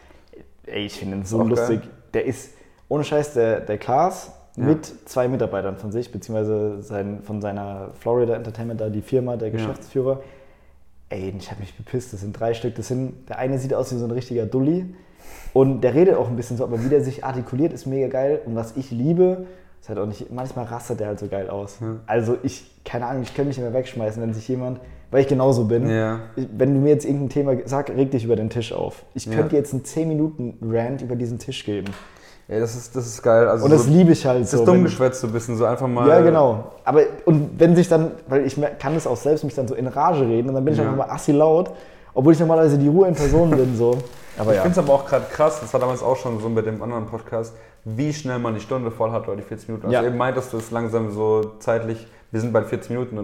Ey, 0.67 0.85
ich 0.85 0.99
finde 0.99 1.17
ihn 1.17 1.25
so 1.25 1.43
lustig. 1.43 1.81
Geil. 1.81 1.91
Der 2.13 2.27
ist, 2.27 2.51
ohne 2.91 3.05
Scheiß, 3.05 3.33
der, 3.33 3.61
der 3.61 3.79
Klaas 3.79 4.33
mit 4.57 5.09
zwei 5.09 5.27
Mitarbeitern 5.29 5.79
von 5.79 5.91
sich, 5.91 6.13
beziehungsweise 6.13 6.83
sein, 6.83 7.21
von 7.23 7.41
seiner 7.41 7.93
Florida 7.99 8.35
Entertainment, 8.35 8.79
da 8.79 8.91
die 8.91 9.01
Firma, 9.01 9.37
der 9.37 9.51
Geschäftsführer 9.51 10.21
Ey, 11.11 11.35
ich 11.37 11.51
habe 11.51 11.61
mich 11.61 11.75
bepisst. 11.75 12.13
Das 12.13 12.21
sind 12.21 12.39
drei 12.39 12.55
Stück. 12.55 12.77
Das 12.77 12.87
sind, 12.87 13.29
der 13.29 13.39
eine 13.39 13.59
sieht 13.59 13.75
aus 13.75 13.93
wie 13.93 13.99
so 13.99 14.05
ein 14.05 14.13
richtiger 14.13 14.47
Dulli. 14.47 14.95
Und 15.53 15.81
der 15.81 15.95
redet 15.95 16.15
auch 16.15 16.29
ein 16.29 16.37
bisschen 16.37 16.57
so, 16.57 16.63
aber 16.63 16.85
wie 16.85 16.89
der 16.89 17.03
sich 17.03 17.25
artikuliert, 17.25 17.73
ist 17.73 17.85
mega 17.87 18.07
geil. 18.07 18.41
Und 18.47 18.55
was 18.55 18.77
ich 18.77 18.93
liebe, 18.93 19.47
ist 19.81 19.89
halt 19.89 19.99
auch 19.99 20.07
nicht, 20.07 20.31
manchmal 20.31 20.67
rastet 20.67 21.01
der 21.01 21.09
halt 21.09 21.19
so 21.19 21.27
geil 21.27 21.51
aus. 21.51 21.79
Ja. 21.81 21.97
Also 22.07 22.39
ich, 22.45 22.71
keine 22.85 23.07
Ahnung, 23.07 23.23
ich 23.25 23.35
könnte 23.35 23.49
mich 23.49 23.57
nicht 23.59 23.65
mehr 23.65 23.75
wegschmeißen, 23.75 24.23
wenn 24.23 24.33
sich 24.35 24.47
jemand, 24.47 24.79
weil 25.11 25.23
ich 25.23 25.29
genauso 25.29 25.65
bin, 25.65 25.91
ja. 25.91 26.21
wenn 26.37 26.75
du 26.75 26.81
mir 26.81 26.91
jetzt 26.91 27.05
irgendein 27.05 27.31
Thema 27.31 27.57
sagst, 27.65 27.93
reg 27.97 28.13
dich 28.13 28.25
über 28.25 28.37
den 28.37 28.49
Tisch 28.49 28.73
auf. 28.73 29.05
Ich 29.15 29.29
könnte 29.29 29.49
dir 29.49 29.57
jetzt 29.57 29.73
einen 29.73 29.85
10 29.85 30.07
Minuten 30.07 30.59
Rant 30.63 31.03
über 31.03 31.17
diesen 31.17 31.41
Tisch 31.41 31.65
geben. 31.65 31.89
Ja, 32.51 32.59
das 32.59 32.75
ist, 32.75 32.97
das 32.97 33.07
ist 33.07 33.23
geil. 33.23 33.47
Also 33.47 33.65
und 33.65 33.71
das 33.71 33.85
so, 33.85 33.91
liebe 33.91 34.11
ich 34.11 34.27
halt 34.27 34.43
das 34.43 34.51
so. 34.51 34.57
Das 34.57 34.67
ist 34.67 34.69
dumm 34.69 34.83
geschwätzt 34.83 35.21
so 35.21 35.29
ein 35.29 35.33
bisschen, 35.33 35.57
so 35.57 35.65
einfach 35.67 35.87
mal. 35.87 36.09
Ja, 36.09 36.21
genau. 36.21 36.73
Aber 36.85 37.03
und 37.25 37.51
wenn 37.59 37.77
sich 37.77 37.89
dann, 37.89 38.11
weil 38.27 38.45
ich 38.45 38.59
kann 38.81 38.97
es 38.97 39.07
auch 39.07 39.17
selbst 39.17 39.45
mich 39.45 39.55
dann 39.55 39.69
so 39.69 39.77
in 39.77 39.87
Rage 39.87 40.27
reden 40.27 40.49
und 40.49 40.57
dann 40.57 40.65
bin 40.65 40.75
ich 40.75 40.81
ja. 40.81 40.87
einfach 40.87 41.07
mal 41.07 41.15
assi 41.15 41.31
laut, 41.31 41.71
obwohl 42.13 42.33
ich 42.33 42.41
normalerweise 42.41 42.77
die 42.77 42.89
Ruhe 42.89 43.07
in 43.07 43.15
Person 43.15 43.51
bin. 43.51 43.77
So. 43.77 43.99
Aber 44.37 44.51
ich 44.51 44.57
ja. 44.57 44.63
finde 44.63 44.81
es 44.81 44.85
aber 44.85 44.95
auch 44.95 45.07
gerade 45.07 45.27
krass, 45.31 45.61
das 45.61 45.73
war 45.73 45.79
damals 45.79 46.03
auch 46.03 46.17
schon 46.17 46.41
so 46.41 46.49
mit 46.49 46.67
dem 46.67 46.83
anderen 46.83 47.07
Podcast, 47.07 47.55
wie 47.85 48.13
schnell 48.13 48.41
man 48.41 48.55
die 48.55 48.61
Stunde 48.61 48.91
voll 48.91 49.13
hat 49.13 49.29
oder 49.29 49.37
die 49.37 49.43
40 49.43 49.69
Minuten. 49.69 49.87
Also 49.87 49.95
ja. 49.95 50.05
eben 50.05 50.17
meintest 50.17 50.53
du 50.53 50.57
es 50.57 50.73
langsam 50.73 51.13
so 51.13 51.53
zeitlich, 51.61 52.09
wir 52.33 52.41
sind 52.41 52.53
bei 52.53 52.63
40 52.63 52.91
Minuten 52.91 53.17